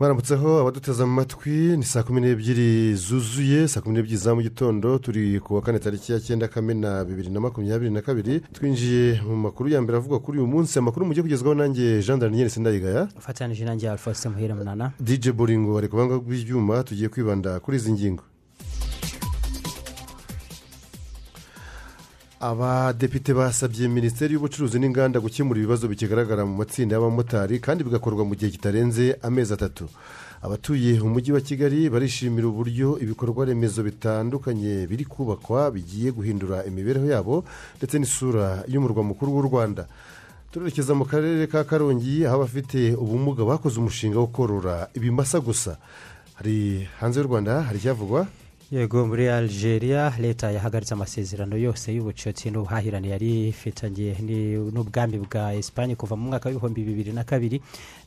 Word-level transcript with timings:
Mwaramutseho 0.00 0.60
abaduteze 0.60 1.02
amatwi 1.02 1.76
ni 1.76 1.84
saa 1.84 2.02
kumi 2.02 2.20
n'ebyiri 2.20 2.94
zuzuye 2.94 3.68
saa 3.68 3.80
kumi 3.80 3.94
n'ebyiri 3.94 4.16
za 4.16 4.34
mu 4.34 4.42
gitondo 4.42 4.98
turi 4.98 5.40
ku 5.40 5.54
wa 5.54 5.62
kane 5.62 5.78
tariki 5.78 6.12
ya 6.12 6.20
cyenda 6.20 6.48
kamena 6.48 7.04
bibiri 7.04 7.30
na 7.30 7.40
makumyabiri 7.40 7.90
na 7.90 8.00
kabiri. 8.02 8.40
Twinjiye 8.40 9.20
mu 9.28 9.36
makuru 9.36 9.68
ya 9.68 9.80
mbere 9.82 9.98
avugwa 9.98 10.20
kuri 10.20 10.38
uyu 10.38 10.46
munsi 10.46 10.78
amakuru 10.78 11.06
mugiye 11.06 11.22
kugezwaho 11.22 11.54
nanjye 11.54 12.00
jean 12.02 12.18
daniel 12.18 12.48
sindayigaya. 12.48 13.08
Ufatanyije 13.18 13.64
nanjye 13.64 13.90
alphonse 13.90 14.28
muhire 14.28 14.54
munana. 14.54 14.92
Dj 15.00 15.30
boringo 15.36 15.74
bari 15.74 15.88
ku 15.88 15.96
banga 15.96 16.16
bw'ibyuma 16.18 16.82
tugiye 16.84 17.08
kwibanda 17.08 17.60
kuri 17.60 17.76
izi 17.76 17.92
ngingo. 17.92 18.22
Abadepite 22.40 23.34
basabye 23.34 23.88
minisiteri 23.88 24.34
y'ubucuruzi 24.34 24.78
n'inganda 24.80 25.20
gukemura 25.20 25.60
ibibazo 25.60 25.88
bikigaragara 25.88 26.44
mu 26.48 26.56
matsinda 26.56 26.94
y'abamotari 26.96 27.60
kandi 27.60 27.84
bigakorwa 27.84 28.24
mu 28.24 28.34
gihe 28.34 28.50
kitarenze 28.50 29.18
amezi 29.22 29.52
atatu. 29.54 29.88
Abatuye 30.42 31.00
umujyi 31.00 31.32
wa 31.32 31.40
kigali 31.40 31.90
barishimira 31.92 32.48
uburyo 32.48 32.96
ibikorwa 32.98 33.44
remezo 33.44 33.82
bitandukanye 33.84 34.86
biri 34.88 35.04
kubakwa 35.04 35.70
bigiye 35.70 36.12
guhindura 36.16 36.64
imibereho 36.64 37.06
yabo 37.12 37.44
ndetse 37.76 37.98
n'isura 38.00 38.64
y'umurwa 38.68 39.02
mukuru 39.04 39.36
w'u 39.36 39.42
rwanda. 39.44 39.84
Turerekeza 40.50 40.94
mu 40.96 41.04
karere 41.04 41.46
ka 41.46 41.64
karongi 41.64 42.24
aho 42.26 42.36
abafite 42.40 42.96
ubumuga 42.96 43.44
bakoze 43.44 43.76
umushinga 43.78 44.16
wo 44.18 44.26
korora 44.32 44.88
ibimasa 44.96 45.40
gusa. 45.44 45.76
Hari 46.40 46.88
hanze 47.00 47.20
y'u 47.20 47.28
rwanda 47.28 47.62
hari 47.68 47.78
icyavugwa? 47.78 48.26
Yego 48.70 49.06
muri 49.06 49.28
algeria 49.28 50.12
leta 50.18 50.50
yahagaritse 50.50 50.94
amasezerano 50.94 51.56
yose 51.58 51.90
y'ubucuti 51.94 52.50
n'ubuhahirane 52.50 53.08
yari 53.08 53.48
ifitanye 53.48 54.14
n'ubwami 54.74 55.18
bwa 55.18 55.54
esipanye 55.54 55.94
kuva 55.98 56.14
mu 56.16 56.24
mwaka 56.30 56.48
w'ibihumbi 56.48 56.84
bibiri 56.86 57.12
na 57.12 57.24
kabiri 57.24 57.58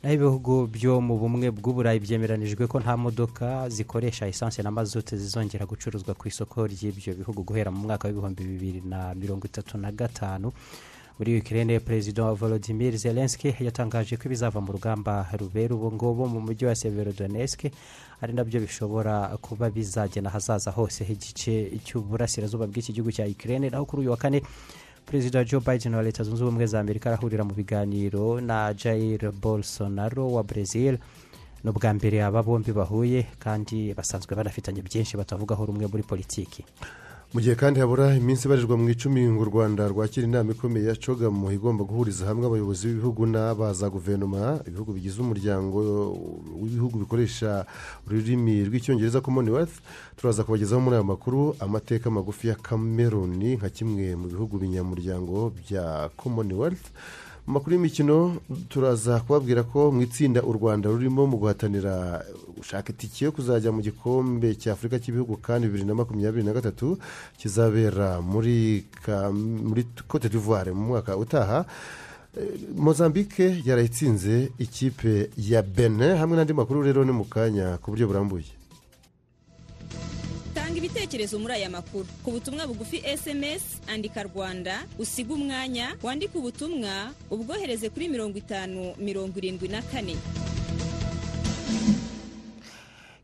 naho 0.02 0.14
ibihugu 0.14 0.66
byo 0.66 1.00
mu 1.04 1.14
bumwe 1.20 1.50
bw'uburayi 1.52 2.00
byemeranijwe 2.00 2.64
ko 2.66 2.80
nta 2.80 2.96
modoka 2.96 3.68
zikoresha 3.68 4.24
esanse 4.26 4.62
na 4.64 4.70
mazutu 4.70 5.16
zizongera 5.16 5.66
gucuruzwa 5.68 6.14
ku 6.16 6.28
isoko 6.32 6.64
ry'ibyo 6.66 7.12
bihugu 7.14 7.44
guhera 7.44 7.68
mu 7.70 7.84
mwaka 7.84 8.08
w'ibihumbi 8.08 8.42
bibiri 8.44 8.80
na 8.88 9.12
mirongo 9.14 9.44
itatu 9.46 9.76
na 9.78 9.92
gatanu. 9.92 10.48
Muri 11.18 11.32
wikirere 11.34 11.80
perezida 11.80 12.24
wa 12.24 12.34
volodimir 12.34 12.96
zelenski 12.96 13.54
yatangaje 13.60 14.16
ko 14.16 14.22
ibizava 14.26 14.60
mu 14.60 14.72
rugamba 14.72 15.26
rubera 15.38 15.74
ubu 15.74 15.92
ngubu 15.92 16.26
mu 16.28 16.40
mujyi 16.40 16.66
wa 16.66 16.74
severodonetsk 16.74 17.60
ari 18.20 18.32
na 18.32 18.44
byo 18.44 18.60
bishobora 18.60 19.28
kuba 19.40 19.70
bizagena 19.70 20.28
ahazaza 20.30 20.70
hose 20.70 21.04
igice 21.06 21.70
cy'uburasirazuba 21.84 22.66
bw'iki 22.66 22.92
gihugu 22.92 23.12
cya 23.12 23.26
ikirere 23.26 23.70
naho 23.70 23.84
kuri 23.86 24.00
uyu 24.02 24.10
wa 24.10 24.16
kane 24.16 24.42
perezida 25.06 25.44
joe 25.44 25.60
biden 25.60 25.94
wa 25.94 26.02
leta 26.02 26.24
zunze 26.24 26.42
ubumwe 26.44 26.66
za 26.66 26.80
amerika 26.80 27.10
arahurira 27.10 27.44
mu 27.44 27.54
biganiro 27.54 28.40
na 28.40 28.74
jair 28.74 29.30
bolsonaro 29.32 30.32
wa 30.32 30.42
brezil 30.42 30.98
ni 31.64 31.70
ubwa 31.70 31.94
mbere 31.94 32.24
aba 32.24 32.42
bombi 32.42 32.72
bahuye 32.72 33.26
kandi 33.38 33.94
basanzwe 33.94 34.34
banafitanye 34.36 34.82
byinshi 34.82 35.16
batavugaho 35.16 35.66
rumwe 35.66 35.86
muri 35.86 36.02
politiki. 36.02 36.64
Mu 37.34 37.40
gihe 37.40 37.54
kandi 37.58 37.80
habura 37.80 38.14
iminsi 38.16 38.46
ibarirwa 38.46 38.76
mu 38.78 38.86
icumi 38.94 39.26
ngo 39.30 39.42
u 39.42 39.50
rwanda 39.50 39.88
rwakira 39.88 40.26
inama 40.26 40.52
ikomeye 40.52 40.86
ya 40.88 40.94
cogamu 40.94 41.50
igomba 41.52 41.82
guhuriza 41.84 42.26
hamwe 42.30 42.46
abayobozi 42.46 42.86
b'ibihugu 42.86 43.26
n'abaza 43.26 43.90
guverinoma 43.90 44.62
ibihugu 44.68 44.92
bigize 44.94 45.18
umuryango 45.20 45.78
w'ibihugu 46.62 46.98
bikoresha 47.02 47.66
ururimi 48.06 48.62
rw'icyongereza 48.68 49.20
commonwealth 49.20 49.74
turaza 50.16 50.44
kubagezaho 50.46 50.80
muri 50.80 50.94
aya 50.96 51.04
makuru 51.12 51.56
amateka 51.60 52.06
magufi 52.10 52.48
ya 52.48 52.54
cameroon 52.54 53.34
nka 53.58 53.68
kimwe 53.76 54.14
mu 54.16 54.26
bihugu 54.30 54.54
binyamuryango 54.62 55.50
bya 55.58 56.10
commonwealth. 56.16 56.86
Makuru 57.46 57.76
y'imikino 57.76 58.36
turaza 58.68 59.20
kubabwira 59.20 59.62
ko 59.62 59.92
mu 59.92 60.02
itsinda 60.02 60.42
u 60.42 60.52
rwanda 60.52 60.88
rurimo 60.88 61.26
mu 61.26 61.36
guhatanira 61.36 62.24
gushaka 62.56 62.92
itike 62.92 63.24
yo 63.24 63.32
kuzajya 63.32 63.72
mu 63.72 63.80
gikombe 63.82 64.54
cya 64.56 64.72
afurika 64.72 64.98
cy'ibihugu 64.98 65.36
kandi 65.36 65.66
bibiri 65.68 65.84
na 65.84 65.94
makumyabiri 65.94 66.44
na 66.44 66.52
gatatu 66.52 66.98
kizabera 67.36 68.20
muri 68.24 68.84
cote 70.08 70.28
d'ivoire 70.28 70.72
mu 70.72 70.82
mwaka 70.96 71.16
utaha. 71.16 71.64
Mozambique 72.74 73.62
yarayitsinze 73.64 74.50
ikipe 74.58 75.30
ya 75.38 75.62
bene 75.62 76.16
hamwe 76.16 76.36
n'andi 76.36 76.52
makuru 76.52 76.82
rero 76.82 77.04
ni 77.04 77.12
mu 77.12 77.24
kanya 77.24 77.78
ku 77.78 77.90
buryo 77.92 78.06
burambuye. 78.08 78.50
Tanga 80.74 80.86
ibitekerezo 80.86 81.38
muri 81.38 81.52
aya 81.54 81.70
makuru. 81.70 82.06
Ku 82.24 82.30
butumwa 82.32 82.66
bugufi 82.66 82.98
sms 83.16 83.80
andika 83.86 84.22
rwanda 84.22 84.82
usiga 84.98 85.34
umwanya 85.34 85.94
wandike 86.02 86.38
ubutumwa 86.38 87.10
ubwohereze 87.30 87.90
kuri 87.90 88.08
mirongo 88.08 88.38
itanu 88.38 88.94
mirongo 88.98 89.38
irindwi 89.38 89.68
na 89.68 89.82
kane. 89.82 90.16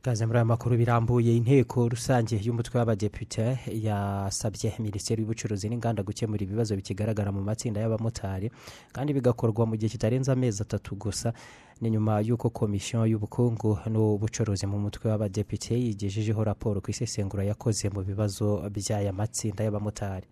Ikaze 0.00 0.26
muri 0.26 0.38
aya 0.38 0.44
makuru 0.44 0.76
birambuye 0.76 1.36
inteko 1.36 1.88
rusange 1.88 2.38
y'umutwe 2.44 2.78
w'abadepite 2.78 3.58
yasabye 3.82 4.72
minisiteri 4.78 5.22
y'ubucuruzi 5.22 5.68
n'inganda 5.68 6.02
gukemura 6.02 6.42
ibibazo 6.44 6.76
bikigaragara 6.76 7.32
mu 7.32 7.42
matsinda 7.42 7.80
y'abamotari 7.80 8.50
kandi 8.92 9.12
bigakorwa 9.12 9.66
mu 9.66 9.76
gihe 9.76 9.90
kitarenze 9.90 10.32
amezi 10.32 10.62
atatu 10.62 10.94
gusa. 10.94 11.32
Ni 11.80 11.90
nyuma 11.90 12.20
y'uko 12.20 12.50
komisiyo 12.50 13.06
y'ubukungu 13.06 13.78
n'ubucuruzi 13.92 14.66
mu 14.66 14.78
mutwe 14.78 15.10
w'abadepite 15.10 15.74
yigejejeho 15.74 16.44
raporo 16.44 16.80
ku 16.80 16.90
isesengura 16.90 17.44
yakoze 17.44 17.88
mu 17.94 18.02
bibazo 18.04 18.46
by'aya 18.74 19.12
matsinda 19.12 19.64
y'abamotari. 19.64 20.26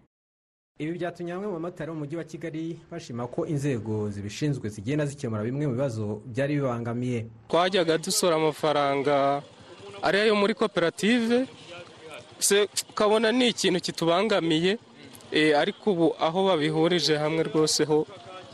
Ibi 0.78 0.92
byatumye 0.98 1.32
bamwe 1.32 1.46
mu 1.48 1.54
bamotari 1.58 1.88
bo 1.90 1.94
mu 1.94 2.00
mujyi 2.04 2.16
wa 2.16 2.24
kigali 2.24 2.78
bashima 2.90 3.26
ko 3.26 3.46
inzego 3.46 4.10
zibishinzwe 4.10 4.68
zigenda 4.68 5.06
zikemura 5.06 5.42
bimwe 5.42 5.66
mu 5.66 5.72
bibazo 5.72 6.20
byari 6.26 6.54
bibangamiye. 6.60 7.26
Twajyaga 7.48 7.98
dusora 7.98 8.36
amafaranga 8.36 9.42
ari 10.02 10.18
ayo 10.20 10.34
muri 10.36 10.54
koperative 10.54 11.46
ukabona 12.90 13.32
ni 13.32 13.48
ikintu 13.48 13.80
kitubangamiye 13.80 14.78
ariko 15.56 15.92
ubu 15.92 16.06
aho 16.20 16.44
babihurije 16.46 17.16
hamwe 17.16 17.42
rwose 17.42 17.84
ho 17.84 18.06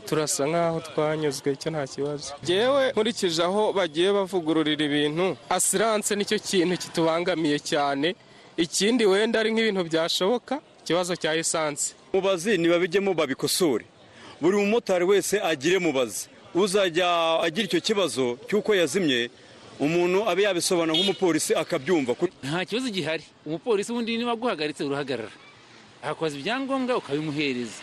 turasa 0.07 0.43
nk'aho 0.49 0.79
twanyuzwe 0.87 1.47
icyo 1.57 1.69
nta 1.71 1.83
kibazo. 1.93 2.33
Ngewe 2.43 2.83
nkurikije 2.91 3.41
aho 3.43 3.63
bagiye 3.77 4.09
bavugururira 4.17 4.83
ibintu 4.85 5.37
asiranse 5.49 6.11
ni 6.15 6.25
cyo 6.29 6.37
kintu 6.39 6.77
kitubangamiye 6.77 7.57
cyane. 7.71 8.15
Ikindi 8.57 9.03
wenda 9.05 9.39
ari 9.39 9.49
nk'ibintu 9.51 9.81
byashoboka 9.89 10.53
ikibazo 10.83 11.13
cya 11.21 11.31
esanse 11.41 11.93
mubazi 12.13 12.57
ntibabijyemo 12.57 13.11
babikosore. 13.13 13.85
Buri 14.41 14.55
mumotari 14.57 15.03
wese 15.11 15.35
agire 15.51 15.79
mubazi 15.79 16.27
uzajya 16.55 17.07
agira 17.45 17.65
icyo 17.67 17.81
kibazo 17.87 18.25
cy'uko 18.47 18.71
yazimye 18.75 19.29
umuntu 19.79 20.23
abe 20.29 20.41
yabisobanura 20.47 20.95
nk'umupolisi 20.95 21.51
akabyumva. 21.55 22.11
Nta 22.43 22.63
kibazo 22.67 22.87
gihari. 22.95 23.23
Umupolisi 23.47 23.91
wundi 23.91 24.15
niba 24.17 24.31
aguhagaritse 24.31 24.83
urahagarara 24.87 25.35
akakoza 26.03 26.37
ibyangombwa 26.39 26.95
ukabimuhereza. 27.01 27.81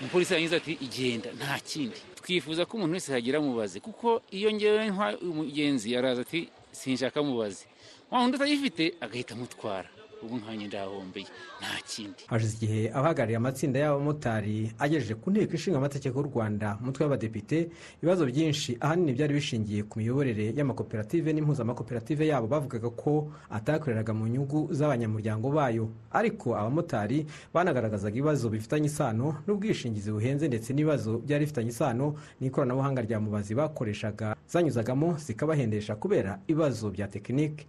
Umupolisi 0.00 0.32
yarangiza 0.32 0.56
ati 0.56 0.72
igenda 0.86 1.28
nta 1.38 1.58
kindi. 1.70 1.98
Twifuza 2.20 2.66
ko 2.66 2.76
umuntu 2.76 2.94
wese 2.96 3.12
yagira 3.12 3.40
mubazi 3.40 3.80
kuko 3.80 4.22
iyo 4.38 4.48
ngewe 4.52 4.90
umugenzi 5.32 5.96
araza 5.96 6.20
ati 6.26 6.48
sinshaka 6.72 7.22
mubazi. 7.22 7.64
Wa 8.10 8.18
wundi 8.20 8.36
utayifite 8.36 8.84
agahita 9.00 9.34
amutwara. 9.34 9.88
Ubu 10.22 10.36
nkanya 10.36 10.66
ndahombeye 10.66 11.26
nta 11.60 11.72
kindi. 11.90 12.22
Hashize 12.26 12.54
igihe 12.56 12.80
abahagarariye 12.96 13.36
amatsinda 13.36 13.78
y'abamotari 13.78 14.72
agejeje 14.78 15.14
ku 15.14 15.30
nteko 15.30 15.52
ishinga 15.54 15.78
amategeko 15.78 16.14
y'u 16.20 16.28
rwanda 16.30 16.78
umutwe 16.82 17.04
w'abadepite 17.04 17.58
ibibazo 18.02 18.22
byinshi 18.26 18.70
ahanini 18.80 19.12
byari 19.16 19.32
bishingiye 19.34 19.80
ku 19.88 19.98
miyoborere 19.98 20.46
y'amakoperative 20.58 21.32
n'impuzamakoperative 21.32 22.22
yabo 22.30 22.46
bavugaga 22.52 22.90
ko 22.90 23.32
atakoreraga 23.50 24.12
mu 24.14 24.24
nyungu 24.28 24.68
z'abanyamuryango 24.76 25.46
bayo. 25.50 25.84
Ariko 26.12 26.52
abamotari 26.56 27.26
banagaragazaga 27.54 28.14
ibibazo 28.16 28.48
bifitanye 28.50 28.86
isano 28.92 29.40
n'ubwishingizi 29.46 30.10
buhenze 30.12 30.48
ndetse 30.48 30.72
n'ibibazo 30.72 31.18
byari 31.24 31.44
bifitanye 31.44 31.70
isano 31.70 32.06
n'ikoranabuhanga 32.40 33.00
rya 33.06 33.18
mubazi 33.20 33.54
bakoreshaga 33.54 34.36
zanyuzagamo 34.48 35.16
zikabahendesha 35.24 35.96
kubera 35.96 36.40
ibibazo 36.50 36.90
bya 36.90 37.08
tekinike 37.08 37.66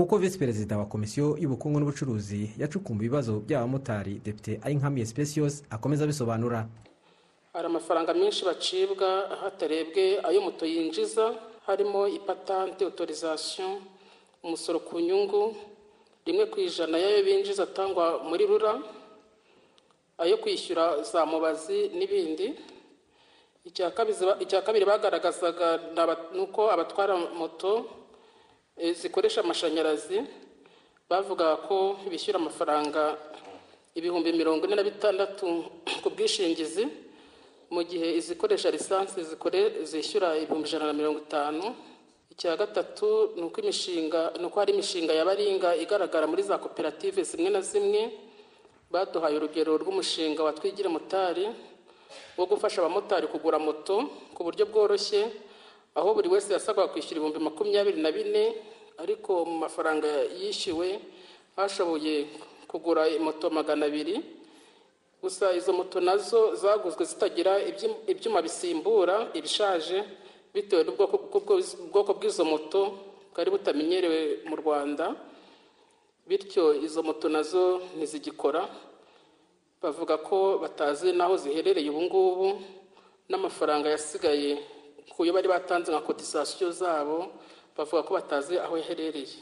nk'uko 0.00 0.16
visi 0.18 0.38
perezida 0.38 0.78
wa 0.78 0.86
komisiyo 0.88 1.36
y'ubukungu 1.36 1.76
n'ubucuruzi 1.80 2.56
yacukumbuye 2.58 3.06
ibibazo 3.06 3.32
by'abamotari 3.44 4.14
depite 4.24 4.56
ayinkamiye 4.64 5.04
specios 5.06 5.60
akomeza 5.70 6.04
abisobanura. 6.04 6.64
Hari 7.52 7.66
amafaranga 7.66 8.14
menshi 8.14 8.44
bacibwa 8.44 9.28
hatarebwe 9.42 10.24
ayo 10.24 10.40
moto 10.40 10.64
yinjiza 10.66 11.34
harimo 11.66 12.08
ipatante 12.08 12.84
otorizasiyo 12.88 13.68
umusoro 14.42 14.80
ku 14.80 14.96
nyungu 15.00 15.52
rimwe 16.26 16.46
ku 16.48 16.60
ijana 16.60 16.96
y'ayo 16.98 17.20
binjiza 17.24 17.62
atangwa 17.68 18.24
muri 18.24 18.46
rura 18.48 18.80
ayo 20.18 20.36
kwishyura 20.40 21.02
za 21.04 21.26
mubazi 21.26 21.92
n'ibindi. 21.92 22.56
Icya 23.68 24.62
kabiri 24.64 24.84
bagaragazaga 24.88 25.68
ni 26.32 26.40
uko 26.40 26.70
abatwara 26.72 27.16
moto 27.36 27.99
zikoresha 28.88 29.40
amashanyarazi 29.44 30.24
bavuga 31.10 31.56
ko 31.68 31.98
bishyura 32.10 32.38
amafaranga 32.40 33.16
ibihumbi 33.94 34.32
mirongo 34.32 34.64
ine 34.66 34.76
na 34.76 34.82
bitandatu 34.82 35.64
ku 36.02 36.08
bwishingizi 36.10 36.88
mu 37.70 37.82
gihe 37.84 38.16
izikoresha 38.16 38.70
lisansi 38.70 39.20
zishyura 39.90 40.36
ibihumbi 40.40 40.66
ijana 40.68 40.86
na 40.86 40.92
mirongo 40.96 41.18
itanu. 41.26 41.74
Icya 42.32 42.56
gatatu 42.56 43.34
ni 43.36 43.42
uko 43.42 43.60
imishinga 43.60 44.32
ni 44.40 44.44
uko 44.46 44.56
hari 44.60 44.72
imishinga 44.72 45.12
ya 45.12 45.24
baringa 45.28 45.76
igaragara 45.76 46.26
muri 46.26 46.42
za 46.42 46.58
koperative 46.58 47.22
zimwe 47.22 47.50
na 47.50 47.60
zimwe. 47.60 48.10
Baduhaye 48.90 49.36
urugero 49.36 49.76
rw'umushinga 49.78 50.40
wa 50.42 50.52
twigire 50.52 50.88
wo 52.38 52.46
gufasha 52.46 52.80
abamotari 52.82 53.26
kugura 53.26 53.58
moto 53.58 54.08
ku 54.34 54.40
buryo 54.42 54.66
bworoshye 54.66 55.30
aho 55.94 56.14
buri 56.14 56.28
wese 56.28 56.52
yasabwaga 56.52 56.92
kwishyura 56.92 57.16
ibihumbi 57.18 57.38
makumyabiri 57.44 57.98
na 58.02 58.10
bine 58.12 58.44
ariko 59.02 59.44
mu 59.44 59.56
mafaranga 59.64 60.08
yishyuwe 60.40 61.00
hashoboye 61.56 62.26
kugura 62.70 63.02
moto 63.20 63.50
magana 63.50 63.86
abiri. 63.86 64.20
Gusa 65.22 65.52
izo 65.52 65.72
moto 65.72 66.00
na 66.00 66.16
zo 66.16 66.54
zaguzwe 66.54 67.04
zitagira 67.04 67.52
ibyuma 68.08 68.40
bisimbura 68.42 69.28
ibishaje 69.34 70.04
bitewe 70.54 70.82
n'ubwoko 70.84 72.10
bw'izo 72.16 72.44
moto 72.44 72.80
bwari 73.34 73.50
butamenyerewe 73.50 74.20
mu 74.48 74.56
rwanda. 74.56 75.12
Bityo 76.28 76.74
izo 76.86 77.02
moto 77.02 77.28
na 77.28 77.42
zo 77.42 77.82
ntizigikora. 77.96 78.62
Bavuga 79.82 80.16
ko 80.22 80.58
batazi 80.62 81.12
n'aho 81.12 81.36
ziherereye 81.36 81.90
ubu 81.90 82.02
ngubu 82.06 82.48
n'amafaranga 83.28 83.88
yasigaye 83.90 84.56
ku 85.10 85.24
yo 85.26 85.32
bari 85.34 85.48
batanze 85.48 85.90
nka 85.92 86.00
kotisasiyo 86.06 86.70
zabo 86.72 87.18
bavuga 87.76 88.02
ko 88.06 88.10
batazi 88.18 88.54
aho 88.58 88.74
yaherereye 88.80 89.36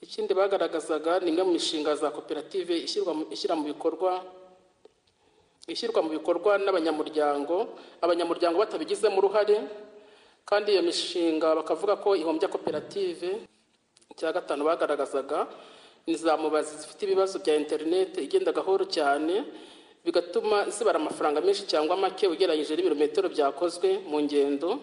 ikindi 0.00 0.32
bagaragazaga 0.32 1.20
ni 1.20 1.28
imwe 1.30 1.42
mu 1.44 1.52
mishinga 1.58 1.92
za 1.96 2.08
koperative 2.10 2.72
ishyira 3.34 3.54
mu 3.58 3.64
bikorwa 3.68 4.24
ishyirwa 5.68 6.00
mu 6.02 6.10
bikorwa 6.16 6.56
n'abanyamuryango 6.58 7.56
abanyamuryango 8.00 8.56
batabigizemo 8.58 9.18
uruhare 9.20 9.58
kandi 10.48 10.72
iyo 10.74 10.82
mishinga 10.82 11.52
bakavuga 11.60 11.94
ko 12.00 12.16
ihombya 12.16 12.48
koperative 12.48 13.44
icya 14.10 14.32
gatanu 14.32 14.64
bagaragazaga 14.66 15.46
ni 16.08 16.16
za 16.16 16.32
mubazi 16.40 16.80
zifite 16.80 17.04
ibibazo 17.06 17.38
bya 17.44 17.54
interineti 17.60 18.24
igenda 18.24 18.50
gahoro 18.56 18.84
cyane 18.88 19.44
bigatuma 20.04 20.70
zibara 20.70 20.98
amafaranga 21.00 21.40
menshi 21.40 21.66
cyangwa 21.66 21.96
make 21.96 22.26
ugereranyije 22.28 22.76
n'ibirometero 22.76 23.28
byakozwe 23.28 23.88
mu 24.10 24.20
ngendo 24.22 24.78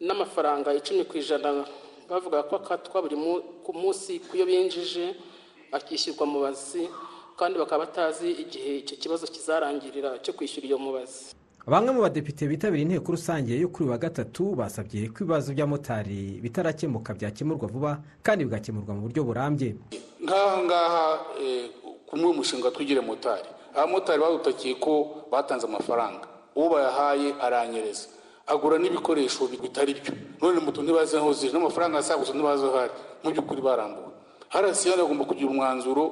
n'amafaranga 0.00 0.74
icumi 0.74 1.04
ku 1.04 1.16
ijana. 1.18 1.64
Bavuga 2.08 2.42
ko 2.46 2.56
akatwa 2.56 3.02
buri 3.02 3.16
munsi 3.74 4.20
ku 4.30 4.36
yo 4.36 4.46
binjije 4.46 5.14
akishyurwa 5.72 6.26
mubazi 6.26 6.86
kandi 7.38 7.58
bakaba 7.58 7.84
batazi 7.84 8.30
igihe 8.30 8.78
icyo 8.86 8.96
kibazo 8.96 9.26
kizarangirira 9.26 10.18
cyo 10.22 10.32
kwishyura 10.32 10.66
iyo 10.70 10.78
mubazi 10.78 11.34
bamwe 11.66 11.90
mu 11.92 12.00
badepite 12.06 12.46
bitabiriye 12.46 12.86
inteko 12.86 13.10
rusange 13.12 13.50
yo 13.58 13.66
kuri 13.68 13.90
wa 13.90 13.98
gatatu 13.98 14.54
basabye 14.54 15.10
ko 15.10 15.26
ibibazo 15.26 15.50
by'amotari 15.50 16.38
bitarakemuka 16.38 17.10
byakemurwa 17.18 17.66
vuba 17.66 17.92
kandi 18.22 18.46
bigakemurwa 18.46 18.94
mu 18.94 19.00
buryo 19.10 19.26
burambye. 19.26 19.74
Nk'aha 20.22 20.56
ngaha 20.62 21.04
kumwe 22.06 22.26
umushinga 22.30 22.70
twigire 22.70 23.02
motari. 23.02 23.50
Abamotari 23.76 24.20
badutakiye 24.20 24.74
ko 24.80 24.92
batanze 25.30 25.66
amafaranga. 25.66 26.24
Uwo 26.56 26.68
bayahaye 26.72 27.34
aranyereza. 27.40 28.08
Agura 28.46 28.78
n'ibikoresho 28.78 29.46
bitari 29.46 29.94
byo. 30.00 30.12
None 30.40 30.60
moto 30.60 30.82
ntibazi 30.82 31.16
aho 31.16 31.32
ziri. 31.32 31.52
N'amafaranga 31.52 31.96
yasagutse 32.00 32.32
ntibazi 32.32 32.64
aho 32.64 32.76
ari. 32.78 32.92
Mu 33.22 33.30
by'ukuri 33.30 33.60
barambuwe. 33.60 34.12
Harasiyani 34.48 35.02
agomba 35.02 35.24
kugira 35.26 35.50
umwanzuro 35.50 36.02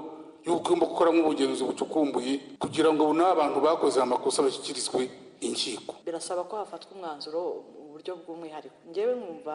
y'uko 0.44 0.60
ugomba 0.60 0.84
gukoramo 0.90 1.18
ubugenzuzi 1.24 1.64
bucukumbuye 1.64 2.58
kugira 2.58 2.90
ngo 2.92 3.14
n'abantu 3.14 3.58
bakoze 3.64 3.96
amakosa 4.02 4.42
bashyikirizwe 4.42 5.08
inkiko. 5.40 5.94
Birasaba 6.04 6.44
ko 6.44 6.56
hafatwa 6.60 6.90
umwanzuro 6.98 7.40
mu 7.78 7.94
buryo 7.94 8.12
bw'umwihariko. 8.20 8.74
Ngewe 8.90 9.14
nkumva 9.14 9.54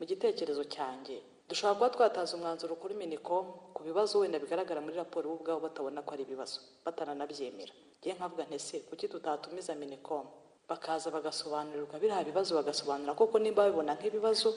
mu 0.00 0.04
gitekerezo 0.08 0.64
cyanjye 0.64 1.20
dushobora 1.48 1.74
kuba 1.76 1.90
twataza 1.90 2.36
umwanzuro 2.36 2.74
kuri 2.74 2.94
minicom 2.94 3.44
ku 3.74 3.82
bibazo 3.84 4.18
wenda 4.18 4.38
bigaragara 4.38 4.80
muri 4.80 4.96
raporo 4.96 5.28
bo 5.28 5.34
ubwabo 5.36 5.60
batabona 5.68 6.00
ko 6.02 6.10
ari 6.14 6.22
ibibazo. 6.24 6.60
Batananabyemera. 6.84 7.72
Ngewe 8.00 8.14
nkavuga 8.16 8.44
ntese 8.48 8.80
kuki 8.88 9.08
tutatumiza 9.08 9.74
minicom? 9.74 10.24
Bakaza 10.68 11.10
bagasobanurirwa 11.12 12.00
biriya 12.00 12.24
bibazo 12.24 12.56
bagasobanura 12.56 13.12
koko 13.14 13.36
nimba 13.38 13.62
babibona 13.68 13.92
nk'ibibazo 14.00 14.56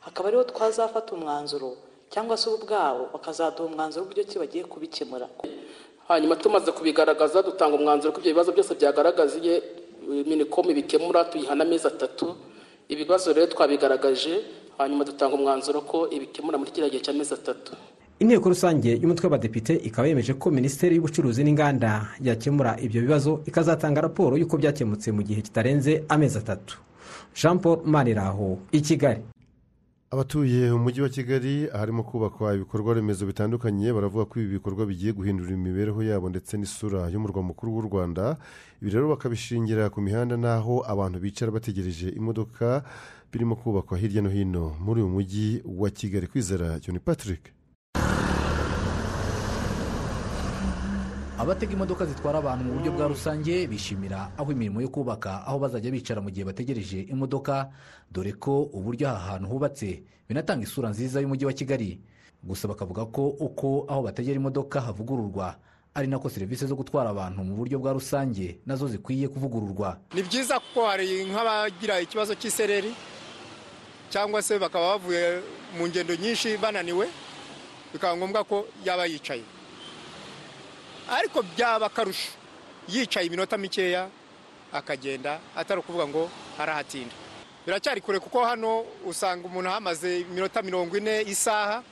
hakaba 0.00 0.28
ariho 0.32 0.44
twazafata 0.48 1.12
umwanzuro 1.12 1.76
cyangwa 2.08 2.36
se 2.40 2.48
ubwabo 2.48 3.12
bakazaduha 3.12 3.68
umwanzuro 3.68 4.02
w'uburyo 4.08 4.24
ki 4.24 4.36
bagiye 4.40 4.64
kubikemura. 4.64 5.28
Hanyuma 6.08 6.36
tumaze 6.40 6.72
kubigaragaza 6.72 7.44
dutanga 7.44 7.76
umwanzuro 7.76 8.12
ko 8.16 8.18
ibyo 8.24 8.32
bibazo 8.32 8.50
byose 8.56 8.72
byagaragaziye 8.80 9.54
minicom 10.24 10.72
bikemura 10.72 11.28
tuyiha 11.28 11.52
n'amezi 11.54 11.86
atatu. 11.92 12.32
Ibibazo 12.88 13.32
rero 13.36 13.46
twabigaragaje 13.52 14.40
hanyuma 14.82 15.04
dutanga 15.04 15.34
umwanzuro 15.34 15.80
ko 15.80 16.08
ibikemura 16.10 16.58
muri 16.58 16.70
kiriya 16.70 16.90
gihe 16.90 17.02
cy'amezi 17.02 17.34
atatu. 17.34 17.72
Inteko 18.22 18.48
rusange 18.54 18.90
y'umutwe 19.02 19.26
w'abadepite 19.26 19.72
ikaba 19.82 20.06
yemeje 20.08 20.34
ko 20.34 20.50
minisiteri 20.50 20.94
y'ubucuruzi 20.96 21.42
n'inganda 21.44 22.14
yakemura 22.20 22.78
ibyo 22.78 23.02
bibazo 23.02 23.40
ikazatanga 23.46 24.00
raporo 24.00 24.36
y'uko 24.38 24.54
byakemutse 24.58 25.10
mu 25.12 25.22
gihe 25.26 25.42
kitarenze 25.42 26.04
amezi 26.08 26.38
atatu. 26.38 26.78
Jean 27.34 27.58
paul 27.58 27.80
maniraho 27.84 28.58
i 28.72 28.80
kigali. 28.80 29.22
Abatuye 30.12 30.70
umujyi 30.70 31.00
wa 31.02 31.08
kigali 31.08 31.66
harimo 31.72 32.02
kubakwa 32.02 32.54
ibikorwa 32.54 32.94
remezo 32.94 33.26
bitandukanye 33.26 33.92
baravuga 33.92 34.24
ko 34.24 34.40
ibi 34.40 34.48
bikorwa 34.60 34.86
bigiye 34.86 35.12
guhindura 35.12 35.50
imibereho 35.56 36.02
yabo 36.04 36.28
ndetse 36.28 36.56
n'isura 36.56 37.08
y'umurwa 37.08 37.42
mukuru 37.42 37.72
w'u 37.74 37.82
rwanda. 37.88 38.36
Ibi 38.82 38.90
rero 38.90 39.08
bakabishingira 39.08 39.88
ku 39.90 40.00
mihanda 40.04 40.36
n'aho 40.36 40.84
abantu 40.86 41.16
bicara 41.18 41.48
bategereje 41.50 42.08
imodoka 42.12 42.84
birimo 43.32 43.56
kubakwa 43.56 43.98
hirya 43.98 44.22
no 44.22 44.28
hino 44.28 44.76
muri 44.80 45.00
uyu 45.02 45.10
mujyi 45.10 45.62
wa 45.64 45.90
kigali. 45.90 46.26
Kwizera 46.26 46.78
john 46.80 46.98
patrick. 46.98 47.52
Abatega 51.38 51.72
imodoka 51.72 52.06
zitwara 52.06 52.38
abantu 52.38 52.64
mu 52.64 52.72
buryo 52.72 52.92
bwa 52.92 53.08
rusange 53.08 53.66
bishimira 53.66 54.30
aho 54.38 54.52
imirimo 54.52 54.80
yo 54.80 54.88
kubaka 54.88 55.46
aho 55.46 55.58
bazajya 55.58 55.90
bicara 55.90 56.20
mu 56.20 56.30
gihe 56.30 56.44
bategereje 56.44 57.00
imodoka 57.10 57.70
dore 58.12 58.32
ko 58.32 58.62
uburyo 58.62 59.08
aha 59.08 59.32
hantu 59.32 59.48
hubatse 59.48 60.02
binatanga 60.28 60.62
isura 60.62 60.88
nziza 60.90 61.20
y'umujyi 61.20 61.46
wa 61.46 61.52
kigali. 61.52 62.00
Gusa 62.44 62.68
bakavuga 62.68 63.06
ko 63.06 63.28
uko 63.28 63.86
aho 63.88 64.02
bategera 64.02 64.36
imodoka 64.36 64.80
havugururwa 64.80 65.56
ari 65.94 66.06
nako 66.08 66.30
serivisi 66.30 66.66
zo 66.66 66.76
gutwara 66.76 67.10
abantu 67.10 67.44
mu 67.44 67.56
buryo 67.56 67.78
bwa 67.78 67.92
rusange 67.92 68.58
na 68.66 68.76
zo 68.76 68.88
zikwiye 68.88 69.28
kuvugururwa. 69.28 69.98
Ni 70.14 70.22
byiza 70.22 70.60
kuko 70.60 70.86
hari 70.86 71.24
nk'abagira 71.26 72.00
ikibazo 72.00 72.34
cy'isereri 72.34 72.94
cyangwa 74.12 74.42
se 74.42 74.58
bakaba 74.60 74.86
bavuye 75.00 75.40
mu 75.78 75.88
ngendo 75.88 76.12
nyinshi 76.16 76.56
bananiwe 76.60 77.08
bikaba 77.92 78.16
ngombwa 78.16 78.44
ko 78.44 78.68
yaba 78.84 79.06
yicaye. 79.08 79.42
Ariko 81.08 81.42
byaba 81.42 81.86
akarusho 81.86 82.30
yicaye 82.88 83.26
iminota 83.26 83.58
mikeya 83.58 84.08
akagenda 84.72 85.40
atari 85.56 85.80
ukuvuga 85.80 86.06
ngo 86.08 86.30
arahatinda. 86.58 87.14
Biracyari 87.66 88.00
kure 88.00 88.18
kuko 88.20 88.44
hano 88.44 88.84
usanga 89.06 89.46
umuntu 89.48 89.68
ahamaze 89.70 90.20
iminota 90.20 90.62
mirongo 90.62 90.96
ine 90.96 91.22
isaha 91.22 91.82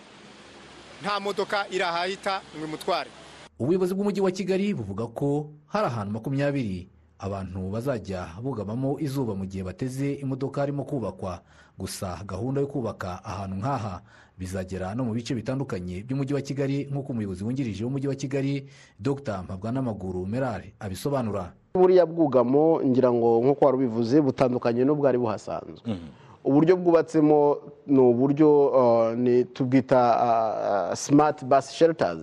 nta 1.03 1.21
modoka 1.21 1.67
irahahita 1.71 2.43
ngo 2.57 2.65
imutware. 2.67 3.11
Ubuyobozi 3.59 3.95
bw'umujyi 3.95 4.21
wa 4.21 4.31
kigali 4.31 4.75
buvuga 4.75 5.07
ko 5.07 5.51
hari 5.69 5.87
ahantu 5.87 6.13
makumyabiri 6.13 6.89
abantu 7.21 7.71
bazajya 7.71 8.27
bugamamo 8.43 8.97
izuba 9.01 9.35
mu 9.37 9.45
gihe 9.47 9.63
bateze 9.65 10.13
imodoka 10.25 10.61
harimo 10.61 10.85
kubakwa. 10.85 11.41
Gusa 11.79 12.21
gahunda 12.27 12.61
yo 12.61 12.67
kubaka 12.67 13.25
ahantu 13.25 13.57
nk'aha 13.57 14.01
bizagera 14.39 14.95
no 14.95 15.05
mu 15.05 15.13
bice 15.13 15.33
bitandukanye 15.35 16.05
by'umujyi 16.05 16.35
wa 16.35 16.41
kigali 16.41 16.85
nk'uko 16.93 17.13
umuyobozi 17.13 17.45
wungirije 17.45 17.85
w'umujyi 17.85 18.09
wa 18.09 18.15
kigali 18.15 18.69
dr. 19.01 19.43
Mpabwanamaguru 19.45 20.27
merari 20.27 20.73
abisobanura. 20.81 21.53
Buriya 21.75 22.07
bwugamo 22.07 22.81
ngira 22.85 23.13
ngo 23.13 23.41
nk'uko 23.45 23.65
wari 23.65 23.77
ubivuze 23.77 24.21
butandukanye 24.21 24.85
n'ubwari 24.85 25.19
buhasanzwe. 25.19 25.85
Uburyo 26.45 26.77
bwubatsemo 26.77 27.57
ni 27.87 27.99
uburyo 28.01 28.67
uh, 28.67 29.47
tubwita 29.53 30.01
uh, 30.89 30.95
smart 30.95 31.45
bus 31.45 31.71
shelters. 31.71 32.19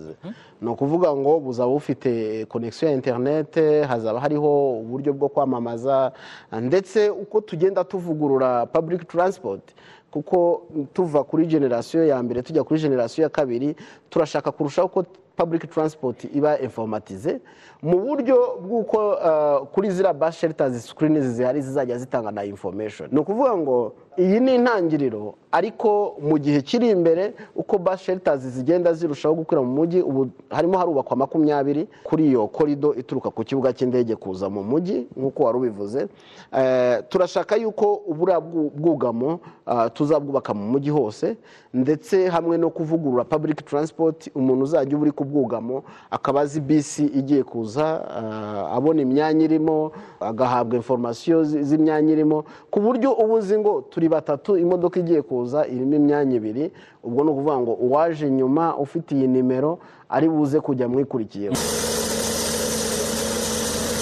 Ni 0.60 0.68
ukuvuga 0.70 1.14
ngo 1.16 1.40
buzaba 1.40 1.70
bufite 1.70 2.44
connection 2.48 2.90
ya 2.90 2.96
interinete 2.96 3.82
hazaba 3.82 4.20
hariho 4.20 4.78
uburyo 4.80 5.12
bwo 5.12 5.28
kwamamaza 5.28 6.12
ndetse 6.52 7.10
uko 7.10 7.40
tugenda 7.40 7.84
tuvugurura 7.84 8.66
public 8.66 9.08
transport. 9.08 9.62
Kuko 10.10 10.62
tuva 10.92 11.24
kuri 11.24 11.46
generasiyo 11.46 12.06
ya 12.06 12.22
mbere 12.22 12.42
tujya 12.42 12.64
kuri 12.64 12.80
generasiyo 12.80 13.22
ya 13.22 13.28
kabiri 13.28 13.76
turashaka 14.10 14.50
kurushaho 14.52 14.88
ko 14.88 15.04
public 15.36 15.70
transport 15.70 16.24
iba 16.34 16.58
informatize 16.58 17.40
mu 17.82 17.98
buryo 18.00 18.58
bw'uko 18.62 18.98
uh, 19.12 19.66
kuri 19.68 19.90
ziriya 19.90 20.12
bus 20.14 20.34
shelters 20.34 20.86
screens 20.88 21.24
zihari 21.26 21.62
zizajya 21.62 21.98
zitanga 21.98 22.30
na 22.30 22.44
information. 22.44 23.08
Ni 23.12 23.18
ukuvuga 23.20 23.56
ngo 23.56 23.92
iyi 24.18 24.40
ni 24.40 24.54
intangiriro 24.54 25.34
ariko 25.52 26.16
mu 26.20 26.38
gihe 26.38 26.60
kiri 26.60 26.90
imbere 26.90 27.32
uko 27.56 27.80
shelters 27.96 28.40
zigenda 28.42 28.92
zirushaho 28.92 29.34
gukwira 29.34 29.62
mu 29.62 29.72
mujyi 29.72 30.02
ubu 30.02 30.28
harimo 30.50 30.78
harubakwa 30.78 31.16
makumyabiri 31.16 31.88
kuri 32.04 32.26
iyo 32.28 32.46
korido 32.46 32.94
ituruka 32.94 33.30
ku 33.30 33.44
kibuga 33.44 33.72
cy'indege 33.72 34.16
kuza 34.16 34.48
mu 34.50 34.62
mujyi 34.62 35.06
nk'uko 35.16 35.42
wari 35.44 35.58
ubivuze. 35.58 36.08
Eh, 36.52 36.98
turashaka 37.08 37.56
yuko 37.56 37.94
uburiya 38.06 38.38
bwu- 38.40 38.70
bwugamo 38.76 39.40
ah, 39.66 39.88
tuzabwubaka 39.90 40.54
mu 40.54 40.64
mujyi 40.72 40.90
hose 40.90 41.36
ndetse 41.74 42.28
hamwe 42.28 42.58
no 42.58 42.70
kuvugurura 42.70 43.24
public 43.24 43.64
transport 43.64 44.28
umuntu 44.34 44.62
uzajya 44.64 44.96
uba 44.96 45.02
uri 45.02 45.12
ku 45.12 45.24
bwugamo 45.24 45.82
akaba 46.10 46.40
azi 46.40 46.60
bisi 46.60 47.04
igiye 47.06 47.42
kuza 47.44 48.04
ah, 48.10 48.76
abona 48.76 49.00
imyanya 49.02 49.44
irimo 49.44 49.92
agahabwa 50.20 50.76
informasiyo 50.76 51.44
zi- 51.44 51.62
z'imyanya 51.62 52.12
irimo 52.12 52.44
ku 52.70 52.80
buryo 52.80 53.12
uba 53.16 53.34
uzi 53.40 53.58
ngo 53.58 53.84
turi 53.90 54.07
batatu 54.08 54.56
imodoka 54.58 55.00
igiye 55.00 55.22
kuza 55.22 55.66
irimo 55.66 55.94
imyanya 55.96 56.36
ibiri. 56.36 56.72
Ubwo 57.02 57.24
ni 57.24 57.30
ukuvuga 57.30 57.58
ngo 57.58 57.72
uwaje 57.74 58.30
nyuma 58.30 58.76
ufite 58.76 59.14
iyi 59.14 59.26
nimero 59.28 59.78
ari 60.08 60.28
buze 60.28 60.60
kujya 60.60 60.88
mwikurikiyeho. 60.88 61.54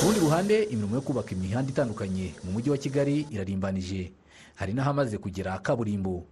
Ku 0.01 0.05
rundi 0.07 0.21
ruhande 0.21 0.63
imirimo 0.63 0.95
yo 0.95 1.01
kubaka 1.03 1.31
imihanda 1.35 1.71
itandukanye 1.71 2.35
mu 2.45 2.53
mujyi 2.53 2.71
wa 2.71 2.77
kigali 2.79 3.27
irarimbanije 3.31 4.13
hari 4.55 4.73
n'ahamaze 4.73 5.19
kugera 5.19 5.59
kaburimbo 5.59 6.23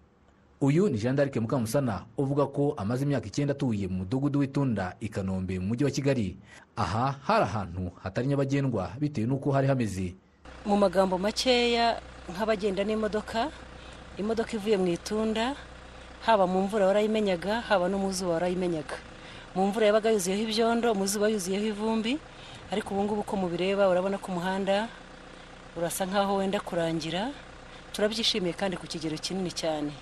uyu 0.60 0.88
ni 0.88 0.98
jean 0.98 1.16
d'arc 1.16 1.36
mukamusana 1.36 2.04
uvuga 2.18 2.46
ko 2.46 2.74
amaze 2.76 3.04
imyaka 3.04 3.26
icyenda 3.26 3.52
atuye 3.52 3.88
mu 3.88 3.96
mudugudu 4.04 4.38
w'itunda 4.40 4.96
i 5.00 5.08
kanombe 5.08 5.58
mu 5.58 5.66
mujyi 5.66 5.84
wa 5.84 5.90
kigali. 5.90 6.36
Aha 6.76 7.16
hari 7.22 7.44
ahantu 7.44 7.90
hatari 8.02 8.28
nyabagendwa 8.28 8.90
bitewe 9.00 9.26
n'uko 9.26 9.50
hari 9.52 9.66
hameze. 9.68 10.14
Mu 10.66 10.76
magambo 10.76 11.18
makeya 11.18 12.00
nk'abagenda 12.32 12.84
n'imodoka 12.84 13.50
imodoka 14.18 14.52
ivuye 14.56 14.76
mu 14.76 14.88
itunda 14.88 15.54
haba 16.26 16.46
mu 16.46 16.62
mvura 16.64 16.86
warayimenyaga 16.86 17.60
haba 17.68 17.88
no 17.88 17.98
mu 17.98 18.12
zuba 18.12 18.32
warayimenyaga. 18.40 18.96
Mu 19.54 19.66
mvura 19.68 19.86
yabaga 19.86 20.10
yuzuyeho 20.10 20.42
ibyondo 20.48 20.94
mu 20.94 21.04
zuba 21.06 21.28
yuzuyeho 21.28 21.66
ivumbi 21.74 22.18
ariko 22.72 22.94
ubu 22.94 23.02
ngubu 23.04 23.20
uko 23.20 23.36
mubireba 23.36 23.88
urabona 23.88 24.18
ko 24.18 24.32
umuhanda 24.32 24.88
urasa 25.76 26.06
nk'aho 26.06 26.36
wenda 26.40 26.60
kurangira 26.60 27.30
turabyishimiye 27.92 28.54
kandi 28.56 28.76
ku 28.80 28.86
kigero 28.86 29.14
kinini 29.20 29.52
cyane. 29.52 29.92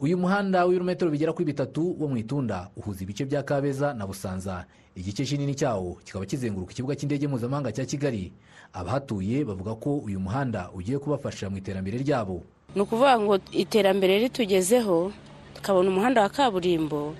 Uyu 0.00 0.16
muhanda 0.16 0.64
w'ibirometero 0.64 1.10
bigera 1.10 1.32
kuri 1.32 1.52
bitatu 1.52 1.96
wo 2.00 2.08
mu 2.08 2.16
itunda 2.16 2.68
uhuza 2.76 3.02
ibice 3.04 3.24
bya 3.24 3.42
kabeza 3.42 3.94
na 3.94 4.06
busanza. 4.06 4.64
Igice 5.00 5.24
kinini 5.24 5.54
cyawo 5.56 5.96
kikaba 6.04 6.26
kizenguruka 6.28 6.72
ikibuga 6.76 6.94
cy'indege 6.96 7.24
mpuzamahanga 7.28 7.72
cya 7.72 7.84
kigali. 7.88 8.32
Abahatuye 8.72 9.44
bavuga 9.44 9.74
ko 9.80 9.96
uyu 10.04 10.20
muhanda 10.20 10.68
ugiye 10.76 10.98
kubafasha 11.00 11.48
mu 11.50 11.56
iterambere 11.56 11.98
ryabo. 12.04 12.42
Ni 12.76 12.80
ukuvuga 12.84 13.18
ngo 13.18 13.38
iterambere 13.52 14.18
ritugezeho 14.18 15.12
tukabona 15.56 15.88
umuhanda 15.90 16.22
wa 16.22 16.28
kaburimbo 16.28 17.14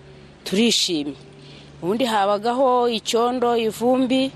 turishimye. 0.44 1.16
Ubundi 1.82 2.04
habagaho 2.04 2.88
icyondo 2.88 3.56
ivumbi 3.56 4.30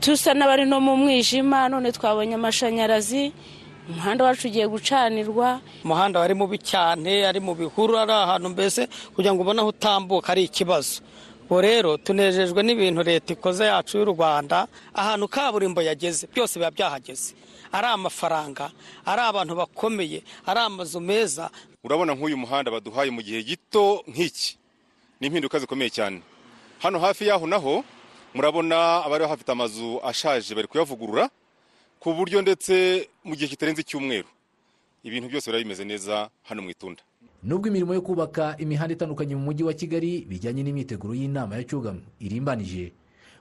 tusa 0.00 0.34
n'abari 0.34 0.66
no 0.66 0.80
mu 0.82 0.96
mwijima 0.96 1.68
none 1.70 1.92
twabonye 1.92 2.34
amashanyarazi 2.34 3.32
umuhanda 3.88 4.24
wacu 4.24 4.48
ugiye 4.48 4.66
gucanirwa. 4.68 5.60
Umuhanda 5.84 6.20
wari 6.20 6.34
mubi 6.34 6.58
cyane 6.58 7.22
ari 7.26 7.40
mu 7.40 7.54
bihuru 7.54 7.94
ari 7.98 8.12
ahantu 8.12 8.48
mbese 8.50 8.88
kugira 9.14 9.32
ngo 9.32 9.42
ubone 9.46 9.60
aho 9.62 9.68
utambuka 9.70 10.32
ari 10.34 10.44
ikibazo. 10.44 11.00
Ubu 11.44 11.60
rero 11.60 11.96
tunejejwe 11.96 12.62
n'ibintu 12.62 13.02
leta 13.02 13.32
ikoze 13.32 13.64
yacu 13.64 13.98
y'u 13.98 14.04
rwanda 14.04 14.66
ahantu 14.94 15.28
kaburimbo 15.28 15.82
yageze 15.82 16.26
byose 16.32 16.58
biba 16.58 16.70
byahageze. 16.70 17.34
Ari 17.72 17.86
amafaranga 17.86 18.70
ari 19.06 19.20
abantu 19.22 19.54
bakomeye 19.56 20.22
ari 20.46 20.60
amazu 20.60 21.00
meza. 21.00 21.50
Urabona 21.84 22.14
nk'uyu 22.14 22.36
muhanda 22.36 22.70
baduhaye 22.70 23.10
mu 23.10 23.22
gihe 23.22 23.42
gito 23.42 24.02
nk'iki. 24.08 24.56
Ni 25.20 25.26
impinduka 25.26 25.58
zikomeye 25.58 25.90
cyane. 25.90 26.22
Hano 26.82 26.98
hafi 26.98 27.26
y'aho 27.28 27.46
naho 27.46 27.84
murabona 28.34 29.04
abari 29.04 29.24
bafite 29.24 29.52
amazu 29.52 30.00
ashaje 30.02 30.54
bari 30.54 30.68
kuyavugurura 30.68 31.28
ku 32.00 32.12
buryo 32.14 32.42
ndetse 32.42 33.06
mu 33.24 33.36
gihe 33.36 33.48
kitarenze 33.48 33.80
icyumweru. 33.84 34.28
Ibintu 35.04 35.28
byose 35.28 35.50
biba 35.52 35.62
bimeze 35.62 35.84
neza 35.84 36.30
hano 36.48 36.62
mu 36.62 36.70
itunda. 36.70 37.02
Nubwo 37.44 37.68
imirimo 37.68 37.94
yo 37.94 38.02
kubaka 38.02 38.56
imihanda 38.58 38.94
itandukanye 38.94 39.36
mu 39.36 39.42
mujyi 39.42 39.62
wa 39.64 39.72
kigali 39.74 40.24
bijyanye 40.28 40.62
n'imyiteguro 40.62 41.14
y'inama 41.14 41.56
ya 41.56 41.64
cyugamo 41.64 42.00
irimbanije 42.20 42.92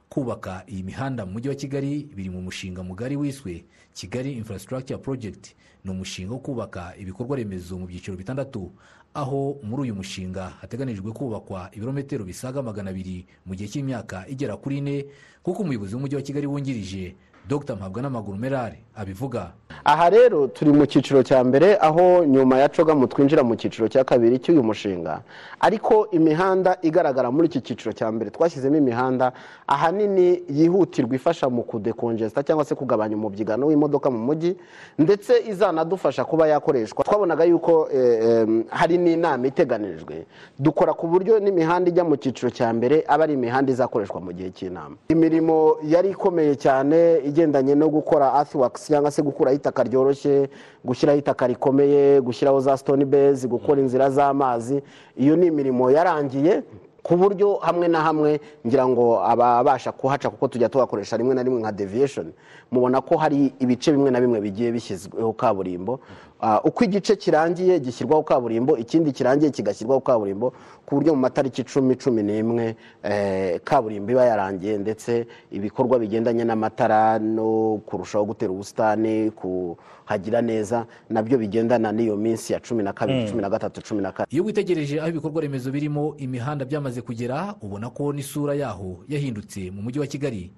kubaka 0.10 0.64
iyi 0.68 0.84
mihanda 0.84 1.26
mu 1.26 1.32
mujyi 1.32 1.50
wa 1.50 1.56
kigali 1.56 2.04
biri 2.16 2.30
mu 2.30 2.42
mushinga 2.42 2.84
mugari 2.84 3.16
wiswe 3.16 3.66
kigali 3.94 4.34
infrastructure 4.34 5.00
project. 5.00 5.56
Ni 5.84 5.92
umushinga 5.92 6.32
wo 6.34 6.40
kubaka 6.40 6.94
ibikorwa 6.98 7.38
remezo 7.38 7.78
mu 7.80 7.88
byiciro 7.88 8.18
bitandatu 8.18 8.72
aho 9.14 9.58
muri 9.64 9.82
uyu 9.82 9.96
mushinga 9.96 10.50
hateganijwe 10.62 11.12
kubakwa 11.12 11.70
ibirometero 11.72 12.26
bisaga 12.26 12.62
magana 12.64 12.90
abiri 12.90 13.26
mu 13.46 13.56
gihe 13.56 13.70
cy'imyaka 13.70 14.28
igera 14.28 14.58
kuri 14.58 14.78
ine 14.78 15.06
kuko 15.44 15.62
umuyobozi 15.64 15.96
w'umujyi 15.96 16.16
wa 16.16 16.22
kigali 16.22 16.48
wungirije 16.48 17.16
dr. 17.48 17.76
Mpabwa 17.76 18.02
n'amaguru 18.02 18.38
merari 18.38 18.78
abivuga. 18.96 19.54
Aha 19.86 20.10
rero 20.10 20.48
turi 20.48 20.72
mu 20.72 20.86
cyiciro 20.86 21.24
cya 21.24 21.44
mbere 21.44 21.78
aho 21.82 22.26
nyuma 22.26 22.58
ya 22.58 22.70
cogamu 22.70 23.08
twinjira 23.08 23.44
mu 23.44 23.56
cyiciro 23.56 23.88
cya 23.88 24.04
kabiri 24.04 24.40
cy'uyu 24.40 24.64
mushinga. 24.64 25.22
Ariko 25.60 26.08
imihanda 26.12 26.78
igaragara 26.82 27.32
muri 27.32 27.48
iki 27.48 27.62
cyiciro 27.62 27.92
cya 27.94 28.12
mbere 28.12 28.32
twashyizemo 28.32 28.78
imihanda 28.78 29.32
ahanini 29.68 30.44
yihutirwa 30.50 31.16
ifasha 31.16 31.50
mu 31.50 31.64
kudekonjesita 31.64 32.44
cyangwa 32.44 32.66
se 32.66 32.76
kugabanya 32.76 33.16
umubyigano 33.16 33.68
w'imodoka 33.68 34.10
mu 34.10 34.18
mujyi 34.20 34.56
ndetse 35.00 35.34
izanadufasha 35.48 36.26
kuba 36.26 36.48
yakoreshwa. 36.48 37.04
Twabonaga 37.04 37.44
yuko 37.44 37.88
eh, 37.94 38.48
hari 38.70 38.98
n'inama 38.98 39.48
iteganijwe 39.48 40.26
dukora 40.60 40.94
ku 40.94 41.08
buryo 41.08 41.40
n'imihanda 41.40 41.90
ijya 41.90 42.04
mu 42.04 42.16
cyiciro 42.16 42.50
cya 42.52 42.74
mbere 42.74 43.04
aba 43.08 43.24
ari 43.24 43.34
imihanda 43.34 43.72
izakoreshwa 43.72 44.22
mu 44.22 44.32
gihe 44.34 44.52
cy'inama. 44.52 44.96
Imirimo 45.12 45.78
yari 45.84 46.10
ikomeye 46.16 46.56
cyane 46.56 47.20
igendanye 47.26 47.76
no 47.76 47.90
gukora 47.90 48.32
earthworks 48.36 48.88
cyangwa 48.88 49.12
se 49.12 49.22
gukuraho 49.22 49.56
itaka 49.64 49.84
ryoroshye 49.88 50.50
gushyiraho 50.84 51.20
itaka 51.20 51.48
rikomeye 51.48 52.20
gushyiraho 52.22 52.60
za 52.60 52.76
stone 52.78 53.06
base 53.08 53.48
gukora 53.48 53.80
inzira 53.82 54.10
z'amazi. 54.12 54.84
Iyo 55.16 55.36
ni 55.40 55.48
imirimo 55.48 55.88
yarangiye 55.92 56.64
ku 57.04 57.16
buryo 57.20 57.56
hamwe 57.60 57.88
na 57.88 58.00
hamwe 58.02 58.40
ngira 58.68 58.88
ngo 58.88 59.20
ababasha 59.24 59.92
kuhaca 59.92 60.28
kuko 60.32 60.48
tujya 60.48 60.70
tuhakoresha 60.70 61.18
rimwe 61.18 61.36
na 61.36 61.44
rimwe 61.44 61.60
nka 61.60 61.72
deviation. 61.72 62.32
Mubona 62.72 63.02
ko 63.02 63.18
hari 63.18 63.54
ibice 63.60 63.92
bimwe 63.92 64.12
na 64.12 64.20
bimwe 64.24 64.40
bigiye 64.42 64.72
bishyizweho 64.72 65.34
kaburimbo. 65.34 66.00
Ah, 66.00 66.33
uko 66.64 66.84
igice 66.84 67.16
kirangiye 67.16 67.80
gishyirwaho 67.80 68.24
kaburimbo 68.24 68.78
ikindi 68.78 69.12
kirangiye 69.12 69.52
kigashyirwaho 69.52 70.02
kaburimbo 70.02 70.54
ku 70.86 70.96
buryo 70.96 71.16
mu 71.16 71.22
matariki 71.22 71.62
icumi 71.62 71.96
cumi 71.96 72.24
n'imwe 72.24 72.76
eh, 73.04 73.60
kaburimbo 73.64 74.12
iba 74.12 74.26
yarangiye 74.26 74.78
ndetse 74.78 75.28
ibikorwa 75.52 76.00
bigendanye 76.00 76.44
n'amatara 76.44 77.20
no 77.20 77.80
kurushaho 77.86 78.26
gutera 78.26 78.52
ubusitani 78.52 79.32
kuhagira 79.32 80.42
neza 80.42 80.86
na 81.10 81.24
byo 81.24 81.38
bigendana 81.38 81.92
n'iyo 81.92 82.18
minsi 82.18 82.54
ya 82.54 82.60
cumi 82.60 82.84
na 82.84 82.94
kabiri 82.94 83.24
Mm. 83.24 83.30
cumi 83.30 83.42
na 83.42 83.50
gatatu 83.50 83.82
cumi 83.82 84.02
na 84.02 84.12
kane. 84.12 84.28
Iyo 84.30 84.44
witegereje 84.44 85.00
aho 85.00 85.10
ibikorwa 85.10 85.42
remezo 85.42 85.72
birimo 85.72 86.16
imihanda 86.18 86.66
byamaze 86.66 87.02
kugera 87.02 87.56
ubona 87.62 87.90
ko 87.90 88.12
n'isura 88.14 88.56
yaho 88.56 89.00
yahindutse 89.08 89.72
mu 89.72 89.82
mujyi 89.82 90.00
wa 90.00 90.08
kigali. 90.08 90.52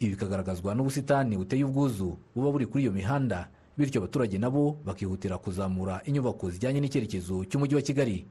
Ibi 0.00 0.10
bikagaragazwa 0.16 0.74
n'ubusitani 0.74 1.36
buteye 1.36 1.64
ubwuzu 1.64 2.16
buba 2.34 2.50
buri 2.50 2.66
kuri 2.66 2.82
iyo 2.84 2.92
mihanda. 2.92 3.48
Bityo 3.78 4.00
abaturage 4.00 4.38
nabo 4.38 4.78
bakihutira 4.84 5.38
kuzamura 5.38 6.00
inyubako 6.04 6.50
zijyanye 6.50 6.80
n'icyerekezo 6.80 7.44
cy'umujyi 7.44 7.74
wa 7.74 7.82
kigali. 7.82 8.26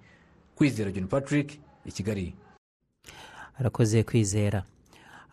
Kwizera 0.56 0.92
john 0.92 1.08
patrick 1.08 1.60
i 1.86 1.92
kigali. 1.92 2.34
Arakoze 3.60 4.04
kwizera. 4.04 4.64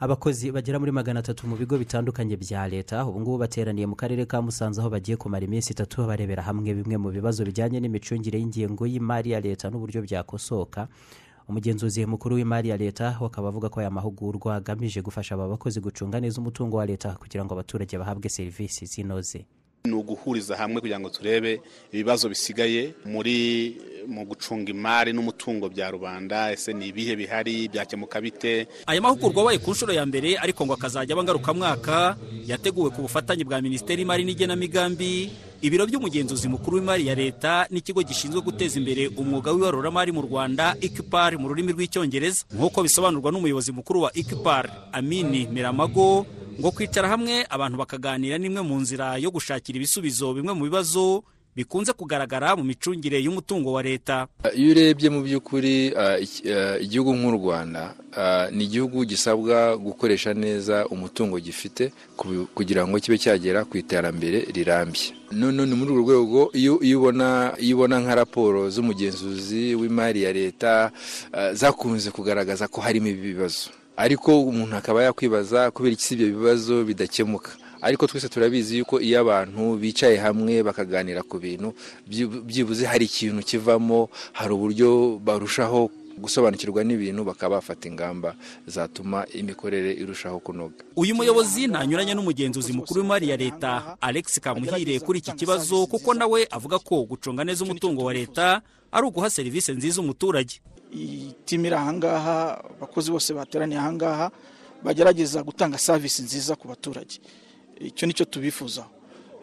Abakozi 0.00 0.50
bagera 0.50 0.78
muri 0.78 0.92
magana 0.92 1.20
atatu 1.20 1.46
mu 1.46 1.56
bigo 1.56 1.78
bitandukanye 1.78 2.36
bya 2.36 2.66
leta 2.68 3.06
ubu 3.06 3.20
ngubu 3.20 3.38
bateraniye 3.38 3.86
mu 3.86 3.94
karere 3.96 4.26
ka 4.26 4.42
musanze 4.42 4.80
aho 4.80 4.90
bagiye 4.90 5.16
kumara 5.16 5.44
iminsi 5.46 5.72
itatu 5.72 6.06
barebera 6.06 6.42
hamwe 6.42 6.74
bimwe 6.74 6.96
mu 6.98 7.10
bibazo 7.14 7.44
bijyanye 7.46 7.78
n'imicungire 7.80 8.38
y'ingengo 8.38 8.82
y'imari 8.86 9.30
ya 9.30 9.40
leta 9.40 9.70
n'uburyo 9.70 10.02
byakosoka. 10.02 10.88
Umugenzuzi 11.48 12.06
mukuru 12.06 12.34
w'imari 12.36 12.68
ya 12.68 12.76
leta 12.76 13.14
akaba 13.26 13.48
avuga 13.48 13.68
ko 13.70 13.80
aya 13.80 13.90
mahugurwa 13.90 14.56
agamije 14.58 15.02
gufasha 15.02 15.34
aba 15.34 15.48
bakozi 15.48 15.78
gucunga 15.80 16.18
neza 16.20 16.40
umutungo 16.42 16.76
wa 16.76 16.86
leta 16.86 17.14
kugira 17.14 17.44
ngo 17.44 17.54
abaturage 17.54 17.94
bahabwe 17.98 18.28
serivisi 18.28 18.86
zinoze. 18.86 19.46
Ni 19.84 19.92
uguhuriza 19.94 20.56
hamwe 20.56 20.80
kugira 20.80 21.00
ngo 21.00 21.10
turebe 21.10 21.60
ibibazo 21.92 22.28
bisigaye 22.28 22.94
muri 23.04 23.34
mu 24.06 24.22
gucunga 24.24 24.70
imari 24.70 25.10
n'umutungo 25.12 25.68
bya 25.68 25.90
rubanda. 25.90 26.52
Ese 26.52 26.72
ni 26.72 26.86
ibihe 26.94 27.16
bihari? 27.16 27.66
Byakemuka 27.68 28.20
bite? 28.20 28.66
Aya 28.86 29.00
mahugurwa 29.02 29.42
abaye 29.42 29.58
ku 29.58 29.70
nshuro 29.74 29.90
ya 29.92 30.06
mbere 30.06 30.38
ariko 30.38 30.66
ngo 30.66 30.74
akazajya 30.78 31.14
aba 31.18 31.22
ngarukamwaka 31.26 32.14
yateguwe 32.46 32.90
ku 32.94 33.02
bufatanye 33.02 33.42
bwa 33.44 33.58
minisiteri 33.62 34.02
y'imari 34.06 34.22
n'igenamigambi. 34.24 35.30
Ibiro 35.62 35.86
by'umugenzuzi 35.86 36.46
mukuru 36.50 36.78
w'imari 36.78 37.06
ya 37.06 37.14
leta 37.14 37.66
n'ikigo 37.70 38.02
gishinzwe 38.06 38.38
guteza 38.42 38.78
imbere 38.78 39.10
umwuga 39.18 39.50
w'ibaruramari 39.50 40.10
mu 40.14 40.22
rwanda 40.22 40.74
ikipar 40.82 41.34
mu 41.38 41.46
rurimi 41.50 41.74
rw'icyongereza. 41.74 42.46
Nk'uko 42.54 42.82
bisobanurwa 42.86 43.30
n'umuyobozi 43.34 43.70
mukuru 43.74 44.06
wa 44.06 44.10
ikipar 44.14 44.70
amini 44.94 45.46
miramago 45.50 46.26
ngo 46.62 46.70
kwicara 46.70 47.08
hamwe 47.10 47.42
abantu 47.50 47.78
bakaganira 47.82 48.38
n'imwe 48.38 48.62
mu 48.62 48.78
nzira 48.80 49.18
yo 49.18 49.30
gushakira 49.34 49.76
ibisubizo 49.76 50.30
bimwe 50.34 50.54
mu 50.54 50.62
bibazo 50.70 51.24
bikunze 51.56 51.92
kugaragara 51.92 52.56
mu 52.56 52.64
micungire 52.64 53.18
y'umutungo 53.20 53.72
wa 53.76 53.82
leta. 53.82 54.24
Iyo 54.56 54.70
urebye 54.72 55.10
mu 55.10 55.20
by'ukuri 55.26 55.92
iki- 56.24 56.48
ah, 56.48 56.78
igihugu 56.80 57.12
nk'u 57.12 57.30
rwanda 57.36 57.92
ah, 58.16 58.46
ni 58.54 58.64
igihugu 58.64 59.04
gisabwa 59.04 59.76
gukoresha 59.76 60.32
neza 60.34 60.86
umutungo 60.88 61.36
gifite 61.42 61.92
ku- 62.16 62.46
kugira 62.54 62.86
ngo 62.88 62.96
kibe 63.02 63.18
cyagera 63.18 63.64
ku 63.68 63.76
iterambere 63.76 64.46
rirambye. 64.54 65.12
Ni 65.34 65.74
muri 65.76 65.90
urwo 65.92 66.14
rwego 66.14 66.40
iyo 66.54 66.78
ubona 67.76 68.00
nka 68.00 68.14
raporo 68.14 68.70
z'umugenzuzi 68.70 69.74
w'imari 69.74 70.22
ya 70.22 70.32
leta 70.32 70.88
zakunze 71.52 72.08
kugaragaza 72.14 72.64
ko 72.70 72.80
harimo 72.80 73.08
ibibazo 73.12 73.68
ariko 73.96 74.42
umuntu 74.42 74.76
akaba 74.76 75.02
yakwibaza 75.02 75.70
kubera 75.70 75.92
iki 75.92 76.04
si 76.04 76.14
ibyo 76.14 76.26
bibazo 76.26 76.84
bidakemuka. 76.84 77.50
Ariko 77.82 78.06
twese 78.06 78.28
turabizi 78.28 78.78
yuko 78.78 79.00
iyo 79.00 79.20
abantu 79.20 79.76
bicaye 79.76 80.16
hamwe 80.16 80.62
bakaganira 80.62 81.22
ku 81.22 81.38
bintu 81.38 81.74
byibu- 82.06 82.40
byibuze 82.46 82.86
hari 82.86 83.04
ikintu 83.10 83.42
kivamo 83.42 84.08
hari 84.32 84.52
uburyo 84.54 85.18
barushaho 85.18 85.90
gusobanukirwa 86.18 86.84
n'ibintu 86.84 87.24
bakaba 87.24 87.56
bafata 87.58 87.88
ingamba 87.88 88.36
zatuma 88.66 89.26
imikorere 89.34 89.92
irushaho 89.98 90.38
kunoga. 90.38 90.78
Uyu 90.96 91.14
muyobozi 91.18 91.66
ntanyuranye 91.66 92.14
n'umugenzuzi 92.14 92.72
mukuru 92.72 93.00
w'imari 93.02 93.28
ya 93.28 93.36
leta 93.36 93.96
alex 94.00 94.38
kamuhire 94.40 95.00
kuri 95.00 95.18
iki 95.18 95.32
kibazo 95.32 95.86
kuko 95.90 96.14
nawe 96.14 96.46
avuga 96.50 96.78
ko 96.78 97.02
gucunga 97.02 97.42
neza 97.44 97.64
umutungo 97.64 98.04
wa 98.04 98.12
leta 98.14 98.62
ari 98.92 99.06
uguha 99.06 99.30
serivisi 99.30 99.72
nziza 99.72 100.00
umuturage. 100.00 100.60
Timu 101.44 101.66
iri 101.66 101.74
ahangaha 101.76 102.60
abakozi 102.76 103.10
bose 103.10 103.34
bateraniye 103.34 103.80
ahangaha 103.80 104.30
bagerageza 104.84 105.42
gutanga 105.42 105.78
serivisi 105.78 106.22
nziza 106.22 106.56
ku 106.56 106.68
baturage. 106.68 107.20
Icyo 107.80 108.06
ni 108.06 108.12
cyo 108.14 108.24
tubifuzaho. 108.24 108.90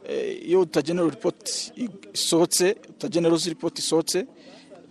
Eh, 0.10 0.48
iyo 0.50 0.62
utagenera 0.62 1.10
ripoti 1.10 1.72
isohotse 2.14 2.76
utagenera 2.90 3.36
ripoti 3.36 3.82
isohotse 3.82 4.26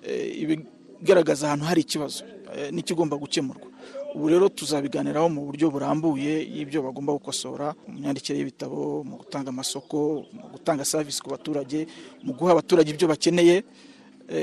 eh, 0.02 0.42
iba 0.42 0.54
igaragaza 1.02 1.46
ahantu 1.46 1.64
hari 1.64 1.80
ikibazo 1.80 2.24
eh, 2.54 2.70
n'ikigomba 2.72 3.16
gukemurwa. 3.16 3.68
Ubu 4.14 4.28
rero 4.28 4.48
tuzabiganiraho 4.48 5.28
mu 5.28 5.40
buryo 5.46 5.70
burambuye 5.70 6.42
y'ibyo 6.54 6.82
bagomba 6.82 7.12
gukosora 7.12 7.74
mu 7.86 7.98
myandikire 8.00 8.38
y'ibitabo 8.38 9.04
mu 9.04 9.16
gutanga 9.20 9.48
amasoko 9.50 10.24
mu 10.32 10.46
gutanga 10.54 10.84
serivisi 10.84 11.20
ku 11.22 11.28
baturage 11.30 11.86
mu 12.24 12.32
guha 12.32 12.52
abaturage 12.52 12.88
ibyo 12.90 13.06
bakeneye 13.08 13.64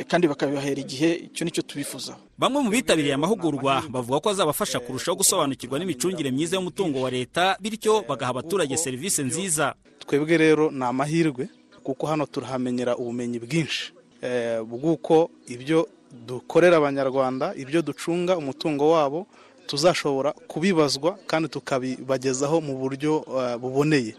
kandi 0.07 0.27
bakabibahera 0.27 0.81
igihe 0.81 1.09
icyo 1.29 1.45
ni 1.45 1.51
cyo 1.51 1.61
tubifuzaho. 1.61 2.19
Bamwe 2.37 2.59
mu 2.63 2.69
bitabiriye 2.69 3.13
amahugurwa 3.13 3.83
bavuga 3.89 4.19
ko 4.19 4.27
azabafasha 4.33 4.79
kurushaho 4.81 5.17
gusobanukirwa 5.21 5.77
n'imicungire 5.79 6.31
myiza 6.31 6.55
y'umutungo 6.57 7.01
wa 7.05 7.09
leta 7.13 7.57
bityo 7.61 8.01
bagaha 8.09 8.31
abaturage 8.33 8.77
serivisi 8.77 9.23
nziza. 9.23 9.75
Twebwe 10.01 10.37
rero 10.37 10.71
ni 10.71 10.83
amahirwe 10.83 11.49
kuko 11.83 12.07
hano 12.07 12.25
turahamenyera 12.25 12.97
ubumenyi 12.97 13.37
bwinshi. 13.39 13.93
Eh, 14.21 14.61
bw'uko 14.65 15.29
ibyo 15.47 15.85
dukorera 16.27 16.77
abanyarwanda 16.77 17.53
ibyo 17.53 17.81
ducunga 17.81 18.37
umutungo 18.37 18.89
wabo 18.91 19.27
tuzashobora 19.67 20.33
kubibazwa 20.49 21.17
kandi 21.29 21.49
tukabibagezaho 21.49 22.57
mu 22.61 22.73
buryo 22.81 23.21
eh, 23.37 23.57
buboneye. 23.61 24.13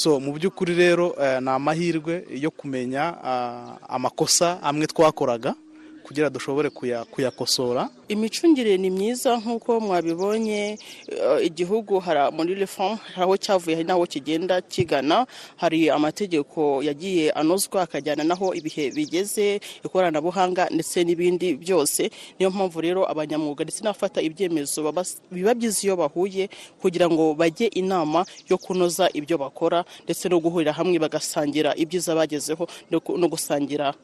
So 0.00 0.16
mu 0.20 0.32
by'ukuri 0.32 0.72
rero 0.74 1.12
eh, 1.20 1.40
ni 1.44 1.50
amahirwe 1.50 2.24
yo 2.32 2.50
kumenya 2.50 3.04
ah, 3.24 3.76
amakosa 3.88 4.56
amwe 4.62 4.86
twakoraga. 4.86 5.54
Kugira 6.10 6.26
dushobore 6.30 6.70
kuya- 6.74 7.04
kuyakosora. 7.06 7.86
Imicungire 8.08 8.74
ni 8.82 8.90
myiza 8.90 9.38
nk'uko 9.38 9.78
mwabibonye 9.80 10.74
eh, 11.06 11.46
igihugu 11.46 12.02
muri 12.34 12.54
reform 12.58 12.98
hari 13.14 13.22
aho 13.22 13.36
cyavuye 13.38 13.76
hari 13.78 13.86
n'aho 13.86 14.02
kigenda 14.10 14.58
kigana. 14.60 15.26
Hari 15.56 15.86
amategeko 15.90 16.82
yagiye 16.82 17.30
anozwa 17.30 17.82
akajyana 17.86 18.24
n'aho 18.26 18.50
ibihe 18.58 18.90
bigeze 18.90 19.60
ikoranabuhanga 19.86 20.66
ndetse 20.74 21.04
n'ibindi 21.06 21.54
byose. 21.54 22.10
Niyo 22.38 22.50
mpamvu 22.50 22.80
rero 22.82 23.06
abanyamwuga 23.06 23.62
ndetse 23.62 23.86
n'abafata 23.86 24.18
ibyemezo 24.18 24.82
biba 25.30 25.54
byiza 25.54 25.80
iyo 25.86 25.94
bahuye 25.94 26.50
kugira 26.82 27.06
ngo 27.06 27.34
bajye 27.38 27.70
inama 27.78 28.26
yo 28.50 28.58
kunoza 28.58 29.06
ibyo 29.14 29.38
bakora 29.38 29.84
ndetse 30.10 30.26
no 30.26 30.42
guhurira 30.42 30.72
hamwe 30.74 30.98
bagasangira 30.98 31.70
ibyiza 31.78 32.18
bagezeho 32.18 32.66
no 32.90 33.26
gusangira 33.30 33.94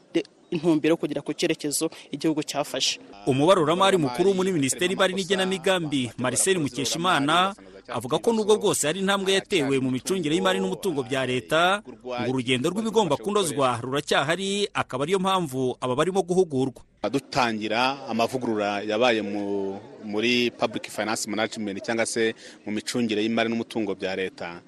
intumbero 0.51 0.93
yo 0.93 0.97
kugera 0.97 1.21
ku 1.21 1.33
cyerekezo 1.33 1.89
igihugu 2.11 2.43
cyafashe. 2.43 2.99
Umubaruramari 3.27 3.97
mukuru 3.97 4.33
muri 4.33 4.51
minisiteri 4.51 4.93
y'imari 4.93 5.13
n'igenamigambi 5.13 6.11
marcel 6.17 6.59
mukeshimana 6.59 7.55
avuga 7.87 8.19
ko 8.19 8.31
nubwo 8.35 8.55
bwose 8.59 8.87
hari 8.87 8.99
intambwe 8.99 9.33
yatewe 9.39 9.79
mu 9.79 9.91
micungire 9.91 10.35
y'imari 10.35 10.59
n'umutungo 10.59 11.03
bya 11.07 11.23
leta 11.25 11.79
ngo 11.87 12.29
urugendo 12.31 12.67
rw'ibigomba 12.71 13.15
kunozwa 13.15 13.79
ruracyahari 13.83 14.67
akaba 14.73 15.03
ariyo 15.07 15.19
mpamvu 15.19 15.77
aba 15.81 15.95
barimo 15.95 16.19
guhugurwa. 16.23 16.83
Dutangira 17.11 18.03
amavugurura 18.11 18.83
yabaye 18.83 19.21
mu- 19.23 19.79
muri 20.03 20.51
public 20.51 20.91
finance 20.91 21.23
management 21.29 21.79
cyangwa 21.83 22.05
se 22.05 22.35
mu 22.65 22.71
micungire 22.75 23.23
y'imari 23.23 23.47
n'umutungo 23.49 23.95
bya 23.95 24.15
leta. 24.15 24.59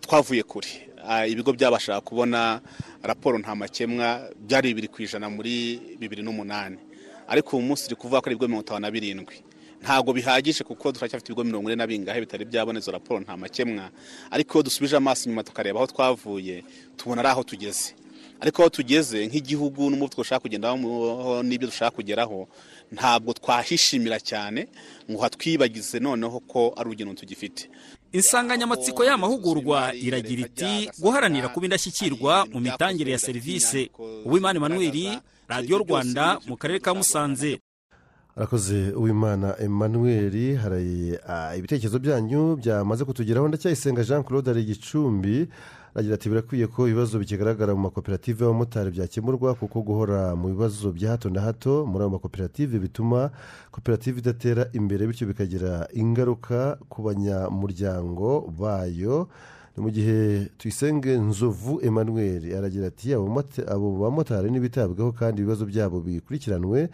Twavuye 0.00 0.42
kure. 0.42 0.68
Ah, 1.08 1.26
ibigo 1.26 1.52
byabashaga 1.52 2.00
kubona 2.00 2.60
raporo 3.02 3.38
nta 3.38 3.54
makemwa 3.54 4.26
byari 4.38 4.68
bibiri 4.74 4.88
ku 4.88 5.02
ijana 5.02 5.30
muri 5.30 5.78
bibiri 6.00 6.22
n'umunani. 6.22 6.76
Ariko 7.28 7.56
ubu 7.56 7.66
munsi 7.66 7.84
turi 7.86 7.96
kuvuga 7.96 8.20
ko 8.20 8.26
ari 8.26 8.34
ibigo 8.34 8.48
mirongo 8.48 8.64
itanu 8.66 8.80
na 8.80 8.90
birindwi. 8.90 9.36
Ntabwo 9.82 10.12
bihagije 10.12 10.64
kuko 10.64 10.92
turacyafite 10.92 11.30
ibigo 11.30 11.44
mirongo 11.44 11.68
ine 11.70 11.76
na 11.78 11.86
bingahe 11.86 12.20
bitari 12.20 12.44
byabona 12.44 12.78
izo 12.78 12.90
raporo 12.90 13.20
nta 13.20 13.36
makemwa. 13.36 13.90
Ariko 14.30 14.58
iyo 14.58 14.62
dusubije 14.62 14.96
amaso 14.96 15.24
inyuma 15.30 15.42
tukareba 15.46 15.78
aho 15.78 15.86
twavuye 15.86 16.64
tubona 16.96 17.20
ari 17.22 17.28
aho 17.30 17.42
tugeze. 17.46 17.94
Ariko 18.40 18.62
aho 18.62 18.70
tugeze 18.70 19.26
nk'igihugu 19.26 19.90
n'umuvuduko 19.90 20.22
dushaka 20.22 20.42
kugendaho 20.42 20.76
n'ibyo 21.42 21.66
dushaka 21.70 21.90
kugeraho 21.96 22.48
ntabwo 22.92 23.32
twahishimira 23.32 24.20
cyane 24.20 24.68
ngo 25.10 25.18
hatwibagize 25.22 25.98
noneho 25.98 26.40
ko 26.40 26.74
ari 26.76 26.86
urugendo 26.90 27.14
tugifite. 27.14 27.70
Insanganyamatsiko 28.16 29.04
y'amahugurwa 29.04 29.94
iragira 29.94 30.40
iti 30.48 30.72
guharanira 31.02 31.48
kuba 31.48 31.66
indashyikirwa 31.66 32.46
mu 32.52 32.60
mitangire 32.60 33.12
ya 33.12 33.18
serivisi. 33.18 33.90
Uwimana 34.24 34.56
emmanuel 34.58 35.20
radiyo 35.48 35.78
rwanda 35.78 36.38
mu 36.48 36.56
karere 36.56 36.78
ka 36.80 36.94
musanze. 36.94 37.60
Arakoze 38.36 38.92
uwimana 38.92 39.56
emmanuel 39.60 40.56
hari 40.56 41.18
ah, 41.28 41.56
ibitekerezo 41.56 41.98
byanyu 41.98 42.56
byamaze 42.56 43.04
kutugeraho. 43.04 43.48
Ndacyayisenga 43.48 44.04
jean 44.04 44.24
claude 44.24 44.50
ari 44.50 44.64
gicumbi 44.64 45.48
aragira 45.96 46.14
ati 46.14 46.28
birakwiye 46.28 46.66
ko 46.68 46.84
ibibazo 46.88 47.16
bikigaragara 47.18 47.72
mu 47.74 47.80
makoperative 47.88 48.44
y'abamotari 48.44 48.90
byakemurwa 48.92 49.54
kuko 49.56 49.80
guhora 49.80 50.36
mu 50.36 50.48
bibazo 50.52 50.92
bya 50.92 51.10
hato 51.16 51.30
na 51.32 51.40
hato 51.40 51.86
muri 51.88 52.04
ayo 52.04 52.10
makoperative 52.10 52.76
bituma 52.78 53.30
koperative 53.72 54.20
idatera 54.20 54.68
imbere 54.76 55.06
bityo 55.08 55.24
bikagira 55.26 55.88
ingaruka 55.96 56.76
ku 56.92 57.00
banyamuryango 57.02 58.44
bayo. 58.60 59.28
Ni 59.76 59.82
mu 59.82 59.90
gihe 59.90 60.44
tuyisenge 60.58 61.18
nzovu 61.18 61.80
emmanuel 61.82 62.56
aragira 62.56 62.86
ati 62.86 63.12
abo 63.14 63.98
bamotari 64.00 64.50
n'ibitabwaho 64.50 65.12
kandi 65.12 65.40
ibibazo 65.42 65.66
byabo 65.66 66.00
bikurikiranwe. 66.00 66.88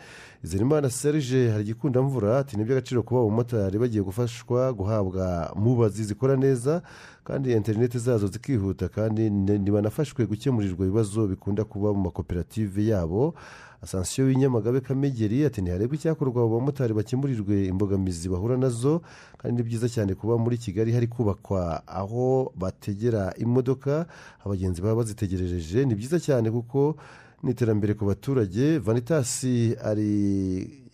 Izenimana 0.45 0.91
serge 0.91 1.51
hari 1.51 1.63
igikundamvura 1.63 2.39
ati 2.39 2.57
ni 2.57 2.63
iby'agaciro 2.63 3.03
kuba 3.03 3.21
abamotari 3.21 3.79
bagiye 3.79 4.03
gufashwa 4.03 4.73
guhabwa 4.73 5.53
mubazi 5.57 6.05
zikora 6.05 6.37
neza 6.37 6.83
kandi 7.25 7.53
interineti 7.53 7.99
zazo 7.99 8.27
zikihuta 8.27 8.89
kandi 8.89 9.31
ntibanafashwe 9.31 10.27
gukemurirwa 10.27 10.87
ibibazo 10.87 11.27
bikunda 11.27 11.65
kuba 11.65 11.93
mu 11.95 12.01
makoperative 12.11 12.87
yabo. 12.87 13.35
Asansiyo 13.83 14.27
w'inyamagabe 14.27 14.81
kamegeri 14.81 15.45
ati 15.45 15.59
ntiharebwe 15.63 15.97
icyakorwa 15.97 16.43
abo 16.43 16.59
bamotari 16.59 16.95
bakemurirwe 16.95 17.67
imbogamizi 17.67 18.29
bahura 18.29 18.57
na 18.57 18.69
zo 18.71 19.03
kandi 19.39 19.57
ni 19.57 19.63
byiza 19.69 19.89
cyane 19.89 20.15
kuba 20.15 20.39
muri 20.39 20.57
kigali 20.59 20.93
hari 20.93 21.07
kubakwa 21.11 21.83
aho 21.87 22.53
bategera 22.57 23.35
imodoka 23.37 24.07
abagenzi 24.47 24.83
baba 24.83 24.95
bazitegerereje. 25.03 25.85
Ni 25.85 25.95
byiza 25.95 26.21
cyane 26.23 26.51
kuko 26.51 26.95
ni 27.43 27.51
iterambere 27.51 27.95
ku 27.99 28.05
baturage. 28.07 28.79
Vanitasi 28.79 29.75
ari 29.83 30.13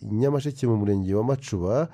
nyamasheke 0.01 0.65
mu 0.67 0.77
murenge 0.81 1.13
wa 1.13 1.23
macuba. 1.23 1.89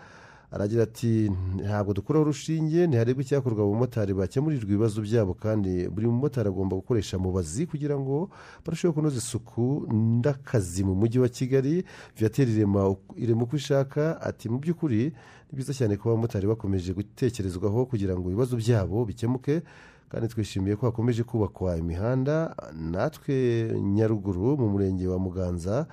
Aragira 0.56 0.84
ati 0.84 1.28
ntabwo 1.60 1.92
dukuraho 1.94 2.24
urushinge 2.26 2.88
ntiharebwe 2.88 3.22
icyakorwa 3.28 3.62
abamotari 3.68 4.14
bakemurirwa 4.16 4.64
ibibazo 4.72 5.02
byabo 5.04 5.34
kandi 5.36 5.92
buri 5.92 6.08
mumotari 6.08 6.48
agomba 6.48 6.80
gukoresha 6.80 7.20
mubazi 7.20 7.68
kugira 7.68 8.00
ngo 8.00 8.30
barusheho 8.64 8.94
kunoza 8.96 9.18
isuku 9.20 9.84
n'akazi 10.24 10.84
mu 10.88 10.96
mujyi 10.96 11.20
wa 11.20 11.28
kigali. 11.30 11.84
Viateur 12.18 12.48
irema 12.48 13.44
uko 13.44 13.56
ishaka 13.60 14.22
ati 14.22 14.48
mu 14.50 14.58
by'ukuri 14.64 15.12
ni 15.52 15.54
byiza 15.54 15.74
cyane 15.76 15.98
kuba 16.00 16.14
abamotari 16.16 16.48
bakomeje 16.48 16.94
gutekerezwaho 16.96 17.86
kugira 17.86 18.16
ngo 18.16 18.32
ibibazo 18.32 18.56
byabo 18.56 19.04
bikemuke 19.06 19.62
kandi 20.10 20.28
twishimiye 20.32 20.76
ko 20.80 20.86
hakomeje 20.88 21.24
kubakwa 21.28 21.76
imihanda. 21.78 22.56
Natwe 22.74 23.36
nyaruguru 23.76 24.56
mu 24.58 24.70
murenge 24.72 25.04
wa 25.08 25.20
muganza 25.20 25.88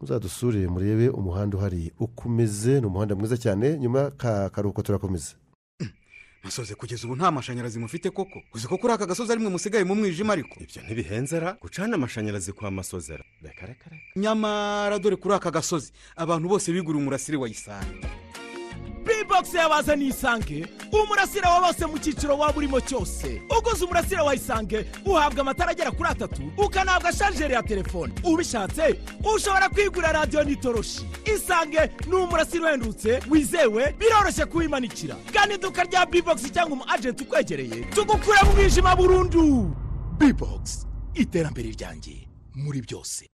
muzadusure 0.00 0.68
murebe 0.68 1.08
umuhanda 1.08 1.56
uhari 1.56 1.92
uko 1.98 2.28
umeze 2.28 2.80
ni 2.80 2.86
umuhanda 2.86 3.14
mwiza 3.14 3.36
cyane 3.36 3.78
nyuma 3.78 3.98
y'akaruhuko 4.22 4.82
turakomeza. 4.82 5.34
Masoze 6.44 6.74
kugeza 6.74 7.06
ubu 7.06 7.16
nta 7.16 7.30
mashanyarazi 7.30 7.78
mufite 7.78 8.10
koko? 8.10 8.38
Uzi 8.54 8.66
ko 8.68 8.78
kuri 8.78 8.92
aka 8.92 9.06
gasozi 9.06 9.32
arimwe 9.32 9.50
musigaye 9.50 9.84
mu 9.84 9.94
mwijima 9.94 10.32
ariko. 10.32 10.54
Ibyo 10.60 10.82
ntibihenzera 10.82 11.56
gucana 11.62 11.94
amashanyarazi 11.94 12.52
kwa 12.52 12.70
masozera 12.70 13.24
reka 13.42 13.66
reka 13.66 13.90
reka. 13.90 14.04
Nyamara 14.16 14.98
dore 14.98 15.16
kuri 15.16 15.34
aka 15.34 15.50
gasozi 15.50 15.92
abantu 16.16 16.48
bose 16.48 16.72
bigura 16.72 16.98
umurasire 16.98 17.36
wa 17.38 17.48
isanga 19.38 19.50
bibogisi 19.50 19.56
yabazaniye 19.56 20.10
isange 20.10 20.66
umurasire 20.92 21.46
wa 21.48 21.60
bose 21.60 21.86
mu 21.86 21.98
cyiciro 21.98 22.36
waba 22.38 22.56
urimo 22.58 22.80
cyose. 22.80 23.42
Uguze 23.58 23.84
umurasire 23.84 24.20
wa 24.20 24.34
isange 24.34 24.86
uhabwa 25.06 25.40
amatara 25.40 25.70
agera 25.70 25.90
kuri 25.90 26.08
atatu 26.10 26.42
ukanahabwa 26.56 27.12
sharijeri 27.12 27.54
ya 27.54 27.62
telefone. 27.62 28.12
Ubishatse 28.24 28.98
ushobora 29.36 29.68
kwigurira 29.68 30.12
radiyo 30.12 30.44
n'itoroshi. 30.44 31.06
Isange 31.34 31.90
ni 32.08 32.14
umurasire 32.14 32.64
uhendutse 32.64 33.20
wizewe 33.30 33.92
biroroshye 33.98 34.44
kuwimanikira. 34.46 35.16
Kandi 35.32 35.54
iduka 35.54 35.84
rya 35.84 36.06
bibogisi 36.06 36.50
cyangwa 36.50 36.72
umu 36.72 36.84
ajenti 36.88 37.22
ukwegereye 37.22 37.84
tugukura 37.94 38.42
mu 38.44 38.52
mwijima 38.52 38.96
burundu. 38.96 39.74
Bibogisi 40.18 40.86
iterambere 41.14 41.70
ryanjye 41.70 42.28
muri 42.54 42.80
byose. 42.82 43.28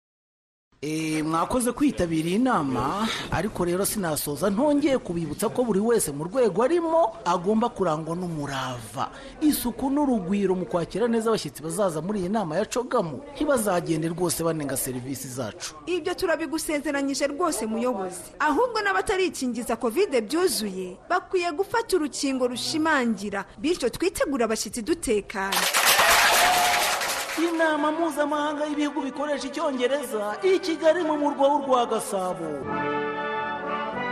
Mwakoze 1.23 1.71
kwitabira 1.71 2.29
iyi 2.29 2.37
nama 2.39 3.07
ariko 3.31 3.65
rero 3.65 3.85
sinasoza. 3.85 4.49
Ntongeye 4.49 4.97
kubibutsa 4.97 5.49
ko 5.49 5.63
buri 5.63 5.79
wese 5.79 6.09
mu 6.11 6.23
rwego 6.25 6.63
arimo 6.63 7.13
agomba 7.25 7.69
kurangwa 7.69 8.15
n'umurava. 8.17 9.11
Isuku 9.41 9.89
n'urugwiro 9.93 10.55
mu 10.57 10.65
kwakira 10.65 11.05
neza 11.07 11.29
abashyitsi 11.29 11.61
bazaza 11.63 12.01
muri 12.01 12.19
iyi 12.25 12.29
nama 12.33 12.57
ya 12.57 12.65
cogamu 12.65 13.21
ntibazagende 13.37 14.09
rwose 14.09 14.41
banenga 14.43 14.73
serivisi 14.77 15.27
zacu. 15.29 15.75
Ibyo 15.85 16.13
turabigusezeranyije 16.17 17.27
rwose 17.29 17.65
muyobozi. 17.69 18.33
Ahubwo 18.41 18.81
n'abatarikingiza 18.81 19.75
kovide 19.77 20.21
byuzuye 20.25 20.97
bakwiye 21.09 21.51
gufata 21.53 21.93
urukingo 21.95 22.47
rushimangira. 22.49 23.45
Bityo 23.61 23.89
twitegure 23.89 24.43
abashyitsi 24.49 24.81
dutekanye 24.81 25.61
inama 27.39 27.91
mpuzamahanga 27.91 28.65
y'ibihugu 28.65 29.01
bikoresha 29.01 29.47
icyongereza 29.47 30.35
i 30.43 30.59
kigali 30.59 31.03
mu 31.03 31.17
murwa 31.17 31.47
w'u 31.47 31.59
gasabo 31.85 32.49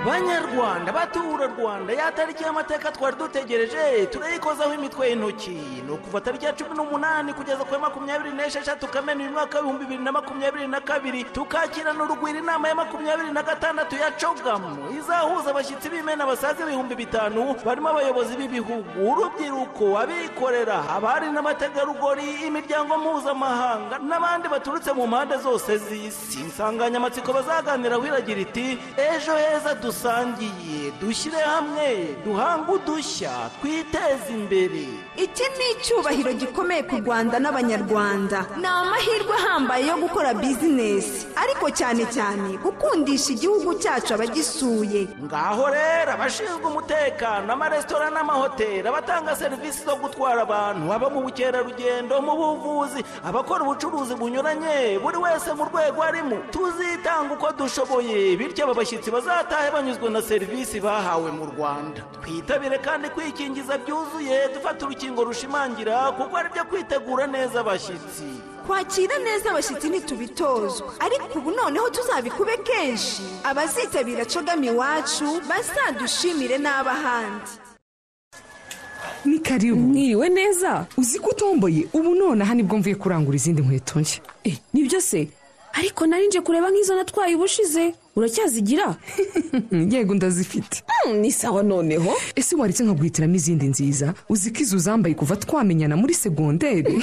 banyarwanda 0.05 0.91
batura 0.93 1.47
rwanda 1.47 1.93
ya 1.93 2.11
tariki 2.11 2.43
y'amateka 2.43 2.91
twari 2.91 3.15
dutegereje 3.17 4.05
turayikozaho 4.05 4.73
imitwe 4.73 5.09
y'intoki. 5.09 5.49
Ni 5.85 5.91
ukuva 5.91 6.21
tariki 6.21 6.45
ya 6.45 6.53
cumi 6.53 6.75
n'umunani 6.75 7.33
kugeza 7.33 7.63
ku 7.63 7.73
ya 7.73 7.79
makumyabiri 7.79 8.31
n'esheshatu 8.31 8.87
kamena 8.87 9.21
uyu 9.23 9.31
mwaka 9.31 9.57
w'ibihumbi 9.59 9.85
bibiri 9.85 10.03
na 10.03 10.11
makumyabiri 10.11 10.67
na 10.67 10.81
kabiri 10.81 11.23
tukakirana 11.23 12.03
urugwiro 12.03 12.39
inama 12.39 12.67
ya 12.67 12.75
makumyabiri 12.75 13.31
na 13.31 13.43
gatandatu 13.43 13.95
ya 13.95 14.11
cogamu 14.11 14.77
izahuza 14.99 15.49
abashyitsi 15.51 15.89
b'imena 15.89 16.25
basaga 16.25 16.63
ibihumbi 16.63 16.95
bitanu 16.95 17.55
barimo 17.65 17.89
abayobozi 17.89 18.35
b'ibihugu 18.37 19.03
urubyiruko 19.11 19.99
abikorera 19.99 20.89
abari 20.95 21.27
n'abategarugori 21.31 22.47
imiryango 22.47 22.97
mpuzamahanga 22.97 23.99
n'abandi 23.99 24.47
baturutse 24.47 24.93
mu 24.93 25.07
mpande 25.07 25.37
zose 25.37 25.77
z'isi. 25.77 26.39
Insanganyamatsiko 26.39 27.33
bazaganiraho 27.33 28.05
iragira 28.07 28.41
iti 28.41 28.79
ejo 28.97 29.35
heza 29.35 29.75
dusangiye 29.93 30.91
dushyire 31.01 31.37
hamwe 31.37 32.15
duhange 32.25 32.71
udushya 32.71 33.31
twiteze 33.61 34.29
imbere. 34.29 34.85
Iki 35.17 35.43
ni 35.57 35.65
icyubahiro 35.73 36.31
gikomeye 36.33 36.83
ku 36.83 36.95
rwanda 37.01 37.39
n'abanyarwanda. 37.39 38.45
Ni 38.61 38.67
amahirwe 38.69 39.33
ahambaye 39.35 39.87
yo 39.89 39.97
gukora 39.97 40.33
bizinesi 40.33 41.25
ariko 41.41 41.65
cyane 41.73 42.05
cyane 42.15 42.49
gukundisha 42.63 43.33
igihugu 43.33 43.73
cyacu 43.81 44.13
abagisuye. 44.13 45.01
Ngaho 45.25 45.63
rero 45.73 46.11
abashinzwe 46.13 46.65
umutekano 46.69 47.49
amaresitora 47.53 48.09
n'amahoteli 48.13 48.85
abatanga 48.87 49.33
serivisi 49.35 49.81
zo 49.85 49.95
gutwara 49.97 50.41
abantu 50.45 50.85
aba 50.93 51.09
mu 51.09 51.19
bukerarugendo 51.25 52.21
mu 52.21 52.33
buvuzi 52.37 53.01
abakora 53.25 53.65
ubucuruzi 53.65 54.13
bunyuranye 54.21 55.01
buri 55.01 55.17
wese 55.17 55.49
mu 55.57 55.65
rwego 55.65 55.99
arimo 56.05 56.37
tuzitanga 56.53 57.33
uko 57.33 57.47
dushoboye. 57.57 58.37
Bityo 58.37 58.63
aba 58.69 58.73
bashyitsi 58.77 59.09
bazatahe 59.11 59.71
banyuzwe 59.79 60.09
na 60.09 60.21
serivisi 60.21 60.79
bahawe 60.79 61.31
mu 61.31 61.45
rwanda. 61.45 62.01
Twitabire 62.21 62.77
kandi 62.77 63.09
kwikingiza 63.09 63.77
byuzuye 63.77 64.49
dufata 64.53 64.85
urukingo 64.85 65.23
rushimangira 65.23 66.11
kuko 66.11 66.37
ari 66.37 66.49
byo 66.53 66.63
kwitegura 66.65 67.27
neza 67.27 67.59
abashyitsi. 67.59 68.27
Kwakira 68.67 69.17
neza 69.23 69.49
abashyitsi 69.51 69.89
ntitubitozwa. 69.89 70.93
Ariko 70.99 71.39
ubu 71.39 71.51
noneho 71.51 71.89
tuzabikube 71.89 72.57
kenshi. 72.57 73.21
Abazitabira 73.43 74.25
cogama 74.25 74.65
iwacu 74.65 75.27
bazadushimire 75.49 76.57
n'ab'ahandi 76.57 77.51
ni 79.25 79.39
karibu. 79.39 79.75
Mwiriwe 79.79 80.29
neza? 80.29 80.85
Uzi 80.97 81.19
ko 81.19 81.29
utomboye? 81.29 81.87
Ubu 81.93 82.15
nonaha 82.15 82.53
ni 82.53 82.63
bwo 82.63 82.77
mvuye 82.77 82.95
kurangura 82.95 83.35
izindi 83.35 83.61
nkweto 83.61 83.99
nshya. 83.99 84.21
Nibyo 84.73 85.01
se? 85.01 85.27
Ariko 85.73 86.05
nari 86.07 86.27
nje 86.27 86.41
kureba 86.41 86.69
nk'izo 86.71 86.95
natwaye 86.95 87.35
ubushize. 87.35 87.95
Uracyazigira? 88.19 88.95
Yego 89.91 90.13
ndazifite. 90.15 90.83
Ni 91.21 91.31
sawa 91.31 91.63
noneho. 91.63 92.13
Ese 92.35 92.55
waretse 92.55 92.83
nkaguhitiramo 92.83 93.35
izindi 93.35 93.65
nziza? 93.67 94.13
Uzi 94.29 94.51
ko 94.51 94.59
izo 94.61 94.75
uzambaye 94.77 95.15
kuva 95.15 95.35
twamenyana 95.35 95.95
muri 95.97 96.13
segonderi 96.13 96.99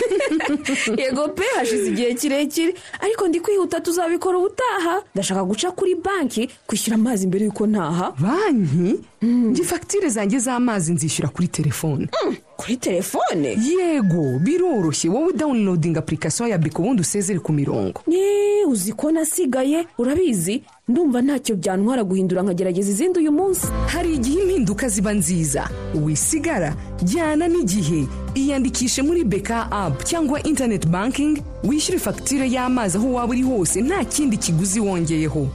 yego 1.00 1.28
pe 1.28 1.44
hashize 1.56 1.86
igihe 1.88 2.14
kirekire. 2.14 2.74
Ariko 3.00 3.28
ndi 3.28 3.40
kwihuta 3.40 3.80
tuzabikora 3.80 4.38
ubutaha. 4.38 5.02
Ndashaka 5.14 5.44
guca 5.44 5.68
kuri 5.76 5.94
banki 5.94 6.50
kwishyura 6.66 6.94
amazi 6.94 7.26
mbere 7.26 7.44
y'uko 7.44 7.66
ntaha. 7.66 8.12
Banki? 8.18 9.00
Njye 9.22 9.64
fagitire 9.64 10.08
zanjye 10.08 10.38
z'amazi 10.38 10.92
nzishyura 10.92 11.28
kuri 11.28 11.48
telefone. 11.48 12.08
Kuri 12.56 12.76
telefone? 12.76 13.48
Yego 13.68 14.38
biroroshye. 14.38 15.10
Wowe 15.10 15.32
dawunilodinga 15.32 15.98
apurikasiyo 15.98 16.48
ya 16.48 16.58
biko 16.58 16.82
ubundi 16.82 17.02
usezere 17.02 17.38
ku 17.38 17.52
mirongo. 17.52 18.00
Uzi 18.68 18.92
ko 18.92 19.10
nasigaye 19.12 19.86
urabizi? 19.98 20.62
Ndumva 20.88 21.22
ntacyo 21.22 21.56
byantwara 21.56 22.04
guhindura 22.04 22.42
nkagerageza 22.42 22.90
izindi 22.90 23.18
uyu 23.18 23.32
munsi. 23.32 23.66
Hari 23.86 24.14
igihe 24.14 24.40
impinduka 24.42 24.88
ziba 24.88 25.12
nziza. 25.12 25.68
Wisigara 26.04 26.74
jyana 27.02 27.48
n'igihe. 27.48 28.06
Iyandikishe 28.34 29.02
muri 29.02 29.24
beka 29.24 29.70
apu 29.72 30.04
cyangwa 30.04 30.42
interineti 30.42 30.88
bankingi 30.88 31.42
wishyure 31.64 31.98
fagitire 31.98 32.50
y'amazi 32.50 32.98
aho 32.98 33.12
waba 33.12 33.30
uri 33.32 33.42
hose. 33.42 33.80
Nta 33.82 34.04
kindi 34.04 34.36
kiguzi 34.36 34.80
wongeyeho. 34.80 35.48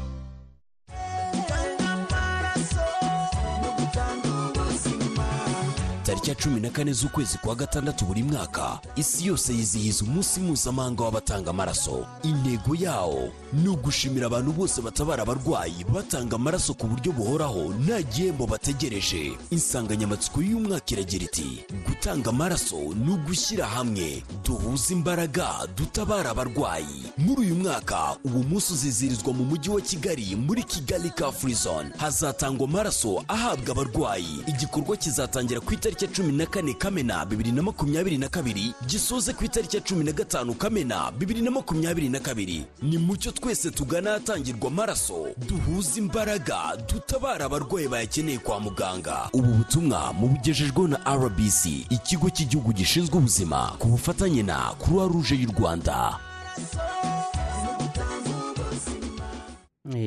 Tariki 6.11 6.29
ya 6.29 6.35
cumi 6.35 6.59
na 6.61 6.69
kane 6.69 6.93
z'ukwezi 6.93 7.37
kwa 7.37 7.55
gatandatu 7.55 8.05
buri 8.05 8.23
mwaka 8.23 8.79
isi 8.95 9.27
yose 9.27 9.53
yizihiza 9.53 10.05
umunsi 10.05 10.39
mpuzamahanga 10.39 11.03
w'abatanga 11.03 11.49
amaraso. 11.49 12.05
Intego 12.23 12.75
yawo 12.75 13.29
ni 13.53 13.67
ugushimira 13.69 14.27
abantu 14.27 14.51
bose 14.51 14.81
batabara 14.81 15.23
abarwayi 15.23 15.85
batanga 15.93 16.35
amaraso 16.35 16.73
ku 16.73 16.87
buryo 16.87 17.11
buhoraho 17.11 17.73
nta 17.85 18.01
gihembo 18.01 18.47
bategereje. 18.47 19.37
Insanganyamatsiko 19.51 20.41
y'umwaka 20.41 20.91
iragira 20.93 21.25
iti 21.25 21.63
gutanga 21.87 22.29
amaraso 22.29 22.75
ni 22.75 23.11
ugushyira 23.13 23.65
hamwe. 23.65 24.23
Duhuze 24.45 24.93
imbaraga 24.93 25.47
dutabara 25.77 26.29
abarwayi. 26.29 27.03
Muri 27.17 27.41
uyu 27.41 27.55
mwaka 27.55 28.17
uwo 28.23 28.43
munsi 28.43 28.73
uzizihirizwa 28.73 29.33
mu 29.33 29.43
mujyi 29.45 29.69
wa 29.69 29.81
kigali 29.81 30.35
muri 30.35 30.63
kigali 30.63 31.09
ka 31.09 31.31
zone. 31.53 31.89
Hazatangwa 31.97 32.67
amaraso 32.67 33.23
ahabwa 33.27 33.71
abarwayi. 33.71 34.43
Igikorwa 34.47 34.97
kizatangira 34.97 35.59
ku 35.59 35.73
itariki 35.73 36.00
ya 36.05 36.11
cumi 36.11 36.31
na 36.31 36.45
kane 36.45 36.73
kamena 36.73 37.25
bibiri 37.25 37.51
na 37.51 37.61
makumyabiri 37.61 38.17
na 38.17 38.29
kabiri 38.29 38.73
gisoze 38.87 39.33
ku 39.33 39.43
itariki 39.45 39.75
ya 39.77 39.83
cumi 39.83 40.03
na 40.03 40.11
gatanu 40.11 40.53
kamena 40.53 41.11
bibiri 41.11 41.41
na 41.41 41.51
makumyabiri 41.51 42.09
na 42.09 42.19
kabiri. 42.19 42.65
Ni 42.81 42.97
mucyo 42.97 43.31
twese 43.31 43.71
tugana 43.71 44.09
ahatangirwa 44.09 44.67
amaraso. 44.67 45.27
Duhuze 45.47 45.99
imbaraga 45.99 46.57
dutabara 46.93 47.45
abarwayi 47.45 47.87
bayakeneye 47.87 48.37
kwa 48.37 48.59
muganga. 48.59 49.29
Ubu 49.33 49.51
butumwa 49.53 50.13
mubugejejweho 50.13 50.87
na 50.87 50.97
rbc 51.15 51.65
ikigo 51.89 52.29
cy'igihugu 52.29 52.73
gishinzwe 52.73 53.17
ubuzima 53.17 53.73
ku 53.79 53.87
bufatanye 53.87 54.43
na 54.43 54.73
croix 54.79 55.07
rouge 55.11 55.35
y'u 55.35 55.51
rwanda. 55.59 56.19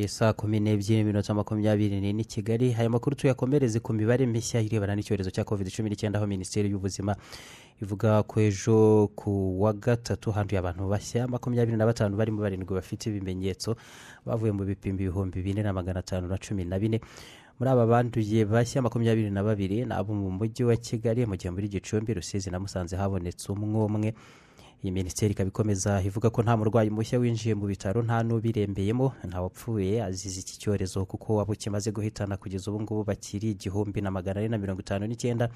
Saa 0.09 0.33
kumi 0.33 0.61
n'ebyiri 0.61 0.97
n'iminota 1.05 1.35
makumyabiri 1.35 2.01
n'ine 2.01 2.25
kigali. 2.25 2.75
Aya 2.79 2.88
makuru 2.90 3.16
tuyakomereze 3.16 3.81
ku 3.81 3.92
mibare 3.92 4.27
mishya 4.27 4.61
irebana 4.61 4.94
n'icyorezo 4.97 5.31
cya 5.31 5.44
covid 5.44 5.68
cumi 5.70 5.90
n'icyenda 5.90 6.18
aho 6.18 6.27
minisiteri 6.27 6.70
y'ubuzima 6.73 7.16
ivuga 7.83 8.23
ko 8.23 8.40
ejo 8.40 9.09
ku 9.16 9.61
wa 9.61 9.73
gatatu 9.73 10.33
handuye 10.33 10.59
abantu 10.59 10.88
bashya 10.88 11.29
makumyabiri 11.29 11.77
na 11.77 11.85
batanu 11.87 12.16
barimo 12.16 12.40
barindwi 12.40 12.75
bafite 12.75 13.07
ibimenyetso 13.12 13.77
bavuye 14.25 14.53
mu 14.53 14.64
bipimo 14.64 14.97
ibihumbi 15.01 15.42
bine 15.42 15.62
na 15.62 15.73
magana 15.73 16.01
atanu 16.01 16.29
na 16.29 16.38
cumi 16.38 16.64
na 16.64 16.79
bine. 16.79 17.01
Muri 17.61 17.70
aba 17.70 17.87
banduye 17.87 18.44
bashya 18.49 18.83
makumyabiri 18.83 19.31
na 19.31 19.42
babiri 19.44 19.85
ni 19.85 19.92
abo 19.92 20.14
mu 20.14 20.31
mujyi 20.31 20.64
wa 20.64 20.77
kigali 20.77 21.27
mu 21.27 21.37
gihe 21.37 21.51
muri 21.53 21.68
gicumbi 21.68 22.14
rusizi 22.14 22.51
na 22.51 22.59
musanze 22.59 22.97
habonetse 22.97 23.53
umwe 23.53 23.85
umwe. 23.85 24.14
Iyi 24.85 24.92
minisiteri 24.92 25.33
ikaba 25.33 25.49
ikomeza 25.49 26.03
ivuga 26.05 26.29
ko 26.31 26.42
nta 26.44 26.57
murwayi 26.61 26.90
mushya 26.92 27.16
winjiye 27.18 27.55
mu 27.57 27.64
bitaro 27.73 28.03
nta 28.05 28.20
n'ubirembeyemo 28.23 29.07
nta 29.29 29.40
wapfuye 29.40 30.05
azize 30.05 30.40
iki 30.44 30.59
cyorezo 30.61 31.05
kuko 31.09 31.40
abo 31.40 31.55
kimaze 31.57 31.88
guhitana 31.92 32.37
kugeza 32.37 32.68
ubu 32.70 32.81
ngubu 32.85 33.05
bakiri 33.09 33.51
igihumbi 33.57 34.01
na 34.05 34.11
magana 34.12 34.40
ane 34.44 34.49
na 34.53 34.59
mirongo 34.61 34.81
itanu 34.85 35.07
n'icyenda. 35.09 35.49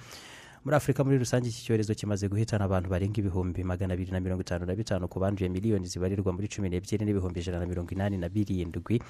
Muri 0.64 0.76
afurika 0.76 1.04
muri 1.04 1.18
rusange 1.18 1.48
iki 1.48 1.62
cyorezo 1.64 1.94
kimaze 1.94 2.28
guhitana 2.28 2.64
abantu 2.64 2.88
barenga 2.90 3.18
ibihumbi 3.20 3.64
magana 3.64 3.94
abiri 3.94 4.10
na 4.12 4.20
mirongo 4.20 4.42
itanu 4.42 4.66
na 4.66 4.74
bitanu 4.74 5.08
ku 5.08 5.20
banduye 5.20 5.48
miliyoni 5.48 5.86
zibarirwa 5.86 6.32
muri 6.32 6.48
cumi 6.48 6.68
n'ebyiri 6.68 7.04
n'ibihumbi 7.06 7.40
ijana 7.40 7.58
na 7.58 7.66
mirongo 7.66 7.90
inani 7.94 8.18
na 8.18 8.28
birindwi. 8.28 9.00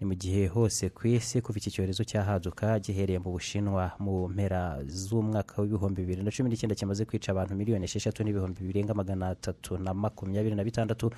Ni 0.00 0.04
mu 0.06 0.14
gihe 0.14 0.46
hose 0.48 0.90
ku 0.90 1.06
isi 1.08 1.40
kuva 1.40 1.58
iki 1.58 1.70
cyorezo 1.70 2.02
cyahaduka 2.04 2.80
gihereye 2.80 3.18
mu 3.18 3.30
bushinwa 3.30 3.92
mu 4.00 4.28
mpera 4.28 4.82
z'umwaka 4.86 5.62
w'ibihumbi 5.62 6.02
bibiri 6.02 6.22
na 6.24 6.30
cumi 6.30 6.50
n'icyenda 6.50 6.74
kimaze 6.74 7.04
kwica 7.04 7.28
abantu 7.30 7.54
miliyoni 7.54 7.84
esheshatu 7.84 8.24
n'ibihumbi 8.24 8.64
birenga 8.64 8.94
magana 8.94 9.28
atatu 9.36 9.78
na 9.78 9.94
makumyabiri 9.94 10.54
na 10.56 10.64
bitandatu. 10.64 11.10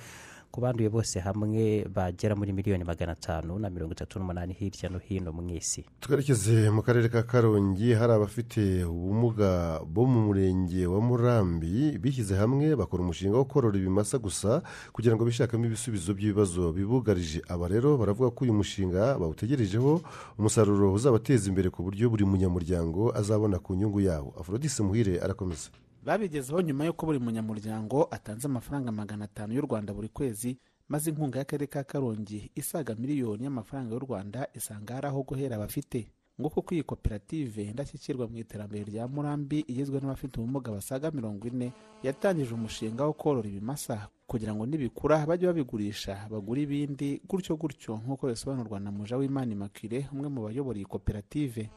Ku 0.51 0.61
banduye 0.61 0.89
bose 0.89 1.19
hamwe 1.19 1.85
bagera 1.89 2.35
muri 2.35 2.53
miliyoni 2.53 2.83
magana 2.83 3.11
atanu 3.13 3.59
na 3.59 3.69
mirongo 3.69 3.93
itatu 3.93 4.19
n'umunani 4.19 4.53
hirya 4.53 4.89
no 4.89 4.99
hino 4.99 5.31
mu 5.31 5.43
isi 5.55 5.85
twerekeze 5.99 6.69
mu 6.69 6.81
karere 6.81 7.09
ka 7.09 7.23
karongi 7.23 7.93
hari 7.93 8.13
abafite 8.13 8.83
ubumuga 8.85 9.79
bo 9.85 10.05
mu 10.05 10.19
murenge 10.27 10.85
wa 10.87 11.01
murambi 11.01 11.97
bishyize 12.01 12.35
hamwe 12.35 12.75
bakora 12.75 13.03
umushinga 13.03 13.37
wo 13.37 13.45
korora 13.45 13.77
ibimasa 13.77 14.17
gusa 14.17 14.61
kugira 14.93 15.15
ngo 15.15 15.25
bishakemo 15.25 15.65
ibisubizo 15.65 16.13
by'ibibazo 16.13 16.71
bibugarije. 16.73 17.41
Aba 17.47 17.67
rero 17.67 17.97
baravuga 17.97 18.29
ko 18.31 18.43
uyu 18.45 18.53
mushinga 18.53 19.17
bawutegerejeho 19.19 20.01
umusaruro 20.39 20.93
uzabateza 20.93 21.49
imbere 21.49 21.69
ku 21.69 21.83
buryo 21.83 22.09
buri 22.09 22.25
munyamuryango 22.25 23.11
azabona 23.15 23.59
ku 23.59 23.75
nyungu 23.75 24.01
yawo. 24.01 24.33
Aforodise 24.39 24.83
muhire 24.83 25.19
arakomeza. 25.21 25.69
Babigezeho 26.07 26.61
nyuma 26.61 26.85
y'uko 26.85 27.05
buri 27.05 27.19
munyamuryango 27.19 28.07
atanze 28.11 28.47
amafaranga 28.47 28.91
magana 28.91 29.25
atanu 29.25 29.53
y'u 29.53 29.61
rwanda 29.67 29.93
buri 29.93 30.07
kwezi 30.09 30.57
maze 30.89 31.09
inkunga 31.11 31.39
y'akarere 31.39 31.67
ka 31.67 31.83
karongi 31.83 32.51
isaga 32.55 32.95
miliyoni 32.95 33.43
y'amafaranga 33.43 33.91
y'u 33.93 33.99
rwanda 33.99 34.47
isanga 34.55 34.93
hari 34.95 35.07
aho 35.07 35.23
guhera 35.23 35.55
abafite. 35.55 36.07
Nguko 36.39 36.61
ko 36.61 36.71
iyi 36.75 36.83
koperative 36.83 37.63
indashyikirwa 37.63 38.27
mu 38.27 38.37
iterambere 38.37 38.83
rya 38.87 39.07
murambi 39.07 39.59
igizwe 39.67 39.99
n'abafite 39.99 40.37
ubumuga 40.39 40.71
basaga 40.71 41.11
mirongo 41.11 41.47
ine 41.47 41.73
yatangije 42.03 42.53
umushinga 42.53 43.03
wo 43.05 43.13
korora 43.13 43.47
ibimasa 43.49 44.07
kugira 44.27 44.55
ngo 44.55 44.63
nibikura 44.65 45.25
bajye 45.25 45.47
babigurisha 45.47 46.27
bagure 46.31 46.61
ibindi 46.61 47.19
gutyo 47.29 47.55
gutyo 47.59 47.97
nk'uko 47.99 48.27
bisobanurwa 48.31 48.79
na 48.79 48.91
muja 48.95 49.17
w'imana 49.19 49.51
imakire 49.51 50.07
umwe 50.13 50.27
mu 50.29 50.39
bayobora 50.47 50.77
iyi 50.79 50.85
koperative. 50.87 51.67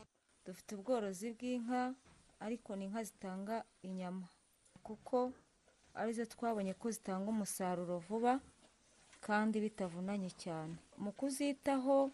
Dufite 0.46 0.74
ubworozi 0.76 1.32
bw'inka 1.34 1.94
ariko 2.40 2.76
ni 2.76 2.84
inka 2.88 3.02
zitanga 3.04 3.56
inyama 3.82 4.26
kuko 4.86 5.32
ari 5.94 6.12
zo 6.12 6.24
twabonye 6.32 6.74
ko 6.80 6.86
zitanga 6.90 7.26
umusaruro 7.34 7.98
vuba 8.06 8.40
kandi 9.20 9.56
bitavunanye 9.60 10.30
cyane. 10.42 10.74
Mu 11.02 11.12
kuzitaho 11.12 12.10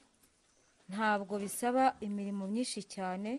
ntabwo 0.90 1.34
bisaba 1.38 1.84
imirimo 2.06 2.44
myinshi 2.52 2.80
cyane 2.94 3.30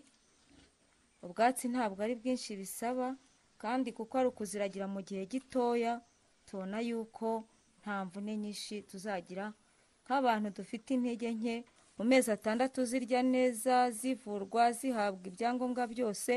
ubwatsi 1.25 1.65
ntabwo 1.73 1.99
ari 2.05 2.15
bwinshi 2.19 2.55
bisaba 2.61 3.15
kandi 3.61 3.89
kuko 3.97 4.13
ari 4.19 4.27
ukuziragira 4.31 4.85
mu 4.87 5.01
gihe 5.07 5.23
gitoya 5.31 5.93
tubona 6.47 6.79
yuko 6.87 7.43
nta 7.81 8.05
mvune 8.05 8.33
nyinshi 8.43 8.75
tuzagira 8.89 9.45
nk'abantu 10.05 10.47
dufite 10.57 10.87
intege 10.95 11.27
nke 11.37 11.55
mu 11.97 12.03
mezi 12.09 12.29
atandatu 12.31 12.79
zirya 12.89 13.21
neza 13.35 13.75
zivurwa 13.91 14.71
zihabwa 14.77 15.25
ibyangombwa 15.31 15.83
byose 15.93 16.33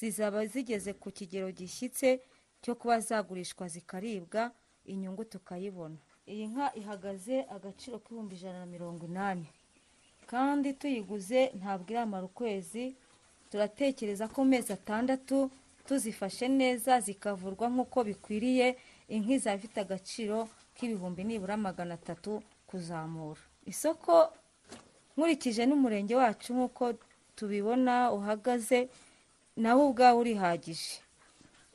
zizaba 0.00 0.46
zigeze 0.48 0.92
ku 0.96 1.10
kigero 1.12 1.52
gishyitse 1.52 2.08
cyo 2.64 2.72
kuba 2.80 3.00
zagurishwa 3.00 3.68
zikaribwa 3.68 4.42
inyungu 4.92 5.24
tukayibona. 5.28 5.96
Iyi 6.32 6.46
nka 6.52 6.66
ihagaze 6.80 7.36
agaciro 7.56 7.98
k'ibihumbi 8.00 8.34
ijana 8.36 8.58
na 8.64 8.66
mirongo 8.66 9.04
inani. 9.06 9.46
Kandi 10.30 10.72
tuyiguze 10.80 11.40
ntabwo 11.58 11.88
iramara 11.92 12.24
ukwezi 12.30 12.96
turatekereza 13.50 14.28
ko 14.32 14.44
mezi 14.44 14.72
atandatu 14.72 15.50
tuzifashe 15.86 16.48
neza 16.48 17.00
zikavurwa 17.00 17.66
nk'uko 17.72 17.98
bikwiriye 18.08 18.76
inka 19.14 19.32
izaba 19.36 19.56
ifite 19.58 19.78
agaciro 19.82 20.48
k'ibihumbi 20.76 21.24
nibura 21.28 21.56
magana 21.56 21.94
atatu 21.98 22.32
kuzamura. 22.68 23.40
Isoko 23.66 24.14
nkurikije 25.16 25.62
n'umurenge 25.66 26.14
wacu 26.16 26.48
nk'uko 26.54 26.84
tubibona 27.36 28.12
uhagaze 28.16 28.88
nawe 29.62 29.82
ubwawe 29.88 30.18
urihagije 30.20 31.00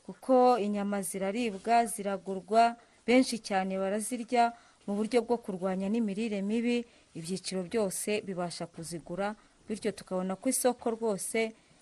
kuko 0.06 0.58
inyama 0.58 1.02
ziraribwa 1.02 1.86
ziragurwa 1.86 2.76
benshi 3.06 3.38
cyane 3.38 3.78
barazirya 3.78 4.52
mu 4.86 4.94
buryo 4.98 5.18
bwo 5.26 5.36
kurwanya 5.44 5.86
n'imirire 5.90 6.38
mibi 6.42 6.84
ibyiciro 7.18 7.62
byose 7.68 8.20
bibasha 8.26 8.66
kuzigura 8.66 9.34
bityo 9.68 9.90
tukabona 9.92 10.36
ko 10.38 10.46
isoko 10.48 10.86
rwose 10.94 11.38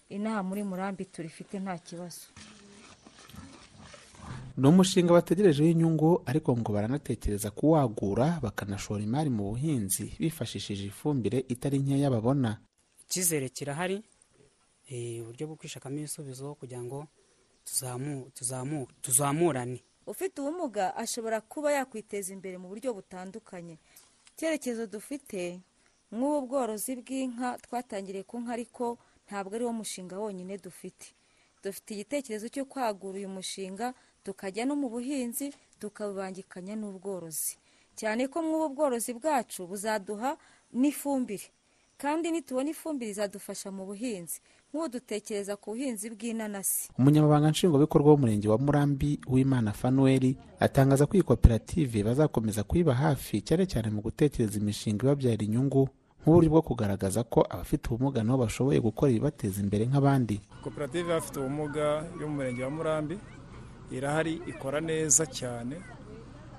inaha 0.08 0.40
muri 0.48 0.62
murambi 0.64 1.04
turifite 1.04 1.54
nta 1.60 1.76
kibazo. 1.84 2.24
Ni 4.56 4.68
umushinga 4.68 5.12
bategerejeho 5.12 5.68
inyungu 5.70 6.22
ariko 6.26 6.56
ngo 6.56 6.72
baranatekereza 6.72 7.50
kuwagura 7.50 8.38
bakanashora 8.42 9.02
imari 9.04 9.30
mu 9.30 9.50
buhinzi 9.50 10.14
bifashishije 10.20 10.84
ifumbire 10.88 11.38
itari 11.48 11.78
nkeya 11.78 12.10
babona. 12.10 12.56
Icyizere 13.04 13.48
kirahari. 13.48 14.00
Uburyo 14.90 15.46
bwo 15.46 15.56
kwishakamo 15.56 15.96
ibisubizo 15.98 16.54
kugira 16.60 16.82
ngo 16.82 17.06
tuzamu- 17.64 18.30
tuzamu- 18.36 18.86
tuzamurane. 19.02 19.80
Ufite 20.06 20.40
ubumuga 20.40 20.92
ashobora 20.96 21.40
kuba 21.40 21.72
yakwiteza 21.72 22.32
imbere 22.36 22.58
mu 22.60 22.68
buryo 22.68 22.92
butandukanye. 22.92 23.78
Icyerekezo 24.36 24.84
dufite 24.86 25.60
nk'ubu 26.12 26.46
bworozi 26.46 26.92
bw'inka 27.00 27.58
twatangiriye 27.64 28.24
ku 28.28 28.36
nka 28.44 28.52
ariko 28.52 28.98
ntabwo 29.26 29.52
ari 29.56 29.64
wo 29.64 29.72
mushinga 29.72 30.20
wonyine 30.20 30.58
dufite. 30.60 31.16
Dufite 31.64 31.88
igitekerezo 31.96 32.46
cyo 32.52 32.64
kwagura 32.68 33.16
uyu 33.24 33.28
mushinga 33.32 33.94
tukajya 34.24 34.68
no 34.68 34.76
mu 34.76 34.92
buhinzi 34.92 35.48
tukabubangikanya 35.80 36.76
n'ubworozi. 36.76 37.56
Cyane 37.96 38.28
ko 38.28 38.42
mw'ubu 38.44 38.68
bworozi 38.76 39.16
bwacu 39.16 39.64
buzaduha 39.70 40.36
n'ifumbire. 40.76 41.48
Kandi 41.96 42.28
nitubona 42.30 42.68
ifumbire 42.74 43.10
izadufasha 43.16 43.70
mu 43.72 43.86
buhinzi. 43.88 44.42
Nk'ubu 44.74 44.88
dutekereza 44.98 45.54
ku 45.56 45.70
buhinzi 45.70 46.10
bw'inanasi. 46.10 46.90
Umunyamabanga 46.98 47.50
nshingwabikorwa 47.50 48.10
w'umurenge 48.10 48.48
wa 48.48 48.58
murambi 48.58 49.20
w'imana 49.30 49.70
fanuweli 49.72 50.34
atangaza 50.60 51.06
ko 51.06 51.14
iyi 51.14 51.22
koperative 51.22 52.02
bazakomeza 52.02 52.66
kuyiba 52.66 52.94
hafi 52.94 53.38
cyane 53.46 53.66
cyane 53.70 53.86
mu 53.94 54.02
gutekereza 54.02 54.58
imishinga 54.58 55.06
ibabyara 55.06 55.42
inyungu 55.46 55.86
nk'uburyo 56.22 56.50
bwo 56.50 56.62
kugaragaza 56.66 57.22
ko 57.22 57.46
abafite 57.50 57.86
ubumuga 57.86 58.26
nabo 58.26 58.38
bashoboye 58.50 58.80
gukora 58.82 59.14
ibibateza 59.14 59.62
imbere 59.62 59.86
nk'abandi. 59.86 60.40
Koperative 60.66 61.06
y'abafite 61.06 61.36
ubumuga 61.38 62.02
yo 62.18 62.26
mu 62.26 62.34
murenge 62.42 62.62
wa 62.66 62.70
murambi 62.70 63.16
irahari 63.94 64.42
ikora 64.50 64.80
neza 64.82 65.22
cyane 65.26 65.78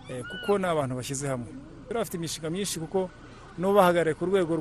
eh, 0.07 0.23
kuko 0.23 0.55
ni 0.57 0.65
abantu 0.71 0.95
bashyize 0.95 1.27
hamwe. 1.27 1.51
Bafite 1.91 2.15
imishinga 2.17 2.47
myinshi 2.49 2.79
kuko 2.79 3.09
n'ubahagarariye 3.59 4.15
ku 4.15 4.23
rwego 4.25 4.53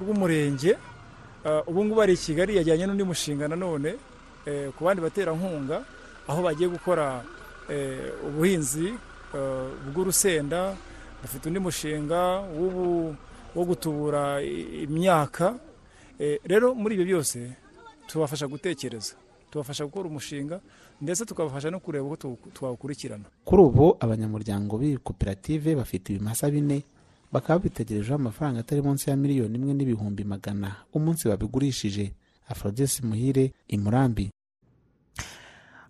rw'umurenge 0.00 0.72
ubu 1.66 1.84
ngubu 1.84 2.02
ari 2.02 2.12
i 2.12 2.16
kigali 2.16 2.56
yajyanye 2.56 2.86
n'undi 2.86 3.04
mushinga 3.04 3.48
nanone 3.48 3.94
eh, 4.46 4.70
ku 4.78 4.84
bandi 4.84 5.02
baterankunga 5.02 5.84
aho 6.28 6.42
bagiye 6.42 6.68
gukora 6.68 7.22
eh, 7.70 8.10
ubuhinzi 8.26 8.86
eh, 9.34 9.68
bw'urusenda 9.92 10.74
bafite 11.22 11.46
undi 11.48 11.58
mushinga 11.60 12.42
wo 13.56 13.64
gutubura 13.64 14.42
imyaka. 14.42 15.54
Eh, 16.18 16.40
rero 16.44 16.74
muri 16.74 16.94
ibyo 16.94 17.04
byose 17.06 17.52
tubafasha 18.08 18.46
gutekereza 18.48 19.14
tubafasha 19.50 19.84
gukora 19.84 20.08
umushinga 20.08 20.60
ndetse 21.00 21.24
tukabafasha 21.24 21.70
no 21.70 21.80
kureba 21.80 22.04
uko 22.04 22.38
twawukurikirana. 22.54 23.24
Kuri 23.44 23.62
ubu 23.62 23.96
abanyamuryango 24.00 24.78
b'iyi 24.78 24.96
koperative 24.98 25.74
bafite 25.76 26.10
ibimasa 26.16 26.50
bine 26.50 26.82
bakaba 27.32 27.58
bitegerejeho 27.58 28.14
amafaranga 28.14 28.60
atari 28.60 28.82
munsi 28.82 29.10
ya 29.10 29.16
miliyoni 29.16 29.54
imwe 29.58 29.74
n'ibihumbi 29.74 30.24
magana 30.24 30.76
umunsi 30.92 31.28
babigurishije. 31.28 32.12
Afrodesi 32.48 33.02
muhire 33.06 33.52
imurambi 33.68 34.30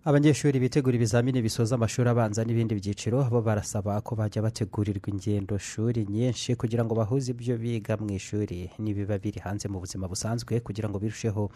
abanyeshuri 0.07 0.59
bitegura 0.59 0.95
ibizamini 0.95 1.41
bisoza 1.41 1.75
amashuri 1.75 2.09
abanza 2.09 2.41
n'ibindi 2.45 2.75
byiciro 2.79 3.27
bo 3.29 3.41
barasaba 3.43 4.01
ko 4.01 4.15
bajya 4.15 4.41
bategurirwa 4.41 5.07
ingendo 5.11 5.57
shuri 5.59 6.05
nyinshi 6.09 6.55
kugira 6.55 6.81
ngo 6.87 6.95
bahuze 6.95 7.31
ibyo 7.35 7.57
biga 7.59 7.93
mu 7.99 8.09
ishuri. 8.15 8.71
N'ibiba 8.79 9.17
biri 9.19 9.39
hanze 9.45 9.67
mu 9.67 9.77
buzima 9.83 10.07
busanzwe 10.07 10.59
kugira 10.65 10.87
ngo 10.89 10.97
birusheho 10.99 11.51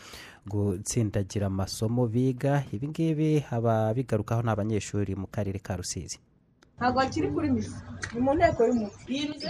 gutsindagira 0.51 1.47
amasomo 1.47 2.07
biga. 2.11 2.63
Ibi 2.75 2.87
ngibi 2.91 3.29
ababigarukaho 3.49 4.41
ni 4.43 4.49
abanyeshuri 4.51 5.15
mu 5.15 5.27
karere 5.31 5.59
ka 5.63 5.75
rusizi. 5.79 6.19
Ntabwo 6.81 6.97
hakiri 6.99 7.27
kuri 7.29 7.49
misa 7.53 7.77
ni 8.13 8.19
mu 8.25 8.33
nteko 8.33 8.61
y'umuco 8.67 8.97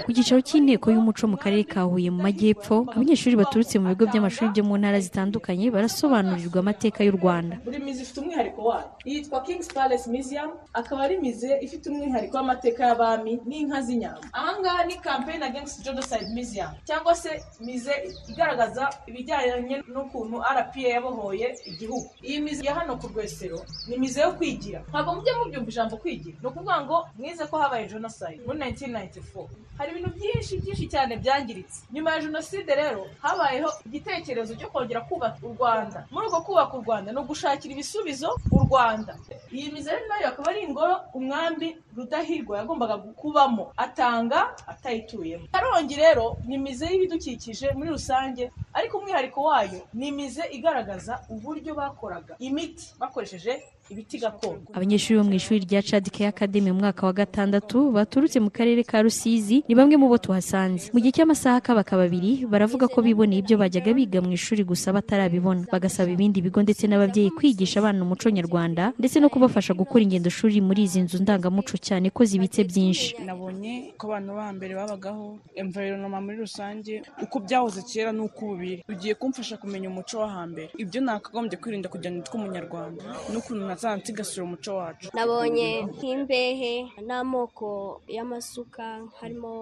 ku 0.06 0.10
cyicaro 0.16 0.42
cy'inteko 0.48 0.86
y'umuco 0.92 1.24
mu 1.32 1.38
karere 1.40 1.64
ka 1.64 1.82
huye 1.88 2.10
mu 2.12 2.20
majyepfo 2.28 2.76
abanyeshuri 2.94 3.40
baturutse 3.40 3.80
mu 3.80 3.88
bigo 3.96 4.04
by'amashuri 4.12 4.52
byo 4.54 4.64
mu 4.68 4.76
ntara 4.78 5.00
zitandukanye 5.00 5.66
barasobanurirwa 5.76 6.60
amateka 6.62 7.00
y'u 7.08 7.16
rwanda. 7.20 7.56
Buri 7.66 7.80
mize 7.80 8.02
ifite 8.04 8.20
umwihariko 8.22 8.60
wayo. 8.70 8.88
Yitwa 9.08 9.40
king's 9.48 9.68
palace 9.74 10.06
museum 10.14 10.52
akaba 10.80 11.02
ari 11.08 11.16
mize 11.24 11.50
ifite 11.66 11.84
umwihariko 11.90 12.34
w'amateka 12.38 12.82
y'abami 12.92 13.34
n'inka 13.50 13.80
z'inyama 13.86 14.20
ahangaha 14.38 14.82
ni 14.86 14.96
campaign 15.08 15.42
against 15.50 15.76
genocide 15.86 16.28
museum 16.36 16.70
cyangwa 16.88 17.16
se 17.16 17.32
mize 17.66 17.94
igaragaza 18.30 18.84
ibijyanye 19.10 19.76
n'ukuntu 19.94 20.38
rpa 20.58 20.82
yabohoye 20.96 21.48
igihugu. 21.72 22.08
Iyi 22.28 22.40
mize 22.46 22.62
ya 22.68 22.76
hano 22.78 23.00
ku 23.00 23.08
rwesero 23.12 23.60
ni 23.88 23.96
mize 23.98 24.20
yo 24.22 24.32
kwigira. 24.38 24.80
Ntabwo 24.92 25.16
mujya 25.16 25.34
mubyumva 25.40 25.70
ijambo 25.72 25.96
kwigira. 25.98 26.36
Ni 26.42 26.48
ukuvuga 26.48 26.76
ngo 26.86 26.98
mwize 27.22 27.46
ko 27.46 27.56
habaye 27.62 27.86
jenoside 27.88 28.42
muri 28.46 28.58
1994 28.60 29.48
hari 29.78 29.92
ibintu 29.94 30.10
byinshi 30.18 30.58
byinshi 30.62 30.86
cyane 30.94 31.14
byangiritse. 31.22 31.80
Nyuma 31.94 32.12
ya 32.14 32.22
jenoside 32.26 32.72
rero 32.76 33.02
habayeho 33.22 33.70
igitekerezo 33.86 34.56
cyo 34.58 34.70
kongera 34.74 35.02
kubaka 35.06 35.38
u 35.46 35.54
rwanda. 35.54 36.06
Muri 36.12 36.28
uko 36.28 36.42
kubaka 36.42 36.74
u 36.78 36.82
rwanda 36.82 37.12
ni 37.14 37.20
ugushakira 37.22 37.74
ibisubizo 37.74 38.30
u 38.52 38.60
rwanda. 38.66 39.14
Iyi 39.54 39.72
mize 39.72 39.92
rero 39.92 40.08
na 40.08 40.18
yo 40.22 40.28
akaba 40.28 40.52
ari 40.52 40.62
ingoro 40.64 40.96
umwambi 41.14 41.76
rudahigwa 41.98 42.58
yagombaga 42.58 42.98
kubamo 42.98 43.72
atanga 43.78 44.40
atayituyemo. 44.68 45.46
Karongi 45.52 45.96
rero 45.96 46.38
ni 46.48 46.58
mize 46.58 46.86
y'ibidukikije 46.86 47.72
muri 47.76 47.90
rusange 47.90 48.52
ariko 48.74 48.98
umwihariko 48.98 49.44
wayo 49.44 49.82
ni 49.94 50.08
imize 50.08 50.44
igaragaza 50.52 51.20
uburyo 51.30 51.76
bakoraga 51.76 52.36
imiti 52.40 52.86
bakoresheje 53.00 53.60
ibiti 53.92 54.18
gakondo. 54.24 54.72
Abanyeshuri 54.74 55.20
bo 55.20 55.26
mu 55.28 55.34
ishuri 55.36 55.60
rya 55.68 55.82
cadike 55.84 56.24
academy 56.28 56.72
mu 56.72 56.80
mwaka 56.80 57.04
wa 57.06 57.14
gatandatu 57.14 57.92
baturutse 57.92 58.40
mu 58.40 58.48
karere 58.50 58.84
ka 58.88 59.02
rusizi 59.04 59.64
ni 59.68 59.76
bamwe 59.76 59.98
mu 60.00 60.08
bo 60.08 60.16
tuhasanze. 60.18 60.88
Mu 60.96 61.00
gihe 61.04 61.12
cy'amasaha 61.12 61.60
akabaka 61.60 62.00
babiri 62.00 62.48
baravuga 62.48 62.88
ko 62.88 63.04
biboneye 63.04 63.44
ibyo 63.44 63.60
bajyaga 63.60 63.92
biga 63.92 64.24
mu 64.24 64.32
ishuri 64.32 64.64
gusa 64.64 64.96
batarabibona. 64.96 65.68
Bagasaba 65.68 66.08
ibindi 66.08 66.40
bigo 66.40 66.64
ndetse 66.64 66.88
n'ababyeyi 66.88 67.36
kwigisha 67.36 67.84
abana 67.84 68.00
umuco 68.08 68.32
nyarwanda 68.32 68.96
ndetse 68.96 69.20
no 69.20 69.28
kubafasha 69.42 69.74
gukora 69.74 70.04
ingendo 70.06 70.30
shuri 70.30 70.62
muri 70.62 70.84
izi 70.86 71.02
nzu 71.02 71.18
ndangamuco 71.26 71.74
cyane 71.88 72.10
ko 72.14 72.22
zibitse 72.30 72.62
byinshi. 72.70 73.18
Nabonye 73.26 73.74
ko 73.98 74.04
abantu 74.14 74.30
bo 74.38 74.42
hambere 74.46 74.74
babagaho 74.78 75.26
environoma 75.58 76.22
muri 76.22 76.38
rusange 76.46 77.02
uko 77.26 77.36
byahoze 77.46 77.82
kera 77.90 78.12
n'uko 78.14 78.40
ubu 78.46 78.56
biri. 78.62 78.84
Ugiye 78.92 79.14
kumfasha 79.18 79.58
kumenya 79.58 79.90
umuco 79.90 80.14
wo 80.22 80.28
hambere. 80.36 80.70
Ibyo 80.84 81.00
nakagombye 81.02 81.58
kwirinda 81.62 81.90
kugira 81.90 82.12
ngo 82.14 82.18
nitwe 82.22 82.36
umunyarwanda 82.38 83.02
n'ukuntu 83.34 83.62
nsigasira 83.98 84.44
umuco 84.46 84.72
wacu. 84.80 85.10
Nabonye 85.18 85.70
nk'imbehe 85.90 86.74
n'amoko 87.08 87.70
y'amasuka 88.16 88.86
harimo 89.20 89.54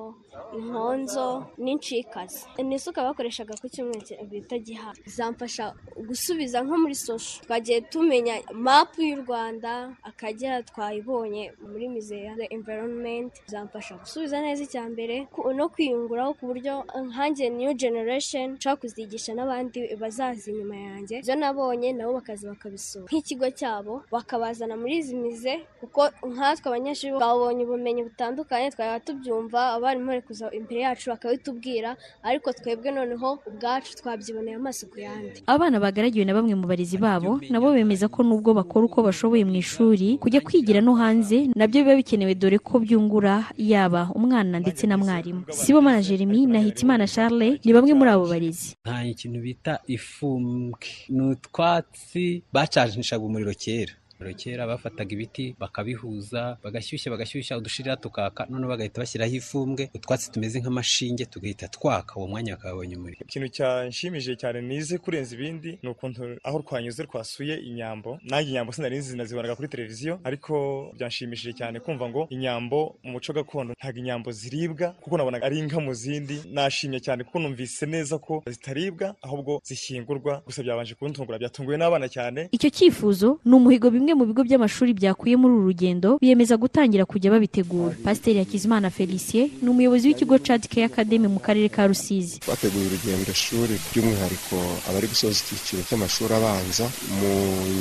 inkonzo 0.58 1.28
n'incikazi 1.64 2.44
ni 2.68 2.76
isuka 2.76 3.00
bakoreshaga 3.08 3.54
ku 3.62 3.66
cyumweru 3.74 4.04
bita 4.32 4.58
giha 4.66 4.92
zamfasha 5.16 5.66
gusubiza 6.08 6.58
nko 6.68 6.76
muri 6.84 6.96
sosho 7.06 7.40
twagiye 7.48 7.80
tumenya 7.92 8.36
mapu 8.66 9.00
y'u 9.10 9.22
rwanda 9.24 9.69
akagera 10.10 10.62
twayibonye 10.70 11.44
muri 11.70 11.86
ya 12.28 12.34
environment. 12.58 13.32
Zamfasha 13.52 13.96
gusubiza 14.02 14.42
neza 14.42 14.64
icya 14.64 14.84
mbere 14.94 15.28
no 15.56 15.66
kwiyunguraho 15.74 16.34
ku 16.38 16.44
buryo 16.50 16.74
nkange 17.08 17.50
new 17.50 17.74
generation 17.74 18.48
nshobora 18.56 18.80
kuzigisha 18.82 19.32
n'abandi 19.36 19.80
bazaza 20.02 20.46
inyuma 20.52 20.76
yanjye. 20.88 21.16
Ibyo 21.20 21.36
nabonye 21.36 21.90
nabo 21.94 22.14
bakaza 22.20 22.50
bakabisura 22.54 23.06
nk'ikigo 23.10 23.48
cyabo 23.60 23.94
bakabazana 24.12 24.76
muri 24.82 24.98
izi 25.02 25.16
mize 25.16 25.54
kuko 25.80 26.02
nkatwe 26.32 26.66
abanyeshuri 26.70 27.14
babonye 27.20 27.62
ubumenyi 27.66 28.02
butandukanye 28.08 28.68
twaba 28.74 29.00
tubyumva 29.06 29.60
abarimu 29.76 30.08
bari 30.12 30.22
kuza 30.28 30.46
imbere 30.60 30.80
yacu 30.86 31.06
bakabitubwira 31.14 31.90
ariko 32.24 32.48
twebwe 32.58 32.90
noneho 32.92 33.30
ubwacu 33.50 33.92
twabyiboneye 34.00 34.56
amaso 34.62 34.84
ku 34.92 34.98
yandi. 35.06 35.40
Abana 35.48 35.80
bagaragiwe 35.84 36.26
na 36.26 36.34
bamwe 36.38 36.54
mu 36.56 36.66
barezi 36.72 36.98
babo 36.98 37.40
nabo 37.50 37.72
bemeza 37.74 38.08
ko 38.08 38.20
nubwo 38.24 38.54
bakora 38.54 38.86
uko 38.86 39.00
bashoboye 39.08 39.44
mu 39.46 39.54
ishuri 39.60 40.18
kujya 40.18 40.42
kwigira 40.42 40.82
no 40.82 40.96
hanze 40.96 41.48
na 41.56 41.68
byo 41.68 41.84
biba 41.84 41.96
bikenewe 42.00 42.36
dore 42.36 42.58
ko 42.60 42.80
byungura 42.80 43.46
yaba 43.58 44.10
umwana 44.16 44.60
ndetse 44.60 44.88
na 44.88 44.98
mwarimu. 44.98 45.44
Sibomana 45.52 46.02
jeremy 46.02 46.46
na 46.48 46.60
hitimana 46.60 47.08
charles 47.08 47.60
ni 47.66 47.74
bamwe 47.74 47.94
muri 47.94 48.10
abo 48.12 48.26
barezi. 48.28 48.76
Nta 48.86 49.06
ikintu 49.06 49.40
bita 49.42 49.80
ifumbwe 49.88 50.88
ni 51.10 51.22
utwatsi 51.32 52.44
bacanishaga 52.54 53.24
umuriro 53.26 53.54
kera. 53.54 53.94
Kera 54.38 54.68
bafataga 54.68 55.12
ibiti 55.14 55.56
bakabihuza 55.60 56.58
bagashyushya 56.64 57.12
bagashyushya 57.12 57.58
udushirira 57.58 57.98
tukaka 57.98 58.46
noneho 58.50 58.70
bagahita 58.70 59.02
bashyiraho 59.02 59.36
ifumbwe 59.36 59.90
utwatsi 59.96 60.32
tumeze 60.32 60.60
nk'amashinge 60.60 61.26
tugahita 61.26 61.68
twaka 61.68 62.16
uwo 62.16 62.28
mwanya 62.28 62.56
bakabonye 62.56 62.96
umuriro. 62.98 63.22
Ikintu 63.26 63.48
cyanshimishije 63.48 64.36
cyane 64.36 64.62
nize 64.62 64.98
kurenza 64.98 65.36
ibindi 65.36 65.80
ni 65.84 65.90
ukuntu 65.90 66.38
aho 66.44 66.62
twanyuze 66.62 67.04
twasuye 67.06 67.56
inyambo. 67.58 68.20
Nanjye 68.24 68.50
inyambo 68.50 68.72
sinari 68.74 68.98
nzi 68.98 69.18
nazibonaga 69.18 69.56
kuri 69.56 69.68
televiziyo 69.68 70.20
ariko 70.24 70.54
byanshimishije 70.96 71.54
cyane 71.54 71.80
kumva 71.80 72.10
ngo 72.10 72.28
inyambo 72.30 72.96
mu 73.04 73.12
muco 73.12 73.34
gakondo 73.34 73.74
ntabwo 73.80 74.00
inyambo 74.00 74.32
ziribwa 74.32 74.88
kuko 75.02 75.18
nabonaga 75.18 75.46
ari 75.46 75.60
inka 75.60 75.80
mu 75.80 75.94
zindi. 75.94 76.42
Nashimye 76.52 77.00
cyane 77.00 77.24
kuko 77.24 77.40
numvise 77.40 77.86
neza 77.86 78.18
ko 78.18 78.44
zitaribwa 78.48 79.16
ahubwo 79.22 79.62
zishyingurwa 79.64 80.42
gusa 80.46 80.64
byabanje 80.64 80.94
kuntungura 80.96 81.38
byatunguye 81.40 81.78
n'abana 81.78 82.08
cyane. 82.10 82.50
Icyo 82.52 82.70
cyifuzo 82.70 83.40
ni 83.46 83.56
umuhigo 83.56 83.88
bimwe 83.92 84.09
mu 84.14 84.26
bigo 84.26 84.44
by'amashuri 84.44 84.94
byakuye 84.94 85.36
muri 85.36 85.54
uru 85.54 85.66
rugendo 85.70 86.18
biyemeza 86.22 86.58
gutangira 86.58 87.06
kujya 87.06 87.32
babitegura. 87.32 87.96
Pasiteri 88.04 88.40
hakizimana 88.40 88.90
felicien 88.90 89.50
ni 89.62 89.70
umuyobozi 89.70 90.08
w'ikigo 90.08 90.38
cadike 90.40 90.84
academy 90.86 91.28
mu 91.28 91.40
karere 91.40 91.70
ka 91.70 91.88
rusizi. 91.88 92.40
Twateguye 92.40 92.86
urugendo 92.88 93.34
shuri 93.34 93.76
by'umwihariko 93.92 94.56
abari 94.90 95.08
gusoza 95.08 95.40
icyiciro 95.42 95.82
cy'amashuri 95.90 96.34
abanza 96.34 96.86
mu 97.20 97.32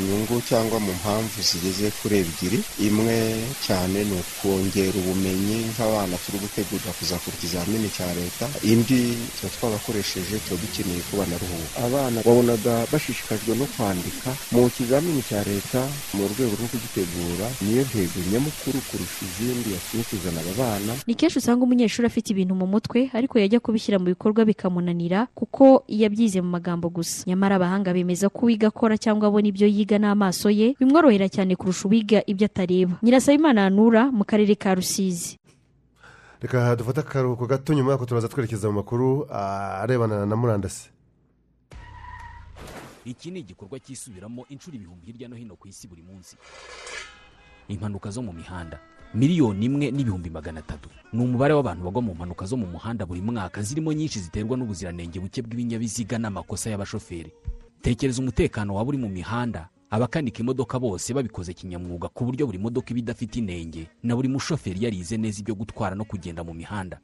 nyungu 0.09 0.37
cyangwa 0.49 0.81
mu 0.81 0.93
mpamvu 1.01 1.39
zigeze 1.43 1.91
kuri 2.03 2.15
ebyiri. 2.23 2.59
Imwe 2.89 3.17
cyane 3.67 4.05
ni 4.05 4.17
ukongera 4.21 4.97
ubumenyi 4.99 5.59
nk'abana 5.73 6.17
turi 6.25 6.39
gutegurira 6.43 6.93
kuzakora 6.99 7.37
ikizamini 7.37 7.89
cya 7.97 8.09
leta. 8.19 8.47
Indi 8.63 9.15
tuba 9.41 9.51
twagakoresheje 9.55 10.37
tuba 10.45 10.61
dukeneye 10.63 11.01
ko 11.11 11.13
banaruhuka 11.21 11.77
abana 11.87 12.19
babonaga 12.27 12.75
bashishikajwe 12.93 13.53
no 13.57 13.67
kwandika 13.77 14.31
mu 14.53 14.71
kizamini 14.71 15.23
cya 15.29 15.41
leta 15.45 15.81
mu 16.19 16.27
rwego 16.35 16.55
rwo 16.59 16.67
kugitegura 16.73 17.47
niyo 17.63 17.83
ntego 17.87 18.19
nyamukuru 18.33 18.79
kurusha 18.91 19.23
izindi 19.29 19.69
yatumye 19.75 20.03
kuzana 20.11 20.41
aba 20.43 20.53
bana 20.59 20.93
ni 21.07 21.15
kenshi 21.15 21.39
usanga 21.39 21.63
umunyeshuri 21.65 22.07
afite 22.11 22.29
ibintu 22.35 22.55
mu 22.59 22.67
mutwe 22.67 23.07
ariko 23.15 23.39
yajya 23.39 23.61
kubishyira 23.63 23.99
mu 24.03 24.07
bikorwa 24.11 24.43
bikamunanira 24.45 25.27
kuko 25.39 25.85
yabyize 25.89 26.41
mu 26.43 26.51
magambo 26.51 26.91
gusa. 26.91 27.23
Nyamara 27.27 27.57
abahanga 27.57 27.95
bemeza 27.95 28.27
ko 28.29 28.47
uwiga 28.51 28.69
akora 28.75 28.99
cyangwa 28.99 29.29
abona 29.31 29.47
ibyo 29.49 29.67
yiga 29.71 29.99
n'amaso 30.03 30.51
ye 30.51 30.75
bimworohera 30.81 31.29
cyane 31.31 31.55
kurusha 31.57 31.87
uwiga 31.89 32.19
ibyo 32.27 32.47
atareba. 32.51 32.99
Nyirasabimana 33.03 33.63
hanura 33.71 34.11
mu 34.11 34.25
karere 34.27 34.55
ka 34.59 34.75
rusizi. 34.75 35.39
Reka 36.43 36.77
dufate 36.77 37.01
akaruhuko 37.01 37.47
gato 37.47 37.75
nyuma 37.75 37.93
y'uko 37.93 38.07
turaza 38.07 38.29
twerekeza 38.29 38.69
mu 38.71 38.75
makuru 38.83 39.27
arebana 39.31 40.27
na 40.27 40.37
murandasi. 40.37 40.91
Iki 43.11 43.31
ni 43.31 43.41
igikorwa 43.41 43.81
cyisubiramo 43.81 44.47
inshuro 44.49 44.77
ibihumbi 44.77 45.07
hirya 45.07 45.29
no 45.29 45.37
hino 45.37 45.57
ku 45.57 45.69
isi 45.69 45.89
buri 45.89 46.03
munsi. 46.03 46.37
Impanuka 47.69 48.11
zo 48.11 48.23
mu 48.23 48.33
mihanda. 48.33 48.79
Miliyoni 49.15 49.67
imwe 49.67 49.91
n'ibihumbi 49.91 50.31
magana 50.31 50.61
atatu. 50.61 50.89
Ni 51.13 51.23
umubare 51.25 51.55
w'abantu 51.55 51.85
bagwa 51.85 52.03
mu 52.03 52.15
mpanuka 52.15 52.47
zo 52.47 52.57
mu 52.57 52.67
muhanda 52.67 53.07
buri 53.07 53.21
mwaka 53.21 53.63
zirimo 53.63 53.93
nyinshi 53.93 54.21
ziterwa 54.21 54.57
n'ubuziranenge 54.57 55.21
buke 55.21 55.43
bw'ibinyabiziga 55.43 56.19
n'amakosa 56.19 56.71
y'abashoferi. 56.71 57.33
Tekereza 57.83 58.21
umutekano 58.23 58.75
waba 58.75 58.89
uri 58.89 58.99
mu 58.99 59.09
mihanda. 59.09 59.69
Abakanika 59.91 60.41
imodoka 60.45 60.77
bose 60.79 61.15
babikoze 61.15 61.53
kinyamwuga 61.57 62.09
ku 62.13 62.25
buryo 62.29 62.45
buri 62.47 62.59
modoka 62.61 62.91
iba 62.93 62.99
idafite 63.01 63.37
inenge 63.41 63.89
na 64.03 64.13
buri 64.17 64.29
mushoferi 64.29 64.85
yarize 64.85 65.17
neza 65.17 65.41
ibyo 65.41 65.55
gutwara 65.57 65.97
no 65.97 66.05
kugenda 66.05 66.45
mu 66.45 66.53
mihanda. 66.55 67.01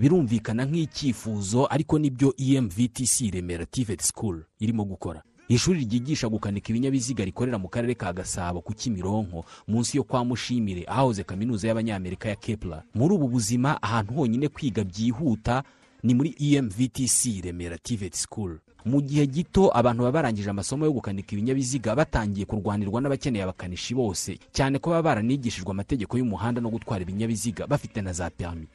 Birumvikana 0.00 0.64
nk'icyifuzo 0.64 1.66
ariko 1.70 1.98
ni 1.98 2.10
byo 2.10 2.34
emvtc 2.38 3.30
remera 3.32 3.66
tivet 3.66 4.02
school 4.02 4.42
irimo 4.60 4.84
gukora. 4.84 5.22
Ishuri 5.48 5.80
ryigisha 5.84 6.28
gukanika 6.28 6.70
ibinyabiziga 6.70 7.24
rikorera 7.24 7.58
mu 7.58 7.68
karere 7.68 7.94
ka 7.94 8.12
gasabo 8.12 8.60
ku 8.60 8.72
kimironko 8.74 9.44
munsi 9.68 9.96
yo 9.96 10.04
kwa 10.04 10.24
mushimire 10.24 10.84
ahahoze 10.88 11.24
kaminuza 11.24 11.68
y'abanyamerika 11.68 12.28
ya 12.28 12.36
kepler. 12.36 12.82
Muri 12.94 13.14
ubu 13.14 13.28
buzima 13.28 13.82
ahantu 13.82 14.14
honyine 14.14 14.48
kwiga 14.48 14.84
byihuta 14.84 15.62
ni 16.02 16.14
muri 16.14 16.34
emvtc 16.40 17.42
remera 17.44 17.78
tivet 17.78 18.14
school. 18.14 18.58
Mu 18.84 19.00
gihe 19.02 19.26
gito 19.26 19.70
abantu 19.76 20.02
baba 20.02 20.12
barangije 20.12 20.50
amasomo 20.50 20.84
yo 20.84 20.92
gukanika 20.92 21.32
ibinyabiziga 21.32 21.94
batangiye 21.96 22.46
kurwanirwa 22.46 23.00
n'abakeneye 23.00 23.42
abakanishi 23.44 23.94
bose. 23.94 24.38
Cyane 24.52 24.78
ko 24.78 24.90
baba 24.90 25.02
baranigishijwe 25.02 25.70
amategeko 25.70 26.16
y'umuhanda 26.18 26.60
no 26.60 26.70
gutwara 26.70 27.02
ibinyabiziga 27.02 27.66
bafite 27.66 28.00
na 28.02 28.12
za 28.12 28.30
perimi 28.30 28.66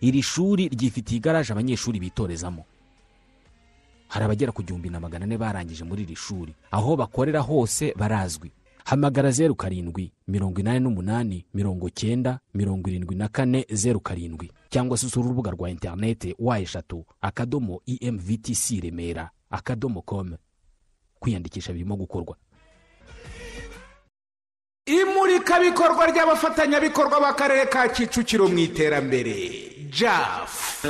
iri 0.00 0.22
shuri 0.22 0.68
ryifitiye 0.68 1.18
igaraje 1.18 1.52
abanyeshuri 1.52 2.00
bitorezamo. 2.00 2.64
Hari 4.08 4.24
abagera 4.24 4.52
ku 4.52 4.62
gihumbi 4.62 4.90
na 4.90 5.00
magana 5.00 5.24
ane 5.24 5.38
barangije 5.38 5.84
muri 5.84 6.02
iri 6.02 6.16
shuri. 6.16 6.54
Aho 6.70 6.96
bakorera 6.96 7.40
hose 7.40 7.94
barazwi. 7.96 8.50
Hamagara 8.84 9.30
zeru 9.30 9.54
karindwi 9.54 10.10
mirongo 10.28 10.60
inani 10.60 10.80
n'umunani 10.80 11.44
mirongo 11.54 11.90
cyenda 11.90 12.40
mirongo 12.54 12.88
irindwi 12.90 13.14
na 13.16 13.28
kane 13.28 13.66
zeru 13.70 14.00
karindwi. 14.00 14.50
Cyangwa 14.70 14.96
se 14.98 15.06
usura 15.06 15.26
urubuga 15.26 15.50
rwa 15.50 15.70
interinete 15.70 16.34
wa 16.38 16.58
eshatu 16.60 17.04
akadomo 17.20 17.80
emvtc 18.00 18.80
remera 18.82 19.30
akadomo 19.50 20.02
com. 20.02 20.34
Kwiyandikisha 21.20 21.72
birimo 21.72 21.96
gukorwa. 21.96 22.36
Imurikabikorwa 24.86 26.06
ry'abafatanyabikorwa 26.06 27.20
b'akarere 27.20 27.66
ka 27.70 27.88
kicukiro 27.88 28.48
mu 28.48 28.58
iterambere. 28.58 29.69
Jafu 29.90 30.88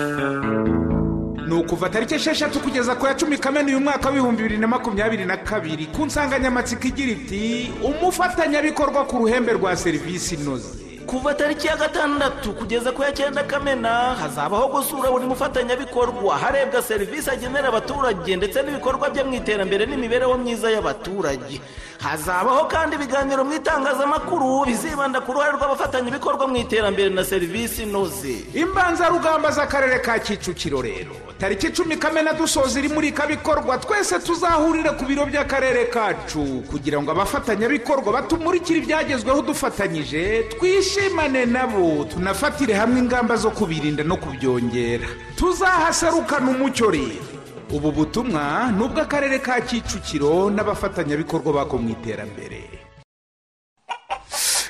ni 1.46 1.54
ukuva 1.56 1.88
tariki 1.88 2.14
esheshatu 2.14 2.60
kugeza 2.60 2.94
ku 2.94 3.06
ya 3.06 3.14
cumi 3.14 3.38
kamena 3.38 3.66
uyu 3.68 3.80
mwaka 3.80 4.08
w'ibihumbi 4.08 4.42
bibiri 4.42 4.58
na 4.60 4.66
makumyabiri 4.66 5.24
na 5.24 5.36
kabiri 5.36 5.86
ku 5.86 6.06
nsanganyamatsiko 6.06 6.86
igira 6.88 7.12
iti 7.12 7.72
umufatanyabikorwa 7.82 9.04
ku 9.04 9.18
ruhembe 9.18 9.52
rwa 9.52 9.76
serivisi 9.76 10.34
inoze. 10.34 10.68
Kuva 11.06 11.34
tariki 11.34 11.66
ya 11.66 11.76
gatandatu 11.76 12.52
kugeza 12.52 12.92
ku 12.92 13.02
ya 13.02 13.12
cyenda 13.12 13.42
kamena 13.42 14.14
hazabaho 14.14 14.68
gusura 14.68 15.10
buri 15.10 15.26
mufatanyabikorwa. 15.26 16.38
Harebwa 16.38 16.82
serivisi 16.82 17.30
agenera 17.30 17.68
abaturage 17.68 18.36
ndetse 18.36 18.62
n'ibikorwa 18.62 19.10
bye 19.10 19.24
mu 19.24 19.34
iterambere 19.34 19.86
n'imibereho 19.86 20.38
myiza 20.38 20.70
y'abaturage. 20.70 21.60
Hazabaho 22.02 22.64
kandi 22.68 22.96
ibiganiro 22.96 23.44
mu 23.44 23.52
itangazamakuru 23.54 24.64
bizibanda 24.66 25.20
ku 25.20 25.32
ruhare 25.32 25.52
rw'abafatanyabikorwa 25.56 26.48
mu 26.48 26.56
iterambere 26.56 27.10
na 27.10 27.24
serivisi 27.24 27.82
inoze. 27.82 28.44
Imbanzarugamba 28.54 29.50
z'akarere 29.52 29.98
ka 30.00 30.18
kicukiro 30.18 30.80
rero. 30.82 31.12
Tariki 31.38 31.66
icumi 31.66 31.96
kamena 31.96 32.32
dusoza 32.32 32.78
iri 32.80 32.88
murikabikorwa 32.88 33.78
twese 33.78 34.18
tuzahurire 34.18 34.90
ku 34.96 35.04
biro 35.04 35.26
by'akarere 35.26 35.84
kacu 35.92 36.64
kugira 36.70 37.00
ngo 37.02 37.10
abafatanyabikorwa 37.12 38.12
batumurikire 38.12 38.78
ibyagezweho 38.78 39.42
dufatanyije 39.42 40.48
twishimane 40.56 41.44
nabo 41.46 42.04
tunafatire 42.04 42.74
hamwe 42.74 42.98
ingamba 43.00 43.36
zo 43.36 43.50
kubirinda 43.50 44.04
no 44.04 44.16
kubyongera. 44.16 45.08
Tuzahaserukana 45.36 46.50
umucyo 46.50 46.90
rero. 46.90 47.39
Ubu 47.72 47.92
butumwa 47.92 48.72
ni 48.76 48.82
ubw'akarere 48.84 49.38
ka 49.38 49.60
kicukiro 49.60 50.50
n'abafatanyabikorwa 50.50 51.52
bako 51.52 51.78
mu 51.78 51.88
iterambere. 51.94 52.62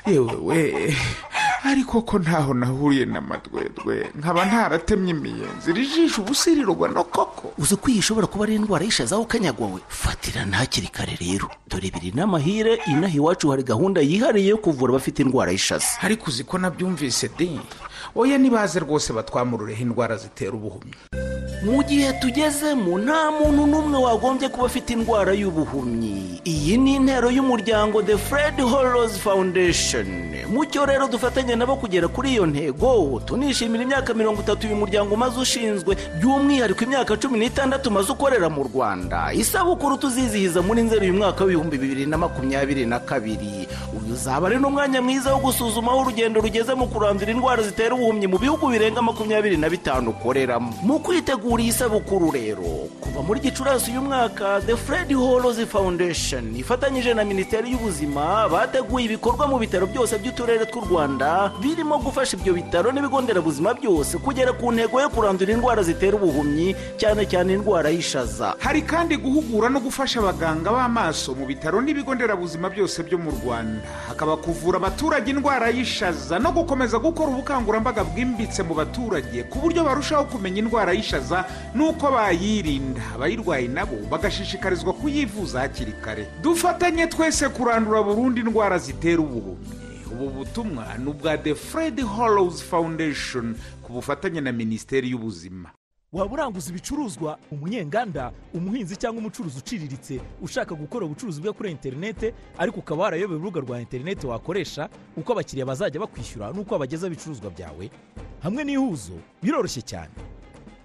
Yewe 0.06 0.36
we 0.42 0.94
ariko 1.64 2.02
ko 2.02 2.18
ntaho 2.18 2.54
nahuriye 2.54 3.04
n'amadwedwe 3.06 4.10
nkaba 4.18 4.44
ntaratemye 4.44 5.10
imiyenzi 5.12 5.72
rijisho 5.72 6.22
ubusirirwa 6.22 6.88
no 6.88 7.04
koko. 7.04 7.52
Uzi 7.58 7.76
ko 7.76 7.88
iyi 7.88 7.98
ishobora 8.00 8.26
kuba 8.26 8.44
ari 8.44 8.54
indwara 8.56 8.84
y'ishazaho 8.84 9.24
kanyagwa 9.24 9.66
we? 9.68 9.80
Fatira 9.88 10.44
hakiri 10.52 10.88
kare 10.88 11.16
rero. 11.20 11.48
Dore 11.68 11.90
biri 11.92 12.12
n'amahire 12.16 12.80
inaha 12.88 13.16
iwacu 13.16 13.50
hari 13.50 13.62
gahunda 13.62 14.00
yihariye 14.00 14.48
yo 14.48 14.58
kuvura 14.58 14.92
abafite 14.96 15.20
indwara 15.22 15.52
y'ishaza 15.52 16.00
ariko 16.02 16.28
uzi 16.28 16.44
ko 16.44 16.58
nabyumvise 16.58 17.28
de 17.38 17.44
oya 18.16 18.38
nibaze 18.38 18.80
rwose 18.80 19.12
batwamurureho 19.12 19.82
indwara 19.82 20.16
zitera 20.16 20.52
ubuhumyi. 20.52 20.94
Mu 21.64 21.82
gihe 21.84 22.12
tugezemo 22.12 22.98
nta 22.98 23.30
muntu 23.36 23.66
n'umwe 23.68 23.98
wagombye 24.00 24.48
kuba 24.48 24.66
afite 24.66 24.90
indwara 24.96 25.32
y'ubuhumyi. 25.36 26.40
Iyi 26.44 26.76
ni 26.80 26.94
intero 26.96 27.28
y'umuryango 27.30 28.00
the 28.02 28.16
fred 28.16 28.56
horrors 28.60 29.18
foundation. 29.20 30.08
Mucyo 30.48 30.86
rero 30.86 31.06
dufatanya 31.08 31.56
nabo 31.56 31.76
kugera 31.76 32.08
kuri 32.08 32.32
iyo 32.32 32.46
ntego 32.46 33.20
tunishimira 33.24 33.82
imyaka 33.84 34.14
mirongo 34.14 34.40
itatu 34.40 34.66
uyu 34.66 34.76
muryango 34.76 35.14
umaze 35.14 35.40
ushinzwe 35.40 35.96
by'umwihariko 36.18 36.84
imyaka 36.84 37.16
cumi 37.20 37.38
n'itandatu 37.38 37.88
umaze 37.92 38.12
ukorera 38.12 38.48
mu 38.48 38.64
rwanda. 38.64 39.28
Isabukuru 39.36 39.96
tuzizihiza 40.00 40.62
muri 40.64 40.82
nzeri 40.82 41.10
uyu 41.12 41.18
mwaka 41.20 41.44
w'ibihumbi 41.44 41.78
bibiri 41.78 42.06
na 42.06 42.16
makumyabiri 42.18 42.86
na 42.86 42.98
kabiri. 43.04 43.68
Uyu 43.92 44.14
uzaba 44.16 44.46
ari 44.48 44.56
n'umwanya 44.56 45.02
mwiza 45.04 45.34
wo 45.36 45.40
gusuzuma 45.44 45.92
aho 45.92 46.00
urugendo 46.08 46.40
rugeze 46.40 46.72
mu 46.74 46.88
kurandura 46.88 47.30
indwara 47.30 47.62
zitera 47.62 47.94
ubuhumyi 48.00 48.26
mu 48.32 48.38
bihugu 48.40 48.64
birenga 48.72 49.02
makumyabiri 49.04 49.56
na 49.60 49.68
bitanu 49.68 50.10
ukoreramo 50.16 50.72
mu 50.82 50.96
kwitegura 51.04 51.60
iyi 51.62 51.72
sabukuru 51.72 52.32
rero. 52.32 52.88
Kuva 53.00 53.20
muri 53.20 53.40
gicurasi 53.44 53.90
uyu 53.92 54.00
mwaka 54.00 54.60
the 54.64 54.72
fred 54.76 55.12
horozi 55.12 55.66
foundation 55.68 56.56
ifatanyije 56.56 57.12
na 57.14 57.24
minisiteri 57.24 57.70
y'ubuzima 57.76 58.48
bateguye 58.48 59.04
ibikorwa 59.04 59.44
mu 59.52 59.58
bitaro 59.60 59.84
byose 59.86 60.16
by'uturere 60.16 60.64
tw'u 60.64 60.80
rwanda 60.88 61.52
birimo 61.60 61.98
gufasha 62.00 62.40
ibyo 62.40 62.56
bitaro 62.56 62.88
n'ibigo 62.92 63.20
nderabuzima 63.20 63.74
byose 63.76 64.16
kugera 64.16 64.52
ku 64.56 64.72
ntego 64.72 64.96
yo 65.00 65.12
kurandura 65.12 65.52
indwara 65.52 65.82
zitera 65.84 66.16
ubuhumyi 66.16 66.72
cyane 66.96 67.28
cyane 67.28 67.52
indwara 67.52 67.92
y'ishaza. 67.92 68.56
Hari 68.64 68.80
kandi 68.82 69.20
guhugura 69.20 69.68
no 69.68 69.76
gufasha 69.84 70.24
abaganga 70.24 70.72
b'amaso 70.72 71.36
mu 71.36 71.44
bitaro 71.44 71.84
n'ibigo 71.84 72.14
nderabuzima 72.16 72.72
byose 72.72 73.04
byo 73.04 73.20
mu 73.20 73.28
rwanda. 73.44 73.84
Hakaba 74.08 74.40
kuvura 74.40 74.80
abaturage 74.80 75.28
indwara 75.30 75.68
y'ishaza 75.68 76.40
no 76.40 76.48
gukomeza 76.56 76.96
gukora 76.96 77.28
ubukangurambaga 77.28 77.89
bwimbitse 77.92 78.62
mu 78.62 78.74
baturage 78.74 79.42
ku 79.50 79.58
buryo 79.58 79.84
barushaho 79.84 80.24
kumenya 80.30 80.58
indwara 80.62 80.92
y'ishaza 80.94 81.44
n'uko 81.74 82.10
bayirinda. 82.10 83.02
Abayirwaye 83.14 83.68
nabo 83.68 83.96
bagashishikarizwa 84.10 84.92
kuyivuza 84.92 85.60
hakiri 85.60 85.92
kare. 85.92 86.26
Dufatanye 86.42 87.06
twese 87.06 87.48
kurandura 87.48 88.02
burundu 88.02 88.40
indwara 88.40 88.78
zitera 88.78 89.20
ubuhumyi. 89.22 89.74
Ubu 90.12 90.30
butumwa 90.30 90.86
ni 90.98 91.10
ubwa 91.10 91.38
the 91.38 91.54
fred 91.54 92.00
hollows 92.00 92.62
foundation 92.62 93.54
ku 93.82 93.92
bufatanye 93.92 94.40
na 94.40 94.52
minisiteri 94.52 95.10
y'ubuzima. 95.10 95.70
Waba 96.12 96.32
uranguza 96.34 96.70
ibicuruzwa 96.70 97.38
umunyenganda 97.52 98.32
umuhinzi 98.54 98.96
cyangwa 98.96 99.20
umucuruzi 99.20 99.58
uciriritse 99.58 100.20
ushaka 100.42 100.74
gukora 100.74 101.06
ubucuruzi 101.06 101.40
bwe 101.40 101.52
kuri 101.52 101.70
interinete 101.70 102.34
ariko 102.58 102.80
ukaba 102.80 103.02
warayobewe 103.02 103.38
urubuga 103.40 103.60
rwa 103.60 103.80
interinete 103.80 104.26
wakoresha 104.26 104.88
uko 105.16 105.32
abakiriya 105.32 105.66
bazajya 105.66 106.00
bakwishyura 106.00 106.50
n'uko 106.52 106.74
wabageza 106.74 107.06
ibicuruzwa 107.06 107.50
byawe. 107.50 107.90
Hamwe 108.42 108.64
n'ihuzo 108.64 109.12
biroroshye 109.42 109.82
cyane. 109.86 110.10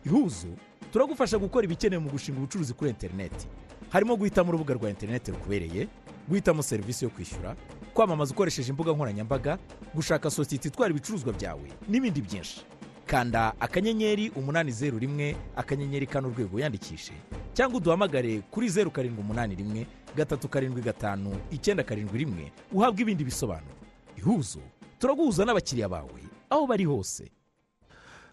Ihuzo 0.06 0.48
turagufasha 0.94 1.38
gukora 1.42 1.66
ibikenewe 1.66 2.02
mu 2.06 2.10
gushinga 2.14 2.38
ubucuruzi 2.40 2.74
kuri 2.78 2.90
interineti 2.94 3.48
harimo 3.90 4.14
guhitamo 4.16 4.50
urubuga 4.54 4.74
rwa 4.78 4.90
interineti 4.94 5.32
rukubereye 5.34 5.88
guhitamo 6.30 6.62
serivisi 6.64 7.06
yo 7.06 7.10
kwishyura 7.10 7.56
kwamamaza 7.98 8.34
ukoresheje 8.34 8.70
imbuga 8.70 8.92
nkoranyambaga 8.94 9.58
gushaka 9.96 10.30
sosiyete 10.30 10.68
itwara 10.70 10.92
ibicuruzwa 10.94 11.34
byawe 11.34 11.66
n'ibindi 11.90 12.22
byinshi. 12.22 12.62
Kanda 13.08 13.54
akanyenyeri 13.60 14.30
umunani 14.36 14.72
zeru 14.72 15.00
rimwe 15.00 15.36
akanyenyeri 15.56 16.08
kane 16.08 16.28
urwego 16.28 16.60
yandikishe. 16.60 17.14
Cyangwa 17.54 17.78
uduhamagare 17.78 18.42
kuri 18.52 18.70
zeru 18.70 18.92
karindwi 18.92 19.22
umunani 19.22 19.56
rimwe 19.56 19.88
gatatu 20.16 20.48
karindwi 20.48 20.82
gatanu 20.82 21.32
icyenda 21.52 21.84
karindwi 21.84 22.18
rimwe 22.18 22.52
uhabwe 22.74 23.02
ibindi 23.02 23.24
bisobanuro. 23.24 23.76
Ihuzo 24.18 24.60
turaguhuza 25.00 25.46
n'abakiriya 25.46 25.90
bawe 25.90 26.22
aho 26.50 26.68
bari 26.68 26.86
hose. 26.86 27.32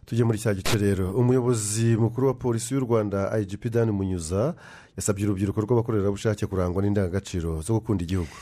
Tujye 0.07 0.25
muri 0.25 0.39
cya 0.39 0.55
gice 0.55 0.79
rero. 0.79 1.11
Umuyobozi 1.15 1.97
mukuru 1.97 2.27
wa 2.27 2.35
polisi 2.35 2.75
y'u 2.75 2.81
rwanda 2.81 3.39
igp 3.41 3.71
dan 3.71 3.91
munyuza 3.91 4.55
yasabye 4.97 5.25
urubyiruko 5.27 5.61
rw'abakorerabushake 5.61 6.47
kurangwa 6.47 6.83
n'indangagaciro 6.83 7.61
zo 7.63 7.75
gukunda 7.79 8.03
igihugu. 8.05 8.35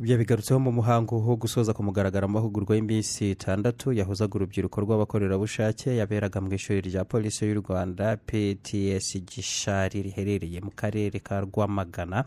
Ibyo 0.00 0.18
bigarutseho 0.18 0.58
mu 0.60 0.72
muhango 0.78 1.14
wo 1.22 1.36
gusoza 1.38 1.70
ku 1.72 1.82
mugaragaro 1.86 2.26
amahugurwa 2.26 2.74
y'iminsi 2.74 3.30
itandatu 3.30 3.86
yahuzaga 3.94 4.34
urubyiruko 4.36 4.76
rw'abakorerabushake 4.84 5.88
yaberaga 6.00 6.38
mu 6.42 6.50
ishuri 6.58 6.80
rya 6.90 7.02
polisi 7.06 7.46
y'u 7.46 7.62
rwanda 7.62 8.18
pts 8.28 9.08
gishari 9.30 10.02
riherereye 10.02 10.58
mu 10.66 10.72
karere 10.74 11.22
ka 11.22 11.40
rwamagana. 11.46 12.26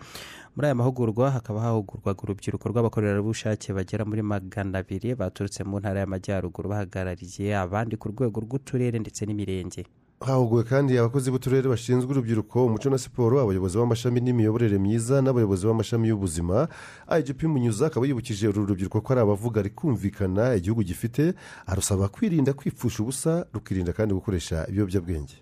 Muri 0.56 0.66
aya 0.68 0.80
mahugurwa 0.80 1.26
hakaba 1.36 1.60
hahugurwaga 1.62 2.22
urubyiruko 2.24 2.66
rw'abakorerabushake 2.72 3.76
bagera 3.76 4.08
muri 4.08 4.22
magana 4.24 4.80
abiri 4.80 5.12
baturutse 5.20 5.60
mu 5.68 5.76
ntara 5.84 6.00
y'amajyaruguru 6.08 6.72
bahagarariye 6.72 7.52
abandi 7.52 8.00
ku 8.00 8.08
rwego 8.16 8.38
rw'uturere 8.48 8.96
ndetse 9.04 9.28
n'imirenge. 9.28 9.84
Hahuguwe 10.20 10.64
kandi 10.64 10.98
abakozi 10.98 11.32
b'uturere 11.32 11.70
bashinzwe 11.70 12.10
urubyiruko 12.12 12.66
umuco 12.66 12.90
na 12.90 12.98
siporo 12.98 13.40
abayobozi 13.42 13.78
b'amashami 13.78 14.20
n'imiyoborere 14.22 14.78
myiza 14.80 15.22
n'abayobozi 15.22 15.68
b'amashami 15.68 16.08
y'ubuzima 16.10 16.68
igp 17.20 17.44
munyuza 17.44 17.88
akaba 17.88 18.06
yibukije 18.08 18.48
uru 18.50 18.66
rubyiruko 18.66 19.02
ko 19.02 19.14
ari 19.14 19.22
abavuga 19.22 19.62
rikumvikana 19.62 20.56
igihugu 20.56 20.84
gifite 20.84 21.34
arusaba 21.68 22.08
kwirinda 22.10 22.54
kwipfusha 22.54 23.04
ubusa 23.04 23.46
rukirinda 23.54 23.94
kandi 23.94 24.14
gukoresha 24.14 24.66
ibiyobyabwenge. 24.70 25.36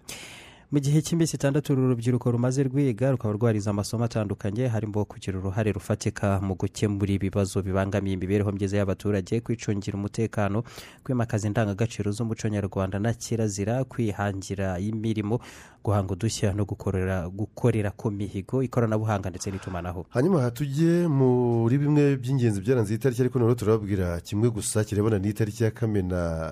Mu 0.75 0.81
gihe 0.83 0.99
cy'iminsi 1.01 1.35
itandatu 1.39 1.71
uru 1.73 1.87
rubyiruko 1.89 2.31
rumaze 2.31 2.63
rwiga 2.63 3.11
rukaba 3.11 3.33
rwarize 3.33 3.69
amasomo 3.69 4.03
atandukanye 4.03 4.67
harimo 4.67 5.05
kugira 5.05 5.39
uruhare 5.39 5.71
rufatika 5.71 6.39
mu 6.43 6.55
gukemura 6.59 7.13
ibibazo 7.15 7.61
bibangamiye 7.63 8.13
imibereho 8.19 8.51
myiza 8.51 8.75
y'abaturage 8.77 9.39
kwicungira 9.39 9.95
umutekano 9.95 10.63
kwimakaza 11.03 11.47
indangagaciro 11.47 12.11
z'umuco 12.11 12.49
nyarwanda 12.51 12.99
na 12.99 13.13
kirazira 13.13 13.83
kwihangira 13.87 14.75
imirimo 14.79 15.39
guhanga 15.83 16.11
udushya 16.13 16.51
no 16.53 16.65
gukorera 16.67 17.29
gukorera 17.31 17.91
ku 17.95 18.11
mihigo 18.11 18.59
ikoranabuhanga 18.63 19.29
ndetse 19.29 19.47
n'itumanaho. 19.51 20.05
Hanyuma 20.09 20.51
tujye 20.51 21.07
muri 21.07 21.77
bimwe 21.77 22.17
by'ingenzi 22.19 22.59
byaranze 22.61 22.91
iyi 22.93 22.99
tariki 22.99 23.21
ariko 23.21 23.39
noneho 23.39 23.55
turababwira 23.55 24.19
kimwe 24.19 24.49
gusa 24.51 24.83
kirebana 24.83 25.19
n'itariki 25.23 25.63
ya 25.63 25.71
kamena 25.71 26.51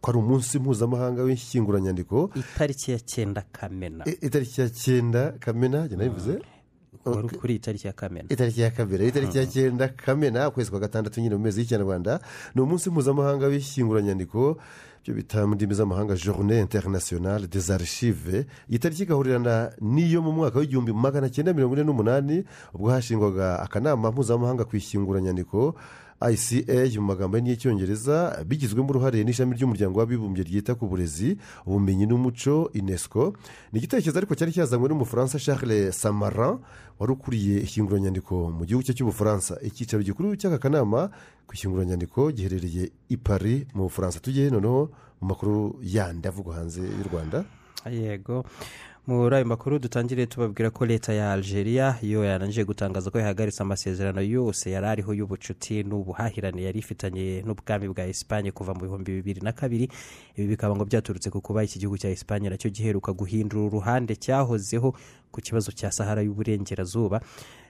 ko 0.00 0.10
ari 0.10 0.18
umunsi 0.18 0.58
mpuzamahanga 0.58 1.22
w'ishyinguranyandiko? 1.22 2.30
Itariki 2.34 2.90
ya 2.92 2.98
cyenda 2.98 3.42
kamena. 3.52 4.04
I- 4.06 4.18
itariki 4.26 4.60
ya 4.60 4.68
cyenda 4.70 5.32
kamena 5.40 5.86
njye 5.86 5.96
nabivuze? 5.96 6.38
Kuri 7.40 7.52
iyi 7.54 7.58
tariki 7.60 7.86
ya 7.86 7.92
kamena. 7.92 8.26
Itariki 8.28 8.60
ya 8.60 8.70
kabiri 8.70 9.08
itariki 9.08 9.38
ya 9.38 9.46
cyenda 9.46 9.88
kamena 9.88 10.48
ukwezi 10.48 10.70
kwa 10.70 10.80
gatandatu 10.80 11.20
nyine 11.20 11.34
mu 11.36 11.42
mezi 11.42 11.60
y'ikinyarwanda. 11.60 12.20
Ni 12.54 12.60
umunsi 12.62 12.90
mpuzamahanga 12.90 13.46
w'ishyinguranyandiko 13.46 14.58
ibyo 15.02 15.14
bita 15.14 15.46
mu 15.46 15.54
ndimi 15.54 15.74
z'amahanga 15.74 16.14
journée 16.16 16.60
internationale 16.60 17.46
des 17.46 17.70
archives. 17.70 18.44
Iyi 18.70 18.78
tariki 18.78 19.02
igahurirana 19.02 19.70
n'iyo 19.80 20.22
mu 20.22 20.32
mwaka 20.32 20.58
w'igihumbi 20.58 20.92
magana 20.92 21.30
cyenda 21.30 21.52
mirongo 21.54 21.74
ine 21.74 21.84
n'umunani 21.84 22.44
ubwo 22.74 22.90
hashingwaga 22.90 23.60
akanama 23.62 24.10
mpuzamahanga 24.10 24.64
ku 24.64 24.74
ishyinguranyandiko 24.76 25.74
ica 26.20 27.00
mu 27.00 27.06
magambo 27.06 27.36
y'icyongereza 27.38 28.42
bigizwemo 28.46 28.88
uruhare 28.90 29.24
n'ishami 29.24 29.54
ry'umuryango 29.54 29.98
w'abibumbye 30.00 30.44
ryita 30.44 30.74
ku 30.74 30.86
burezi 30.88 31.36
ubumenyi 31.66 32.06
n'umuco 32.06 32.70
unesco. 32.74 33.34
Ni 33.72 33.78
igitekerezo 33.78 34.18
ariko 34.18 34.34
cyari 34.34 34.52
cyazanywe 34.52 34.88
n'umufaransa 34.88 35.38
charles 35.38 35.92
samarin 36.00 36.58
wari 36.98 37.12
ukuriye 37.12 37.60
ishyinguranyandiko 37.60 38.48
mu 38.50 38.64
gihugu 38.64 38.82
cye 38.86 38.94
cy'ubufaransa. 38.96 39.60
Icyicaro 39.60 40.02
gikuru 40.02 40.36
cy'aka 40.40 40.58
kanama 40.58 41.10
ku 41.46 41.52
ishyinguranyandiko 41.54 42.32
giherereye 42.32 42.90
i 43.12 43.16
paris 43.16 43.68
mu 43.76 43.92
bufaransa. 43.92 44.20
Tujye 44.20 44.48
noneho 44.50 44.88
mu 45.20 45.28
makuru 45.28 45.76
yandi 45.84 46.28
avugwa 46.28 46.56
hanze 46.56 46.80
y'u 46.80 47.04
rwanda. 47.12 47.44
Yego. 47.86 48.44
Muri 49.06 49.36
ayo 49.36 49.44
makuru 49.44 49.78
dutangire 49.78 50.26
tubabwira 50.26 50.70
ko 50.70 50.86
leta 50.86 51.12
ya 51.12 51.32
algeria 51.32 51.98
yo 52.02 52.24
yarangije 52.24 52.64
gutangaza 52.64 53.10
ko 53.10 53.18
yahagaritse 53.18 53.62
amasezerano 53.62 54.22
yose 54.22 54.70
yari 54.70 54.86
ariho 54.86 55.14
y'ubucuti 55.14 55.82
n'ubuhahirane 55.86 56.62
yari 56.62 56.78
ifitanye 56.82 57.42
n'ubwami 57.46 57.86
bwa 57.88 58.02
esipanye 58.06 58.50
kuva 58.50 58.74
mu 58.74 58.80
bihumbi 58.80 59.12
bibiri 59.22 59.40
na 59.46 59.52
kabiri. 59.52 59.86
Ibi 60.36 60.46
bikaba 60.58 60.74
ngo 60.76 60.84
byaturutse 60.84 61.30
ku 61.30 61.38
kuba 61.40 61.62
iki 61.62 61.78
gihugu 61.78 61.98
cya 61.98 62.10
esipanye 62.10 62.50
na 62.50 62.58
cyo 62.58 62.70
giheruka 62.70 63.12
guhindura 63.14 63.62
uruhande 63.70 64.16
cyahozeho 64.18 64.90
ku 65.30 65.38
kibazo 65.40 65.70
cya 65.70 65.92
sahara 65.94 66.22
y'uburengerazuba. 66.26 67.20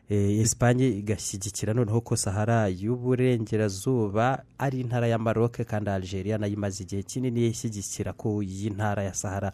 Eh, 0.09 0.41
esipanye 0.41 0.89
igashyigikira 0.89 1.74
noneho 1.74 2.01
ko 2.01 2.16
sahara 2.16 2.68
y'uburengerazuba 2.72 4.41
ari 4.59 4.80
intara 4.80 5.07
ya 5.11 5.18
maroc 5.18 5.61
kandi 5.68 5.91
algeria 5.91 6.39
na 6.39 6.47
yo 6.47 6.55
imaze 6.55 6.82
igihe 6.87 7.03
kinini 7.03 7.47
ishyigikira 7.51 8.12
ko 8.16 8.41
iyi 8.43 8.70
ntara 8.70 9.03
ya 9.03 9.14
sahara 9.14 9.53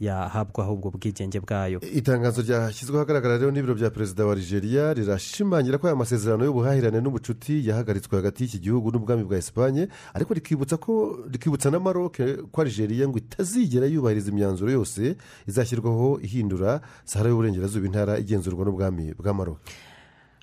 yahabwa 0.00 0.64
ahubwo 0.64 0.90
bwigenge 0.90 1.40
bwayo. 1.40 1.80
Itangazo 1.82 2.42
ryashyizweho 2.42 2.98
ahagaragara 3.02 3.38
rero 3.38 3.50
n'ibiro 3.50 3.74
bya 3.74 3.90
perezida 3.90 4.26
wa 4.26 4.34
nigeria 4.34 4.94
rirashimangira 4.94 5.78
ko 5.78 5.86
aya 5.86 5.96
masezerano 5.96 6.44
y'ubuhahirane 6.44 7.00
n'ubucuti 7.00 7.66
yahagaritswe 7.68 8.16
hagati 8.16 8.42
y'iki 8.44 8.58
gihugu 8.58 8.90
n'ubwami 8.94 9.24
bwa 9.24 9.36
esipanye 9.38 9.88
ariko 10.14 10.34
rikibutsa 10.34 10.76
ko 10.76 11.18
rikibutsa 11.30 11.70
na 11.70 11.80
maroc 11.80 12.16
ko 12.52 12.58
nigeria 12.64 13.08
ngo 13.08 13.18
itazigera 13.18 13.86
yubahiriza 13.86 14.30
imyanzuro 14.30 14.70
yose 14.70 15.16
izashyirwaho 15.50 16.20
ihindura 16.22 16.80
sahara 17.04 17.30
y'uburengerazuba 17.30 17.86
intara 17.86 18.18
igenzurwa 18.18 18.64
n'ubwami 18.64 19.14
bwa 19.18 19.34
maroc. 19.34 19.58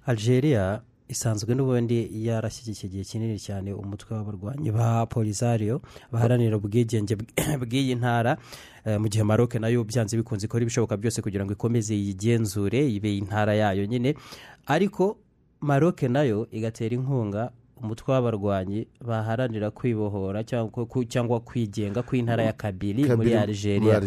Algeria 0.05 0.81
isanzwe 1.09 1.55
n'ubundi 1.55 2.09
yarashyigikiye 2.27 2.87
igihe 2.89 3.03
kinini 3.03 3.37
cyane 3.39 3.73
umutwe 3.73 4.15
w'abarwanyi 4.15 4.71
ba 4.71 5.05
polisario 5.05 5.81
baharanira 6.11 6.57
ubwigenge 6.57 7.15
bw- 7.15 7.57
bw'iyi 7.61 7.95
ntara 7.95 8.37
Eh, 8.85 8.99
mu 9.01 9.09
gihe 9.09 9.23
maroc 9.23 9.55
na 9.57 9.67
yo 9.67 9.81
byanze 9.83 10.13
bikunze 10.17 10.45
ikora 10.45 10.61
ibishoboka 10.61 10.93
byose 10.97 11.17
kugira 11.21 11.41
ngo 11.41 11.53
ikomeze 11.57 11.95
yigenzure 11.97 12.85
ibe 12.85 13.17
intara 13.17 13.53
yayo 13.57 13.85
nyine. 13.85 14.13
Ariko 14.69 15.17
maroc 15.61 16.03
na 16.05 16.21
yo 16.21 16.45
igatera 16.53 16.93
inkunga 16.95 17.49
umutwe 17.83 18.13
w'abarwanyi 18.13 18.87
baharanira 19.05 19.71
kwibohora 19.71 20.43
cyangwa 20.43 21.39
kwigenga 21.39 22.01
kw'intara 22.03 22.43
ya 22.43 22.53
kabiri 22.53 23.03
muri 23.15 23.33
algeria. 23.35 23.99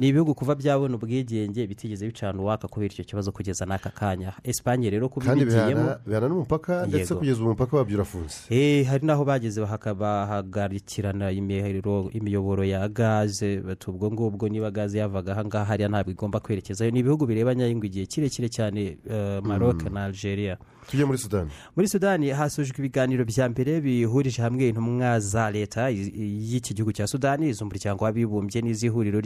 Ni 0.00 0.08
ibihugu 0.08 0.34
kuva 0.34 0.54
byabona 0.54 0.94
ubwigenge 0.96 1.66
bitigeze 1.66 2.06
bicana 2.06 2.40
uwaka 2.42 2.68
kubera 2.68 2.92
icyo 2.94 3.04
kibazo 3.04 3.32
kugeza 3.32 3.66
n'aka 3.66 3.90
kanya. 3.90 4.32
Esipanye 4.44 4.90
rero 4.90 5.08
kuba 5.08 5.26
kandi 5.26 5.42
ibigiyemo 5.42 5.96
bihana 6.06 6.28
n'umupaka 6.28 6.86
ndetse 6.86 7.14
kugeza 7.14 7.42
umupaka 7.42 7.76
wabyo 7.76 7.94
urafunze. 7.96 8.36
Eh, 8.50 8.86
hari 8.86 9.06
n'aho 9.06 9.24
bageze 9.24 9.60
bahagarikirana 9.94 11.30
imiyoboro- 11.32 12.64
ya 12.64 12.88
gaze 12.88 13.62
ubwo 13.88 14.10
ngubwo 14.12 14.48
niba 14.48 14.70
gaze 14.70 14.98
yavaga 14.98 15.32
ahangaha 15.32 15.64
hariya 15.64 15.88
ntabwo 15.88 16.10
igomba 16.10 16.40
kwerekezayo. 16.40 16.90
Ni 16.90 17.00
ibihugu 17.00 17.26
birebanya 17.26 17.66
ngo 17.74 17.84
igihe 17.86 18.06
kirekire 18.06 18.48
cyane 18.48 18.98
eh, 19.10 19.42
maroc 19.42 19.82
Mm. 19.84 19.92
na 19.94 20.04
algeria. 20.04 20.56
Tujye 20.90 21.04
muri 21.04 21.18
sudani. 21.18 21.50
Muri 21.76 21.88
sudani 21.88 22.30
hasojwe 22.30 22.74
ibiganiro 22.78 23.24
bya 23.24 23.48
mbere 23.48 23.80
bihurije 23.80 24.42
hamwe 24.42 24.68
intumwa 24.68 25.20
za 25.20 25.50
leta 25.50 25.88
y'iki 25.90 26.74
gihugu 26.74 26.92
cya 26.92 27.06
sudani 27.06 27.48
iz'umuryango 27.52 28.04
w'abibumbye 28.04 28.62
n'iz'ihuriro 28.62 29.20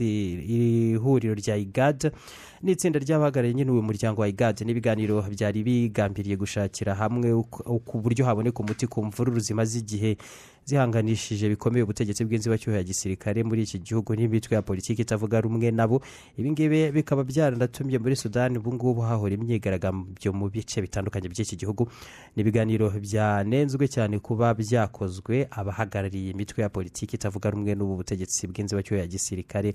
ihuriro 0.00 1.34
rya 1.34 1.56
igad 1.56 2.12
n'itsinda 2.62 2.98
ry'abahagarariye 2.98 3.54
nyine 3.54 3.70
uyu 3.70 3.82
muryango 3.82 4.20
wa 4.20 4.28
igad 4.28 4.60
n'ibiganiro 4.64 5.22
byari 5.30 5.62
bigambiriye 5.62 6.36
gushakira 6.36 6.94
hamwe 6.94 7.32
uko- 7.32 7.78
ku 7.84 8.00
buryo 8.00 8.24
haboneka 8.24 8.60
umuti 8.60 8.86
ku 8.86 9.04
mvururu 9.04 9.40
zimaze 9.40 9.78
igihe 9.78 10.16
zihanganishije 10.64 11.48
bikomeye 11.48 11.82
ubutegetsi 11.84 12.24
bw'inzibacyuho 12.24 12.76
ya 12.76 12.82
gisirikare 12.82 13.42
muri 13.44 13.62
iki 13.62 13.78
gihugu 13.78 14.14
n'imitwe 14.16 14.54
ya 14.56 14.62
politiki 14.62 15.02
itavuga 15.02 15.40
rumwe 15.40 15.70
nabo. 15.70 16.00
Ibi 16.36 16.50
ngibi 16.50 16.90
bikaba 16.92 17.24
byaranatumye 17.24 17.98
muri 17.98 18.16
sudani 18.16 18.58
ubu 18.58 18.74
ngubu 18.74 19.00
hahora 19.00 19.34
imyigaragambyo 19.34 20.32
mu 20.32 20.48
bice 20.48 20.80
bitandukanye 20.82 21.28
by'iki 21.28 21.56
gihugu. 21.56 21.88
Ni 22.36 22.40
ibiganiro 22.42 22.90
byanenzwe 22.90 23.88
cyane 23.88 24.18
kuba 24.18 24.54
byakozwe 24.54 25.48
abahagarariye 25.50 26.30
imitwe 26.32 26.62
ya 26.62 26.68
politiki 26.72 27.16
itavuga 27.16 27.50
rumwe 27.50 27.74
n'ubu 27.74 27.96
butegetsi 28.00 28.46
bw'inzibacyuho 28.48 29.00
ya 29.00 29.06
gisirikare 29.06 29.74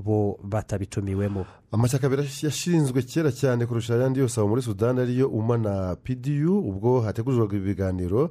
bo 0.00 0.40
batabitumiwemo. 0.42 1.46
Amashyaka 1.72 2.06
yashinzwe 2.42 3.02
kera 3.02 3.30
cyane 3.32 3.66
kurusha 3.66 3.94
ayandi 3.94 4.20
yose 4.20 4.40
aho 4.40 4.48
muri 4.48 4.62
sudani 4.62 5.00
ariyo 5.00 5.28
uma 5.28 5.56
na 5.58 5.96
pdu 5.96 6.58
ubwo 6.58 7.00
hategurirwaga 7.00 7.56
ibi 7.56 7.66
biganiro 7.76 8.30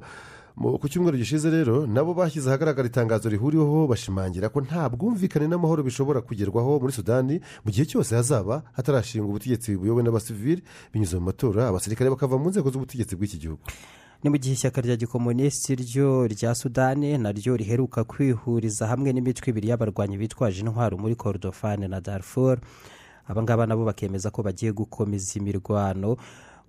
ku 0.60 0.88
cyumweru 0.88 1.16
gishize 1.16 1.50
rero 1.50 1.86
nabo 1.86 2.14
bashyize 2.14 2.48
ahagaragara 2.48 2.88
itangazo 2.88 3.28
rihuriweho 3.28 3.86
bashimangira 3.88 4.48
ko 4.48 4.60
nta 4.60 4.88
bwumvikane 4.92 5.48
n'amahoro 5.48 5.82
bishobora 5.82 6.20
kugerwaho 6.20 6.76
muri 6.80 6.92
sudani 6.92 7.40
mu 7.64 7.70
gihe 7.72 7.86
cyose 7.88 8.12
hazaba 8.14 8.62
hatarashingwa 8.76 9.28
ubutegetsi 9.32 9.76
buyobowe 9.76 10.02
n'abasivili 10.04 10.62
binyuze 10.92 11.16
mu 11.16 11.24
matora 11.32 11.68
abasirikare 11.68 12.10
bakava 12.12 12.36
mu 12.38 12.48
nzego 12.52 12.68
z'ubutegetsi 12.70 13.16
bw'iki 13.16 13.38
gihugu. 13.40 13.62
Ni 14.22 14.28
mu 14.30 14.36
gihe 14.36 14.52
ishyaka 14.52 14.80
rya 14.84 14.96
gikomunisiti 15.00 15.80
ryo 15.80 16.28
rya 16.28 16.52
sudani 16.54 17.16
naryo 17.18 17.56
riheruka 17.56 18.04
kwihuriza 18.04 18.84
hamwe 18.86 19.12
n'imitwe 19.16 19.48
ibiri 19.56 19.72
y'abarwanyi 19.72 20.20
bitwaje 20.20 20.60
intwaro 20.60 21.00
muri 21.00 21.16
korodofani 21.16 21.88
na 21.88 22.00
darfur. 22.04 22.60
Abangaba 23.24 23.64
nabo 23.66 23.84
bakemeza 23.88 24.28
ko 24.30 24.42
bagiye 24.44 24.72
gukomeza 24.76 25.40
imirwano. 25.40 26.16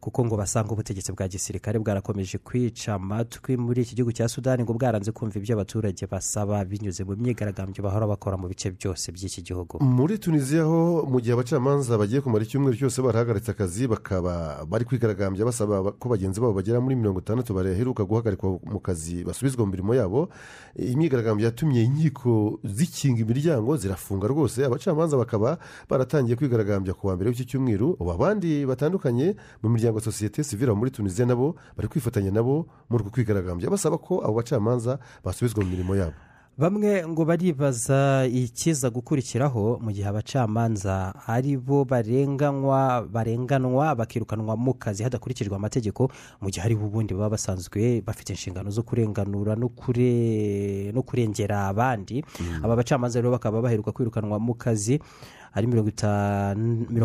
Kuko 0.02 0.26
ngo 0.26 0.36
basanga 0.38 0.74
ubutegetsi 0.74 1.12
bwa 1.14 1.28
gisirikare 1.28 1.80
bwarakomeje 1.80 2.38
kwica 2.42 2.90
amatwi 2.98 3.58
muri 3.58 3.82
iki 3.82 3.96
gihugu 3.96 4.12
cya 4.12 4.28
sudani 4.28 4.64
ngo 4.66 4.74
bwaranze 4.74 5.12
kumva 5.14 5.38
ibyo 5.40 5.54
abaturage 5.56 6.08
basaba 6.10 6.66
binyuze 6.66 7.04
mu 7.06 7.14
myigaragambyo 7.16 7.84
bahora 7.86 8.08
bakora 8.10 8.34
mu 8.38 8.48
bice 8.50 8.72
byose 8.74 9.12
by'iki 9.14 9.42
gihugu. 9.46 9.78
Muri 9.84 10.18
tunisiya 10.18 10.64
ho 10.66 11.06
mu 11.06 11.22
gihe 11.22 11.34
abacamanza 11.38 11.98
bagiye 12.02 12.22
kumara 12.22 12.44
icyumweru 12.44 12.78
cyose 12.78 12.98
barahagaritse 13.02 13.52
akazi 13.54 13.86
bakaba 13.88 14.66
bari 14.66 14.86
kwigaragambya 14.90 15.46
basaba 15.46 15.92
ko 15.94 16.10
bagenzi 16.10 16.42
babo 16.42 16.54
bagera 16.58 16.82
muri 16.82 16.96
mirongo 16.98 17.20
itandatu 17.22 17.54
baheruka 17.54 18.02
guhagarikwa 18.04 18.58
mu 18.66 18.80
kazi 18.82 19.22
basubizwa 19.24 19.66
mu 19.66 19.72
mirimo 19.72 19.94
yabo. 19.94 20.30
Imyigaragambyo 20.76 21.46
yatumye 21.46 21.84
inkiko 21.84 22.60
zikinga 22.64 23.22
imiryango 23.22 23.78
zirafunga 23.78 24.28
rwose. 24.28 24.66
Abacamanza 24.66 25.18
bakaba 25.18 25.58
baratangiye 25.90 26.36
kwigaragambya 26.36 26.94
ku 26.98 27.08
wa 27.08 27.16
mbere 27.16 27.30
w'iki 27.30 27.46
cyumweru. 27.46 27.94
Ubu 28.00 28.12
abandi 28.12 28.66
batandukanye 28.66 29.36
mu 29.62 29.70
miryango 29.70 29.91
sosiyete 30.00 30.44
sivire 30.44 30.72
muri 30.74 30.92
tunisiya 30.92 31.28
nabo 31.28 31.56
bari 31.76 31.88
kwifatanya 31.92 32.32
nabo 32.32 32.68
muri 32.90 33.04
uku 33.04 33.12
kwigaragambya 33.12 33.68
basaba 33.70 33.98
ko 33.98 34.24
abo 34.24 34.34
bacamanza 34.40 35.00
basubizwa 35.26 35.64
mu 35.66 35.70
mirimo 35.74 35.96
yabo. 35.96 36.14
Bamwe 36.58 37.08
ngo 37.08 37.26
baribaza 37.26 38.28
ikiza 38.28 38.90
gukurikiraho 38.92 39.80
mu 39.82 39.90
gihe 39.92 40.04
abacamanza 40.08 41.16
ari 41.26 41.56
bo 41.58 41.86
barenganywa 41.88 43.08
barenganwa 43.08 43.96
bakirukanwa 43.96 44.58
mu 44.60 44.74
kazi 44.76 45.04
hadakurikijwe 45.04 45.56
amategeko 45.56 46.12
mu 46.44 46.52
gihe 46.52 46.62
hari 46.62 46.76
ubundi 46.76 47.16
baba 47.16 47.30
basanzwe 47.40 48.04
bafite 48.04 48.36
inshingano 48.36 48.70
zo 48.70 48.84
kurenganura 48.84 49.56
no 49.56 49.72
kure- 49.72 50.92
no 50.94 51.02
kurengera 51.02 51.68
abandi. 51.72 52.20
Aba 52.64 52.76
bacamanza 52.76 53.20
rero 53.24 53.32
bakaba 53.32 53.62
baheruka 53.64 53.92
kwirukanwa 53.96 54.38
mu 54.40 54.54
kazi. 54.54 55.00
Ari 55.54 55.68
mirongo 55.68 55.90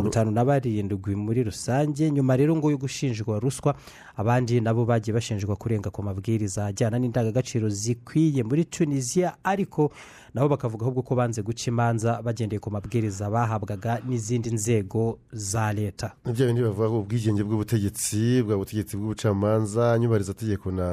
itanu 0.08 0.30
na 0.30 0.44
barindwi 0.44 1.14
muri 1.16 1.42
rusange. 1.44 2.10
Nyuma 2.10 2.36
rero 2.36 2.56
ngo 2.56 2.70
yo 2.70 2.78
gushinjwa 2.78 3.40
ruswa 3.40 3.74
abandi 4.16 4.60
nabo 4.60 4.84
bagiye 4.84 5.14
bashinjwa 5.14 5.56
kurenga 5.56 5.90
ku 5.90 6.02
mabwiriza 6.02 6.66
ajyana 6.66 6.98
n'indangagaciro 6.98 7.68
zikwiye 7.68 8.42
muri 8.42 8.64
tunisiya 8.64 9.34
ariko 9.44 9.90
nabo 10.36 10.48
bakavuga 10.52 10.84
ahubwo 10.84 11.00
ko 11.02 11.14
banze 11.16 11.40
guca 11.42 11.64
imanza 11.72 12.20
bagendeye 12.22 12.60
ku 12.60 12.68
mabwiriza 12.70 13.30
bahabwaga 13.32 14.04
n'izindi 14.08 14.52
nzego 14.52 15.16
za 15.32 15.72
leta. 15.72 16.12
Ni 16.28 16.32
bya 16.36 16.46
bindi 16.46 16.60
bavuga 16.62 16.88
ko 16.88 16.98
ubwigenge 17.00 17.40
bw'ubutegetsi 17.42 18.42
bwa 18.44 18.56
butegetsi 18.60 18.96
bw'ubucamanza 19.00 19.96
nyubahirizategeko 19.98 20.68
na 20.72 20.86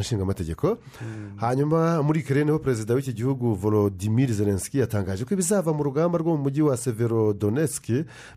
nshingamategeko. 0.00 0.78
Hanyuma 1.36 2.02
muri 2.02 2.22
kerene 2.22 2.50
ho 2.52 2.58
perezida 2.58 2.94
w'iki 2.94 3.12
gihugu 3.12 3.54
volodimir 3.54 4.32
zelenski 4.32 4.78
yatangaje 4.78 5.24
ko 5.24 5.34
ibizava 5.34 5.72
mu 5.76 5.82
rugamba 5.84 6.18
rwo 6.18 6.36
mu 6.36 6.42
mujyi 6.48 6.62
wa 6.62 6.76
severodonetsk 6.76 7.86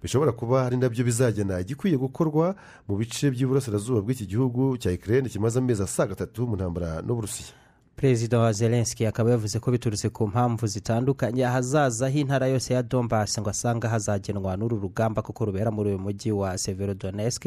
bishobora 0.04 0.32
kuba 0.32 0.66
ari 0.68 0.78
na 0.78 0.90
byo 0.90 1.04
bizagena 1.08 1.60
igikwiye 1.64 1.96
gukorwa 1.98 2.56
mu 2.88 2.98
bice 3.00 3.32
by'iburasirazuba 3.32 4.02
bw'iki 4.04 4.26
gihugu 4.28 4.78
cya 4.78 4.92
ikirere 4.92 5.30
kimaze 5.30 5.60
amezi 5.60 5.84
asaga 5.84 6.12
atatu 6.14 6.48
mu 6.48 6.56
ntambara 6.56 7.00
n'uburusiya. 7.02 7.56
Perezida 7.98 8.40
wa 8.40 8.52
zelenski 8.54 9.06
akaba 9.06 9.32
yavuze 9.32 9.60
ko 9.60 9.72
biturutse 9.72 10.10
ku 10.10 10.28
mpamvu 10.28 10.68
zitandukanye 10.68 11.46
ahazaza 11.46 12.10
h'intara 12.10 12.48
yose 12.48 12.74
ya 12.74 12.84
dombasi 12.84 13.42
ngo 13.42 13.50
asanga 13.50 13.90
hazagenwa 13.90 14.58
n'uru 14.58 14.78
rugamba 14.80 15.22
kuko 15.22 15.46
rubera 15.46 15.72
muri 15.72 15.90
uyu 15.90 16.00
mujyi 16.00 16.32
wa 16.32 16.58
severodonetsk. 16.58 17.46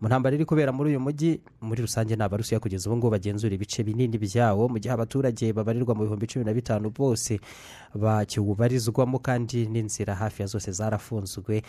Mu 0.00 0.08
ntambara 0.08 0.36
iri 0.36 0.44
kubera 0.44 0.72
muri 0.72 0.90
uyu 0.90 1.00
mujyi 1.00 1.40
muri 1.60 1.80
rusange 1.82 2.16
ni 2.16 2.22
abarusiya 2.22 2.60
kugeza 2.60 2.90
ubu 2.90 2.96
ngubu 2.96 3.10
bagenzura 3.10 3.54
ibice 3.54 3.82
binini 3.82 4.18
byawo. 4.18 4.68
Mu 4.68 4.78
gihe 4.78 4.92
abaturage 4.94 5.52
babarirwa 5.52 5.94
mu 5.94 6.02
bihumbi 6.04 6.26
cumi 6.26 6.44
na 6.44 6.52
bitanu 6.52 6.90
bose 6.92 7.40
bakiwubarizwamo 7.94 9.18
kandi 9.18 9.66
n'inzira 9.66 10.14
hafi 10.14 10.42
ya 10.42 10.48
zose 10.48 10.72
zarafunzwe 10.72 11.62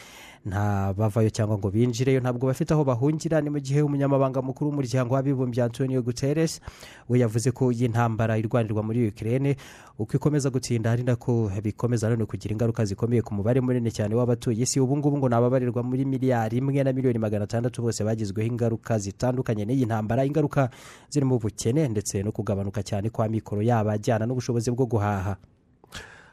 nta 0.46 0.94
bavayo 0.98 1.30
cyangwa 1.30 1.58
ngo 1.58 1.70
binjireyo 1.72 2.20
ntabwo 2.20 2.48
bafite 2.48 2.72
aho 2.74 2.84
bahungira. 2.84 3.42
Ni 3.42 3.50
mu 3.50 3.60
gihe 3.60 3.82
umunyamabanga 3.82 4.42
mukuru 4.42 4.70
w'umuryango 4.72 5.14
w'abibumbye 5.14 5.64
antonio 5.64 6.02
guterres 6.02 6.62
we 7.10 7.20
yavuze 7.20 7.52
ko 7.52 7.72
iyi 7.72 7.88
ntambara 7.92 8.38
irwanirwa 8.38 8.84
muri 8.84 9.08
ukirere 9.08 9.56
uko 10.00 10.16
ikomeza 10.18 10.50
gutinda 10.50 10.92
ari 10.92 11.04
nako 11.04 11.52
bikomeza 11.64 12.10
none 12.10 12.26
kugira 12.26 12.54
ingaruka 12.56 12.86
zikomeye 12.86 13.22
ku 13.22 13.34
mubare 13.36 13.62
munini 13.62 13.92
cyane 13.92 14.16
w'abatuye 14.16 14.64
isi. 14.64 14.80
Ubu 14.80 14.98
ngubu 14.98 15.18
ngo 15.18 15.30
ni 15.30 15.36
ababarirwa 15.36 15.84
muri 15.84 16.06
miliyari 16.06 16.58
imwe 16.58 16.84
na 16.84 16.94
miliyoni 16.94 17.20
magana 17.20 17.44
atandatu 17.44 17.82
bose 17.82 18.04
bagizweho 18.04 18.48
ingaruka 18.48 18.96
zitandukanye 19.00 19.66
n'iyi 19.66 19.86
ntambara. 19.86 20.26
Ingaruka 20.26 20.70
zirimo 21.12 21.36
ubukene 21.36 21.88
ndetse 21.88 22.24
no 22.24 22.32
kugabanuka 22.32 22.84
cyane 22.84 23.10
kwa 23.10 23.28
mikoro 23.28 23.62
yaba 23.62 23.92
ajyana 24.00 24.26
n'ubushobozi 24.26 24.72
bwo 24.72 24.86
guhaha. 24.88 25.36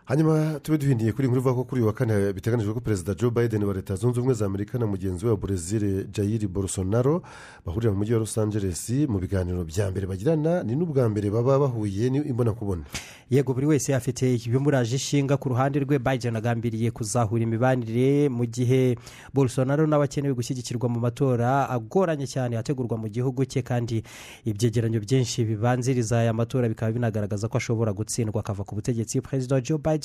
Hanyuma 0.06 0.60
tube 0.62 0.78
duhindiye 0.78 1.12
kuri 1.12 1.24
inkuru 1.26 1.40
ivuga 1.40 1.54
ko 1.54 1.64
kuri 1.64 1.80
uyu 1.80 1.86
wa 1.86 1.92
kane 1.92 2.32
biteganyijwe 2.32 2.74
ko 2.74 2.80
perezida 2.80 3.14
joe 3.14 3.30
biden 3.30 3.64
wa 3.64 3.74
leta 3.74 3.94
zunze 3.96 4.20
ubumwe 4.20 4.34
za 4.34 4.46
amerika 4.46 4.78
na 4.78 4.86
mugenzi 4.86 5.24
we 5.24 5.30
wa 5.30 5.36
brezil 5.36 6.06
jair 6.12 6.48
bolsonaro 6.48 7.22
bahurira 7.66 7.92
mu 7.92 7.98
mujyi 7.98 8.12
wa 8.12 8.18
los 8.18 8.38
angeles 8.38 8.90
mu 9.08 9.18
biganiro 9.18 9.64
bya 9.64 9.90
mbere 9.90 10.06
bagirana. 10.06 10.62
Ni 10.62 10.76
n'ubwa 10.76 11.08
mbere 11.08 11.30
baba 11.30 11.58
bahuye 11.58 12.06
imbonankubone 12.06 12.82
yego 13.30 13.54
buri 13.54 13.66
wese 13.66 13.94
afite 13.94 14.34
ibimuraje 14.46 14.96
ishinga 14.96 15.36
ku 15.36 15.48
ruhande 15.48 15.78
rwe 15.82 15.98
biden 15.98 16.36
agambiriye 16.36 16.90
kuzahura 16.90 17.42
imibanire 17.42 18.28
mu 18.28 18.46
gihe 18.46 18.94
bolsonaro 19.34 19.86
nawe 19.86 20.04
akenewe 20.04 20.34
gushyigikirwa 20.34 20.88
mu 20.88 21.00
matora 21.00 21.66
agoranye 21.70 22.26
cyane 22.30 22.54
ategurwa 22.58 22.94
mu 22.98 23.08
gihugu 23.10 23.42
cye 23.44 23.62
kandi 23.62 24.02
ibyegeranyo 24.46 25.00
byinshi 25.02 25.42
bibanziriza 25.44 26.18
aya 26.22 26.30
matora 26.32 26.68
bikaba 26.70 26.92
binagaragaza 26.94 27.48
ko 27.50 27.56
ashobora 27.58 27.90
gutsindwa 27.92 28.38
akava 28.40 28.62
ku 28.64 28.74
butegetsi. 28.78 29.18
Perezida 29.20 29.58
joe 29.60 29.78
biden 29.78 29.95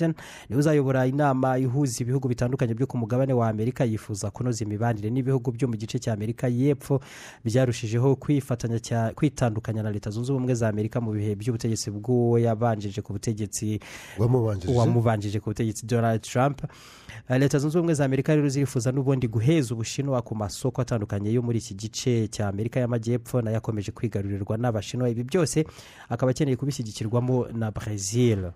ni 0.50 0.56
we 0.56 0.58
uzayobora 0.60 1.06
inama 1.08 1.58
ihuza 1.58 2.04
ibihugu 2.04 2.28
bitandukanye 2.28 2.74
byo 2.74 2.88
ku 2.88 2.98
mugabane 2.98 3.34
wa 3.34 3.50
amerika 3.50 3.84
yifuza 3.86 4.32
kunoza 4.32 4.64
imibanire 4.66 5.10
n'ibihugu 5.10 5.52
byo 5.52 5.68
mu 5.68 5.76
gice 5.78 6.00
cya 6.00 6.14
amerika 6.14 6.48
y'epfo. 6.48 7.02
Byarushijeho 7.46 8.16
kwitandukanya 9.16 9.84
na 9.84 9.92
leta 9.92 10.10
zunze 10.10 10.32
ubumwe 10.32 10.54
za 10.56 10.70
amerika 10.70 11.02
mu 11.02 11.12
bihe 11.12 11.36
by'ubutegetsi 11.36 11.92
bw'uwo 11.92 12.39
yabanjije 12.39 13.02
ku 13.02 13.14
butegetsi 13.14 13.80
wamubanjije 14.76 15.39
ku 15.39 15.50
butegetsi 15.50 15.86
donald 15.86 16.22
trump. 16.22 16.62
Leta 17.30 17.60
zunze 17.60 17.78
ubumwe 17.78 17.94
za 17.94 18.06
amerika 18.06 18.36
rero 18.36 18.50
zirifuza 18.50 18.92
n'ubundi 18.92 19.28
guheza 19.28 19.74
ubushinwa 19.74 20.22
ku 20.22 20.36
masoko 20.36 20.82
atandukanye 20.82 21.32
yo 21.34 21.42
muri 21.42 21.58
iki 21.60 21.74
gice 21.76 22.28
cya 22.28 22.48
amerika 22.48 22.80
y'amajyepfo 22.80 23.42
na 23.42 23.52
yo 23.52 23.58
akomeje 23.58 23.92
kwigarurirwa 23.92 24.58
n'abashinwa. 24.58 25.10
Ibi 25.10 25.24
byose 25.24 25.66
akaba 26.10 26.32
akeneye 26.32 26.56
kubishyigikirwamo 26.58 27.48
na 27.54 27.72
brezil 27.72 28.52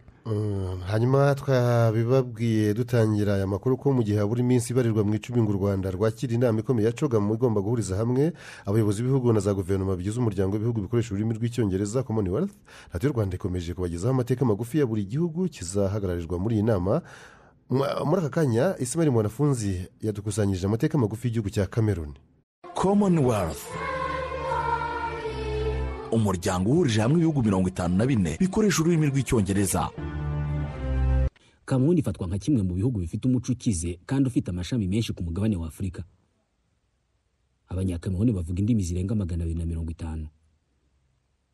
hanyuma 0.88 1.36
twabibabwiye 1.36 2.74
dutangira 2.74 3.34
aya 3.36 3.48
makuru 3.48 3.78
ko 3.78 3.94
mu 3.94 4.04
gihe 4.04 4.18
habura 4.18 4.42
iminsi 4.42 4.74
ibarirwa 4.74 5.04
mu 5.04 5.14
icumi 5.16 5.42
ngo 5.42 5.52
u 5.52 5.58
rwanda 5.62 5.92
rwakira 5.92 6.34
inama 6.34 6.60
ikomeye 6.60 6.86
yacoga 6.90 7.20
mu 7.20 7.34
igomba 7.38 7.62
guhuriza 7.62 7.96
hamwe 7.96 8.34
abayobozi 8.66 9.02
b'ibihugu 9.06 9.34
na 9.34 9.40
za 9.40 9.54
guverinoma 9.54 9.96
bigize 9.96 10.18
umuryango 10.20 10.54
w'ibihugu 10.58 10.82
bikoresha 10.82 11.14
ururimi 11.14 11.34
rw'icyongereza 11.38 12.04
commonwealth 12.04 12.56
y'u 13.04 13.14
rwanda 13.14 13.36
ikomeje 13.38 13.74
kubagezaho 13.74 14.14
amateka 14.14 14.46
magufi 14.46 14.80
ya 14.80 14.86
buri 14.86 15.06
gihugu 15.06 15.46
kizahagararirwa 15.50 16.40
muri 16.40 16.56
iyi 16.56 16.64
nama. 16.64 17.02
Muri 18.06 18.22
aka 18.22 18.30
kanya 18.30 18.76
isimari 18.80 19.10
mwanafunzi 19.10 19.90
yadukusanyirije 20.02 20.66
amateka 20.66 20.98
magufi 20.98 21.28
y'igihugu 21.28 21.50
cya 21.50 21.66
cameroon. 21.66 22.14
Commonwealth. 22.74 23.62
Umuryango 26.12 26.72
uhurije 26.72 27.02
hamwe 27.02 27.18
ibihugu 27.18 27.44
mirongo 27.44 27.68
itanu 27.70 27.98
na 27.98 28.06
bine 28.06 28.38
bikoresha 28.40 28.82
ururimi 28.82 29.08
rw'icyongereza. 29.10 29.90
Kameruni 31.66 32.00
ifatwa 32.00 32.28
nka 32.28 32.38
kimwe 32.38 32.62
mu 32.64 32.74
bihugu 32.74 33.00
bifite 33.00 33.28
umuco 33.28 33.52
ukize 33.52 34.00
kandi 34.06 34.28
ufite 34.30 34.50
amashami 34.50 34.88
menshi 34.88 35.14
ku 35.14 35.24
mugabane 35.24 35.56
wa 35.58 35.68
afurika 35.68 36.04
abanyakameruni 37.68 38.32
bavuga 38.32 38.60
indimi 38.60 38.84
zirenga 38.84 39.16
magana 39.16 39.44
abiri 39.44 39.60
na 39.60 39.66
mirongo 39.66 39.92
itanu. 39.92 40.28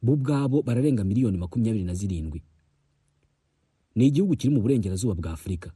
Bo 0.02 0.14
ubwabo 0.14 0.62
bararenga 0.62 1.04
miliyoni 1.04 1.38
makumyabiri 1.38 1.84
na 1.84 1.94
zirindwi. 1.94 2.44
Ni 3.96 4.08
igihugu 4.08 4.36
kiri 4.36 4.54
mu 4.54 4.62
burengerazuba 4.62 5.14
bwa 5.16 5.32
afurika 5.32 5.72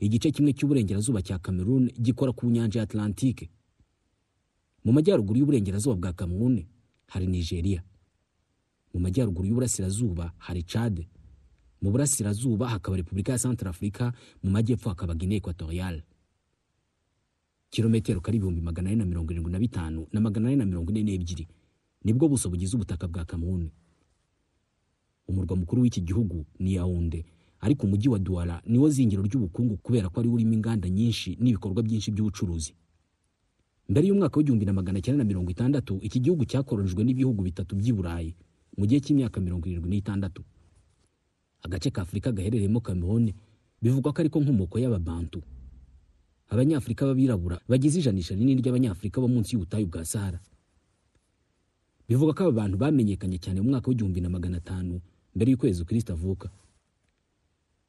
igice 0.00 0.30
kimwe 0.30 0.52
cy'uburengerazuba 0.52 1.22
cya 1.22 1.38
kameruni 1.38 1.92
gikora 2.00 2.32
ku 2.32 2.46
nyanja 2.50 2.78
ya 2.80 2.84
atlantike 2.84 3.50
mu 4.84 4.92
majyaruguru 4.92 5.38
y'uburengerazuba 5.38 5.96
bwa 5.96 6.12
kameruni 6.12 6.66
hari 7.06 7.26
nigeria. 7.26 7.82
Mu 8.94 9.00
majyaruguru 9.00 9.48
y'uburasirazuba 9.48 10.32
hari 10.38 10.62
cade 10.62 11.08
mu 11.82 11.90
burasirazuba 11.90 12.68
hakaba 12.68 12.96
repubulika 12.96 13.32
ya 13.32 13.38
santara 13.38 13.70
afurika 13.70 14.12
mu 14.42 14.50
majyepfo 14.50 14.88
hakaba 14.88 15.14
guinea 15.14 15.38
ekwatoriyale 15.38 16.02
kilometero 17.70 18.20
kari 18.20 18.36
ibihumbi 18.36 18.60
magana 18.60 18.88
ane 18.90 18.96
na 18.98 19.04
mirongo 19.04 19.32
irindwi 19.32 19.52
na 19.52 19.58
bitanu 19.58 20.06
na 20.12 20.20
magana 20.20 20.48
ane 20.48 20.56
na 20.56 20.64
mirongo 20.66 20.90
ine 20.90 21.02
n'ebyiri. 21.02 21.48
Nibwo 22.04 22.28
buso 22.28 22.48
bugize 22.50 22.76
ubutaka 22.76 23.08
bwa 23.08 23.24
kameruni 23.24 23.70
umurwa 25.28 25.56
mukuru 25.56 25.82
w'iki 25.82 26.00
gihugu 26.00 26.46
ni 26.58 26.74
yawunde 26.74 27.24
ariko 27.60 27.86
umujyi 27.86 28.08
wa 28.08 28.18
duwara 28.18 28.62
niwo 28.66 28.88
zingiro 28.88 29.22
ry'ubukungu 29.22 29.76
kubera 29.76 30.08
ko 30.08 30.20
ari 30.20 30.28
wo 30.28 30.34
urimo 30.34 30.52
inganda 30.54 30.88
nyinshi 30.88 31.36
n'ibikorwa 31.40 31.82
byinshi 31.82 32.10
by'ubucuruzi. 32.10 32.72
Mbere 33.88 34.06
y'umwaka 34.08 34.36
w'igihumbi 34.38 34.64
na 34.66 34.72
magana 34.72 35.00
cyenda 35.04 35.24
na 35.24 35.28
mirongo 35.28 35.50
itandatu 35.50 35.98
iki 36.02 36.20
gihugu 36.20 36.44
cyakoronijwe 36.48 37.04
n'ibihugu 37.04 37.42
bitatu 37.42 37.76
by'i 37.76 37.92
burayi 37.92 38.30
mu 38.78 38.86
gihe 38.88 39.00
cy'imyaka 39.04 39.40
mirongo 39.40 39.68
irindwi 39.68 39.90
n'itandatu. 39.90 40.40
Agace 41.62 41.90
ka 41.90 42.02
afurika 42.02 42.32
gaherereyemo 42.32 42.80
kameruni 42.80 43.34
bivugwa 43.82 44.12
ko 44.12 44.18
ariko 44.22 44.40
nkomoko 44.40 44.78
y'ababantu 44.78 45.42
abanyafurika 46.48 47.06
b'abirabura 47.06 47.60
bagize 47.68 47.98
ijanisha 48.00 48.34
rinini 48.34 48.62
ry'abanyafurika 48.62 49.20
bo 49.20 49.28
munsi 49.28 49.54
y'ubutayu 49.54 49.86
bwa 49.86 50.04
sahara. 50.04 50.40
Bivuga 52.08 52.32
ko 52.32 52.40
aba 52.48 52.52
bantu 52.64 52.76
bamenyekanye 52.80 53.36
cyane 53.38 53.60
mu 53.60 53.68
mwaka 53.70 53.88
w'igihumbi 53.92 54.20
na 54.24 54.30
magana 54.32 54.56
atanu 54.64 55.00
mbere 55.36 55.50
y'ukwezi 55.52 55.84
kirisita 55.84 56.12
avuka. 56.16 56.48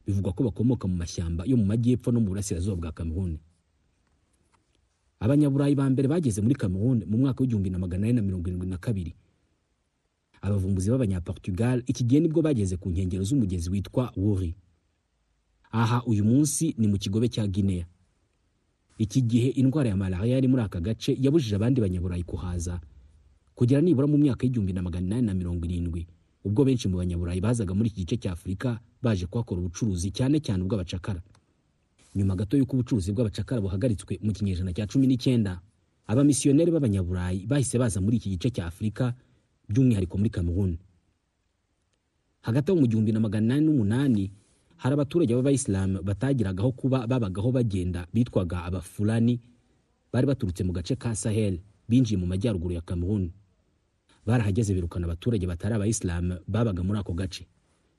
Bivugwa 0.06 0.32
ko 0.36 0.44
bakomoka 0.44 0.84
mu 0.88 0.96
mashyamba 1.00 1.44
yo 1.48 1.56
mu 1.56 1.64
majyepfo 1.64 2.12
no 2.12 2.20
mu 2.20 2.28
burasirazuba 2.36 2.76
bwa 2.76 2.92
kameruni 2.92 3.38
abanyaburayi 5.20 5.74
ba 5.76 5.84
mbere 5.90 6.08
bageze 6.08 6.40
muri 6.44 6.54
kameruni 6.54 7.04
mu 7.08 7.16
mwaka 7.18 7.40
w'igihumbi 7.40 7.70
na 7.70 7.78
magana 7.80 8.06
ane 8.08 8.12
na 8.12 8.22
mirongo 8.22 8.48
irindwi 8.48 8.68
na 8.68 8.78
kabiri. 8.78 9.14
Abavumbuzi 10.40 10.90
b'abanyaportugal 10.90 11.82
iki 11.86 12.04
gihe 12.04 12.20
ni 12.20 12.28
bwo 12.28 12.42
bageze 12.42 12.76
ku 12.76 12.90
nkengero 12.90 13.24
z'umugezi 13.24 13.70
witwa 13.70 14.12
wuri. 14.16 14.54
Aha 15.72 16.02
uyu 16.06 16.24
munsi 16.24 16.74
ni 16.78 16.88
mu 16.88 16.98
kigobe 16.98 17.28
cya 17.28 17.46
guinea. 17.46 17.86
Iki 18.98 19.22
gihe 19.22 19.48
indwara 19.48 19.88
ya 19.88 19.96
malariya 19.96 20.34
yari 20.36 20.48
muri 20.48 20.62
aka 20.62 20.80
gace 20.80 21.16
yabujije 21.20 21.54
abandi 21.56 21.80
banyaburayi 21.80 22.22
kuhaza. 22.22 22.80
Kugera 23.54 23.80
nibura 23.80 24.06
mu 24.06 24.18
myaka 24.18 24.44
y'igihumbi 24.46 24.72
na 24.72 24.82
magana 24.82 25.06
inani 25.06 25.26
na 25.26 25.34
mirongo 25.34 25.64
irindwi. 25.66 26.06
Ubwo 26.44 26.64
benshi 26.64 26.88
mu 26.88 26.96
banyaburayi 26.96 27.40
bazaga 27.40 27.74
muri 27.74 27.88
iki 27.88 28.00
gice 28.04 28.16
cya 28.16 28.32
afurika 28.32 28.80
baje 29.02 29.26
kuhakora 29.26 29.60
ubucuruzi 29.60 30.10
cyane 30.10 30.40
cyane 30.40 30.62
ubw'abacakara. 30.64 31.22
Nyuma 32.16 32.34
gato 32.36 32.56
y'uko 32.56 32.76
ubucuruzi 32.76 33.12
bw'abacakara 33.12 33.60
buhagaritswe 33.60 34.18
mu 34.24 34.32
kinyejana 34.32 34.72
cya 34.72 34.86
cumi 34.88 35.06
n'icyenda 35.06 35.60
abamisiyoneri 36.10 36.72
b'abanyaburayi 36.72 37.46
bahise 37.46 37.78
baza 37.78 38.00
muri 38.00 38.16
iki 38.16 38.30
gice 38.34 38.50
cya 38.50 38.66
afurika 38.66 39.14
by'umwihariko 39.70 40.18
muri 40.18 40.30
kameruni 40.30 40.78
hagati 42.42 42.70
aho 42.72 42.80
mu 42.80 42.86
gihumbi 42.86 43.12
na 43.12 43.20
magana 43.20 43.46
inani 43.54 43.66
n'umunani 43.66 44.24
hari 44.76 44.92
abaturage 44.94 45.34
b'abayisilamu 45.34 46.02
batagiragaho 46.02 46.72
kuba 46.72 47.06
babagaho 47.06 47.52
bagenda 47.52 48.06
bitwaga 48.14 48.64
abafulani 48.64 49.40
bari 50.12 50.26
baturutse 50.26 50.64
mu 50.64 50.72
gace 50.72 50.96
ka 50.96 51.14
sahel 51.14 51.60
binjiye 51.88 52.18
mu 52.20 52.26
majyaruguru 52.26 52.74
ya 52.74 52.80
cameroon. 52.80 53.30
Barahageze 54.26 54.74
birukana 54.74 55.06
abaturage 55.06 55.46
batari 55.46 55.74
abayisilamu 55.74 56.38
babaga 56.48 56.82
muri 56.82 56.98
ako 56.98 57.12
gace. 57.14 57.46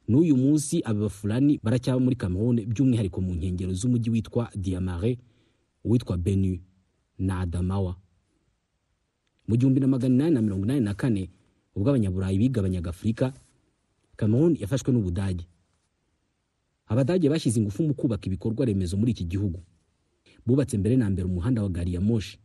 N'uyu 0.08 0.36
munsi 0.38 0.82
aba 0.84 1.00
bafulani 1.08 1.60
baracyaba 1.64 2.00
muri 2.00 2.16
cameroon 2.16 2.66
by'umwihariko 2.66 3.22
mu 3.22 3.34
nkengero 3.36 3.74
z'umujyi 3.74 4.10
witwa 4.10 4.50
diamare 4.56 5.18
uwitwa 5.84 6.18
benu 6.18 6.60
na 7.20 7.40
adamawa. 7.40 7.96
Mu 9.48 9.56
gihumbi 9.58 9.80
na 9.80 9.88
magana 9.88 10.16
inani 10.16 10.34
na 10.36 10.42
mirongo 10.42 10.66
inani 10.66 10.82
na 10.82 10.94
kane 10.94 11.30
ubwo 11.76 11.90
abanyaburayi 11.90 12.38
bigabanyaga 12.38 12.90
afurika 12.90 13.34
cameroon 14.16 14.56
yafashwe 14.60 14.92
n'ubudage. 14.94 15.46
Abadage 16.88 17.30
bashyize 17.30 17.60
ingufu 17.60 17.84
mu 17.84 17.94
kubaka 17.94 18.28
ibikorwa 18.28 18.66
remezo 18.66 18.98
muri 18.98 19.12
iki 19.12 19.26
gihugu. 19.26 19.60
Bubatse 20.46 20.78
mbere 20.78 20.96
na 20.98 21.10
mbere 21.10 21.26
umuhanda 21.28 21.64
wa 21.64 21.70
gari 21.70 21.94
ya 21.94 22.02
moshi. 22.02 22.38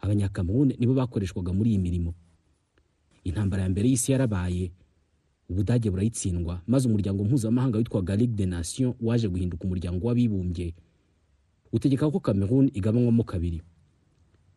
Abanyakameruni 0.00 0.76
nibo 0.78 0.94
bakoreshwaga 0.94 1.52
muri 1.52 1.70
iyi 1.70 1.78
mirimo. 1.78 2.14
Intambara 3.24 3.62
ya 3.62 3.68
mbere 3.68 3.88
y'isi 3.88 4.12
yarabaye 4.12 4.70
ubudage 5.50 5.90
burayitsindwa 5.90 6.62
maze 6.66 6.88
umuryango 6.88 7.24
mpuzamahanga 7.24 7.78
witwaga 7.78 8.16
ligue 8.16 8.36
de 8.36 8.46
nation 8.46 8.94
waje 9.00 9.28
guhinduka 9.28 9.64
umuryango 9.64 10.06
w'abibumbye. 10.06 10.74
Utegeka 11.72 12.10
ko 12.10 12.20
cameroon 12.20 12.70
igabanywamo 12.74 13.24
kabiri. 13.24 13.62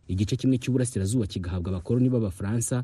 Igice 0.07 0.35
kimwe 0.35 0.57
cy'uburasirazuba 0.57 1.25
kigahabwa 1.27 1.69
abakoloni 1.71 2.09
b'abafaransa 2.09 2.83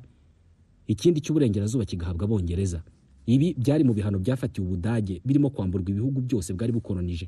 ikindi 0.87 1.21
cy'uburengerazuba 1.21 1.85
kigahabwa 1.85 2.23
abongereza. 2.25 2.83
Ibi 3.27 3.53
byari 3.59 3.83
mu 3.83 3.93
bihano 3.93 4.19
byafatiwe 4.19 4.67
ubudage 4.67 5.21
birimo 5.25 5.49
kwamburwa 5.49 5.89
ibihugu 5.91 6.21
byose 6.21 6.53
bwari 6.53 6.71
bukolonije 6.71 7.27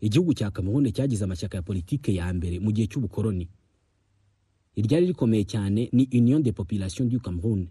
igihugu 0.00 0.34
cya 0.36 0.50
cameroon 0.52 0.92
cyagize 0.92 1.24
amashyaka 1.24 1.56
ya 1.56 1.62
politike 1.64 2.12
ya 2.14 2.28
mbere 2.34 2.60
mu 2.60 2.68
gihe 2.72 2.84
cy'ubukoloni 2.86 3.48
iryari 4.76 5.06
rikomeye 5.08 5.44
cyane 5.48 5.88
ni 5.92 6.04
union 6.12 6.42
de 6.44 6.52
population 6.52 7.08
du 7.08 7.16
cameroon 7.20 7.64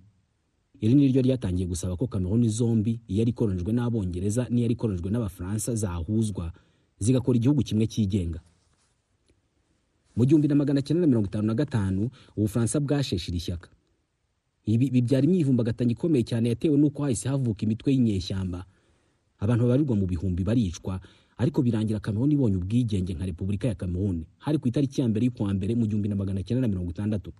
iri 0.81 0.93
ni 0.97 1.07
ryo 1.13 1.21
ryatangiye 1.21 1.67
gusaba 1.69 1.93
ko 1.95 2.07
cameroon 2.09 2.49
zombi 2.49 2.97
iyari 3.07 3.29
ikolonijwe 3.37 3.69
n'abongereza 3.73 4.47
n'iyari 4.49 4.73
ikolonijwe 4.73 5.09
n'abafaransa 5.13 5.75
zahuzwa 5.77 6.49
zigakora 6.99 7.37
igihugu 7.37 7.61
kimwe 7.61 7.85
cyigenga. 7.87 8.41
Mu 10.17 10.25
gihumbi 10.25 10.47
na 10.49 10.55
magana 10.55 10.81
cyenda 10.81 11.01
na 11.01 11.07
mirongo 11.07 11.27
itanu 11.29 11.47
na 11.47 11.53
gatanu 11.53 12.09
ubufaransa 12.35 12.79
bwasheshe 12.79 13.29
iri 13.31 13.39
shyaka. 13.39 13.69
Ibi 14.65 14.89
bibyara 14.89 15.25
imyivumbagatanyo 15.25 15.91
ikomeye 15.93 16.23
cyane 16.23 16.49
yatewe 16.49 16.77
n'uko 16.77 17.03
hahise 17.03 17.29
havuka 17.29 17.63
imitwe 17.65 17.93
y'inyeshyamba. 17.93 18.65
Abantu 19.39 19.63
babarirwa 19.63 19.95
mu 19.95 20.05
bihumbi 20.07 20.43
baricwa 20.43 20.99
ariko 21.37 21.61
birangira 21.61 21.99
cameroon 21.99 22.31
ibonye 22.31 22.55
ubwigenge 22.57 23.13
nka 23.13 23.25
repubulika 23.25 23.67
ya 23.67 23.75
cameroon 23.75 24.25
hari 24.37 24.57
ku 24.57 24.67
itariki 24.67 25.01
ya 25.01 25.07
mbere 25.07 25.25
y'ukwa 25.27 25.53
mbere 25.53 25.75
mu 25.75 25.85
gihumbi 25.85 26.09
na 26.09 26.15
magana 26.15 26.43
cyenda 26.43 26.61
na 26.61 26.67
mirongo 26.67 26.91
itandatu. 26.91 27.31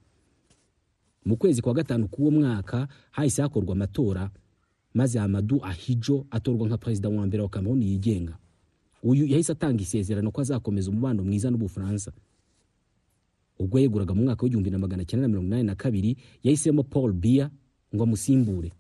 Mu 1.26 1.38
kwezi 1.38 1.62
kwa 1.62 1.74
gatanu 1.74 2.08
k'uwo 2.08 2.32
mwaka 2.32 2.88
hahise 3.12 3.42
hakorwa 3.42 3.74
amatora 3.74 4.30
maze 4.94 5.20
amadu 5.20 5.66
ahijo 5.66 6.26
atorwa 6.32 6.68
nka 6.68 6.78
perezida 6.78 7.10
wa 7.10 7.26
mbere 7.28 7.44
wa 7.44 7.50
cameroon 7.50 7.82
yigenga. 7.84 8.38
Uyu 9.04 9.26
yahise 9.26 9.52
atanga 9.52 9.82
isezerano 9.82 10.32
ko 10.32 10.42
azakomeza 10.42 10.92
umubano 10.92 11.24
mwiza 11.24 11.50
n'ubufaransa. 11.50 12.12
Ubwo 13.66 13.80
yeguraga 13.82 14.14
mu 14.14 14.24
mwaka 14.30 14.44
w'igihumbi 14.46 14.70
na 14.70 14.78
magana 14.78 15.06
cyenda 15.06 15.26
na 15.26 15.32
mirongo 15.34 15.48
inani 15.48 15.64
na 15.64 15.76
kabiri 15.76 16.18
yahisemo 16.46 16.84
paul 16.86 17.14
biya 17.14 17.50
ngo 17.96 18.04
amusimbure. 18.04 18.72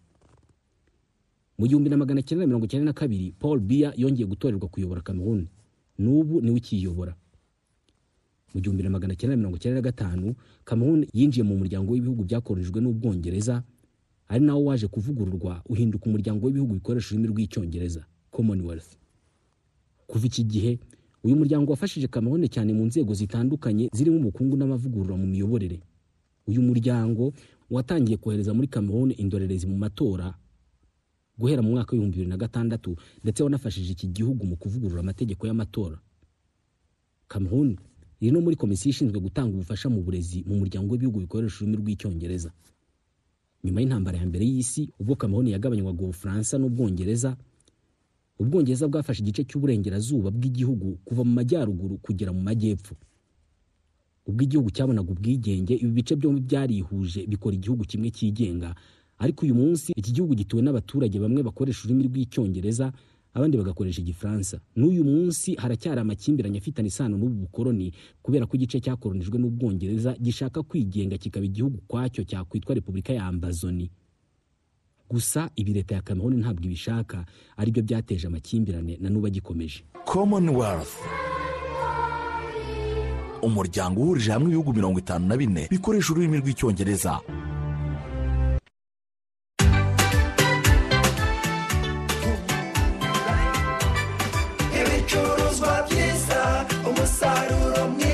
Mu 1.57 1.67
gihumbi 1.67 1.89
na 1.89 1.97
magana 1.97 2.21
cyenda 2.21 2.43
na 2.43 2.47
mirongo 2.47 2.67
cyenda 2.67 2.85
na 2.85 2.93
kabiri 2.93 3.31
paul 3.39 3.59
biya 3.59 3.93
yongeye 3.97 4.27
gutorerwa 4.27 4.67
kuyobora 4.69 5.01
cameroon 5.01 5.47
n'ubu 5.99 6.41
ni 6.41 6.51
we 6.51 6.57
ukiyobora. 6.57 7.15
Mu 8.53 8.61
gihumbi 8.61 8.83
na 8.83 8.89
magana 8.89 9.15
cyenda 9.15 9.35
na 9.35 9.37
mirongo 9.41 9.57
cyenda 9.57 9.75
na 9.75 9.81
gatanu 9.81 10.35
cameroon 10.65 11.07
yinjiye 11.13 11.43
mu 11.43 11.55
muryango 11.57 11.91
w'ibihugu 11.93 12.23
byakoronijwe 12.23 12.81
n'ubwongereza 12.81 13.63
ari 14.27 14.45
nawo 14.45 14.63
waje 14.65 14.87
kuvugururwa 14.87 15.61
uhinduka 15.69 16.05
umuryango 16.05 16.45
w'ibihugu 16.45 16.73
bikoresha 16.73 17.15
ururimi 17.15 17.27
rw'icyongereza 17.33 18.05
commonwealth. 18.31 18.97
Kuva 20.07 20.25
iki 20.27 20.43
gihe 20.43 20.79
uyu 21.25 21.35
muryango 21.35 21.71
wafashije 21.73 22.07
cameroon 22.07 22.45
cyane 22.53 22.73
mu 22.73 22.85
nzego 22.85 23.13
zitandukanye 23.13 23.89
zirimo 23.93 24.17
ubukungu 24.21 24.57
n'amavugurura 24.57 25.15
mu 25.17 25.25
miyoborere. 25.27 25.79
Uyu 26.47 26.61
muryango 26.61 27.33
watangiye 27.69 28.17
kohereza 28.21 28.53
muri 28.53 28.67
cameroon 28.69 29.09
indorerezi 29.17 29.65
mu 29.67 29.77
matora 29.77 30.37
guhera 31.39 31.61
mu 31.65 31.69
mwaka 31.73 31.91
w'ibihumbi 31.91 32.15
bibiri 32.17 32.29
na 32.29 32.37
gatandatu 32.37 32.95
ndetse 33.23 33.43
wanafashije 33.43 33.91
iki 33.91 34.07
gihugu 34.07 34.45
mu 34.45 34.55
kuvugurura 34.55 34.99
amategeko 35.01 35.47
y'amatora. 35.47 35.97
Cameroon 37.27 37.75
iri 38.21 38.31
no 38.31 38.41
muri 38.41 38.55
komisiyo 38.55 38.89
ishinzwe 38.93 39.19
gutanga 39.19 39.51
ubufasha 39.57 39.89
mu 39.89 40.01
burezi 40.05 40.43
mu 40.47 40.55
muryango 40.61 40.91
w'ibihugu 40.93 41.19
bikoresha 41.25 41.57
ururimi 41.65 41.77
rw'icyongereza. 41.81 42.51
Nyuma 43.65 43.81
y'intambara 43.81 44.17
ya 44.21 44.25
mbere 44.29 44.45
y'isi 44.45 44.93
ubwo 45.01 45.15
cameroon 45.17 45.47
yagabanywaga 45.49 46.01
ubufaransa 46.05 46.57
n'ubwongereza 46.61 47.33
ubwongereza 48.39 48.87
bwafashe 48.87 49.21
igice 49.23 49.43
cy'uburengerazuba 49.43 50.31
bw'igihugu 50.31 50.97
kuva 51.05 51.23
mu 51.23 51.31
majyaruguru 51.33 51.97
kugera 51.97 52.31
mu 52.33 52.41
majyepfo. 52.41 52.95
Ubwo 54.27 54.41
igihugu 54.43 54.69
cyabonaga 54.75 55.11
ubwigenge 55.11 55.73
ibi 55.75 55.91
bice 55.91 56.15
byombi 56.15 56.41
byarihuje 56.41 57.27
bikora 57.29 57.55
igihugu 57.55 57.83
kimwe 57.85 58.09
cyigenga. 58.11 58.75
Ariko 59.17 59.45
uyu 59.45 59.55
munsi 59.55 59.93
iki 59.95 60.11
gihugu 60.11 60.35
gituwe 60.35 60.61
n'abaturage 60.61 61.19
bamwe 61.19 61.43
bakoresha 61.43 61.81
ururimi 61.85 62.03
rw'icyongereza 62.09 62.91
abandi 63.33 63.55
bagakoresha 63.57 64.01
igifaransa. 64.01 64.59
N'uyu 64.75 65.03
munsi 65.03 65.55
haracyari 65.55 65.99
amakimbirane 66.01 66.57
afitanye 66.57 66.87
isano 66.91 67.15
n'ubu 67.17 67.35
bukoroni 67.47 67.91
kubera 68.23 68.45
ko 68.49 68.55
igice 68.57 68.79
cyakoronijwe 68.83 69.37
n'ubwongereza 69.39 70.15
gishaka 70.19 70.63
kwigenga 70.63 71.15
kikaba 71.17 71.45
igihugu 71.45 71.77
kwacyo 71.87 72.23
cyakwitwa 72.27 72.75
repubulika 72.75 73.13
ya 73.13 73.25
ambazoni 73.29 73.87
gusa 75.09 75.49
ibi 75.55 75.73
leta 75.73 75.95
ya 75.95 76.01
cameroon 76.01 76.39
ntabwo 76.39 76.63
ibishaka 76.65 77.25
ari 77.57 77.71
byo 77.71 77.83
byateje 77.83 78.27
amakimbirane 78.27 78.97
na 79.01 79.09
n'ubu 79.09 79.27
agikomeje. 79.27 79.83
Commonwealth. 80.05 80.93
Umuryango 83.41 84.01
uhurije 84.01 84.31
hamwe 84.31 84.47
ibihugu 84.47 84.73
mirongo 84.73 84.99
itanu 84.99 85.27
na 85.27 85.37
bine 85.37 85.67
bikoresha 85.71 86.13
ururimi 86.13 86.37
rw'icyongereza. 86.41 87.21
Ibicuruzwa 94.79 95.73
byiza 95.87 96.41
umusaruro 96.89 97.81
mwiza. 97.91 98.04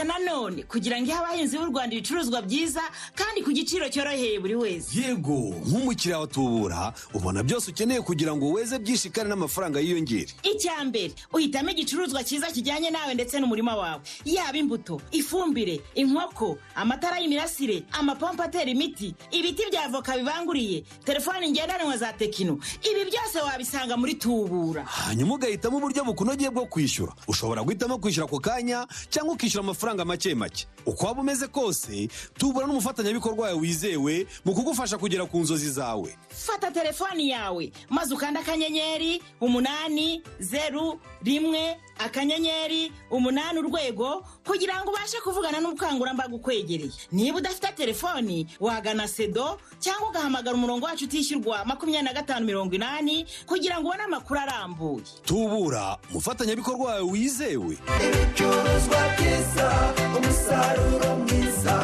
Yagarutse 0.00 0.04
nanone 0.04 0.62
kugira 0.62 0.96
ngo 1.00 1.04
ihe 1.06 1.14
abahinzi 1.18 1.58
b'u 1.58 1.66
rwanda 1.70 1.96
ibicuruzwa 1.96 2.42
byiza 2.42 2.80
kandi 3.14 3.42
ku 3.42 3.52
giciro 3.52 3.88
cyoroheye 3.88 4.38
buri 4.40 4.54
wese. 4.54 5.00
Yego 5.00 5.54
nk'umukiriya 5.66 6.18
wa 6.18 6.26
tubura 6.26 6.92
ubona 7.14 7.42
byose 7.42 7.70
ukeneye 7.70 8.00
kugira 8.00 8.36
ngo 8.36 8.50
weze 8.52 8.78
byinshi 8.78 9.10
kandi 9.10 9.30
n'amafaranga 9.30 9.80
yiyongere. 9.80 10.32
Icya 10.42 10.84
mbere 10.84 11.12
uhitamo 11.32 11.70
igicuruzwa 11.70 12.24
cyiza 12.24 12.46
kijyanye 12.50 12.90
nawe 12.90 13.14
ndetse 13.14 13.40
n'umurima 13.40 13.76
wawe. 13.76 14.00
Yaba 14.24 14.58
imbuto 14.58 15.00
ifumbire 15.12 15.80
inkoko 15.94 16.58
amatara 16.74 17.18
y'imirasire 17.20 17.82
amapompo 17.92 18.42
atera 18.42 18.70
imiti 18.70 19.14
ibiti 19.30 19.62
bya 19.70 19.84
avoka 19.84 20.16
bibanguriye 20.16 20.84
telefoni 21.04 21.50
ngendanwa 21.50 21.96
za 21.96 22.12
tekino. 22.12 22.58
Ibi 22.90 23.10
byose 23.10 23.38
wabisanga 23.40 23.96
muri 23.96 24.14
tubura. 24.14 24.84
Hanyuma 24.84 25.34
ugahitamo 25.34 25.76
uburyo 25.76 26.04
bukunogeye 26.04 26.50
bwo 26.50 26.66
kwishyura. 26.66 27.12
Ushobora 27.28 27.62
guhitamo 27.62 27.98
kwishyura 27.98 28.26
ako 28.26 28.38
kanya 28.40 28.86
cyangwa 29.10 29.34
ukishyura 29.34 29.64
amafaranga 29.64 29.89
make 29.98 30.34
make. 30.34 30.66
Uko 30.86 31.06
waba 31.06 31.20
umeze 31.20 31.46
kose 31.48 32.08
tubura 32.38 32.66
n'umufatanyabikorwa 32.66 33.46
wawe 33.46 33.58
wizewe 33.60 34.26
mu 34.44 34.54
kugufasha 34.54 34.98
kugera 34.98 35.26
ku 35.26 35.38
nzozi 35.38 35.70
zawe. 35.70 36.16
Fata 36.28 36.70
telefoni 36.70 37.28
yawe. 37.30 37.72
Maze 37.90 38.14
ukanda 38.14 38.40
akanyenyeri 38.40 39.22
umunani 39.40 40.22
zeru 40.40 41.00
rimwe 41.22 41.76
akanyenyeri 41.98 42.92
umunani 43.10 43.58
urwego 43.58 44.24
kugira 44.46 44.80
ngo 44.82 44.90
ubashe 44.90 45.20
kuvugana 45.20 45.60
n'ubukangurambaga 45.60 46.34
ukwegereye. 46.34 46.90
Niba 47.12 47.38
udafite 47.38 47.72
telefoni 47.76 48.46
wagana 48.60 49.08
sedo 49.08 49.58
cyangwa 49.78 50.08
ugahamagara 50.10 50.56
umurongo 50.56 50.86
wacu 50.86 51.04
utishyurwa 51.04 51.64
makumyabiri 51.64 52.04
na 52.04 52.12
gatanu 52.12 52.46
mirongo 52.46 52.74
inani 52.74 53.26
kugira 53.46 53.80
ngo 53.80 53.88
ubone 53.88 54.02
amakuru 54.02 54.40
arambuye. 54.40 55.04
Tubura 55.24 55.98
umufatanyabikorwa 56.10 56.86
wawe 56.90 57.00
wizewe. 57.10 57.78
Ibicuruzwa 58.04 59.00
byiza. 59.18 59.79
Umusaruro 60.16 61.08
mwiza 61.22 61.76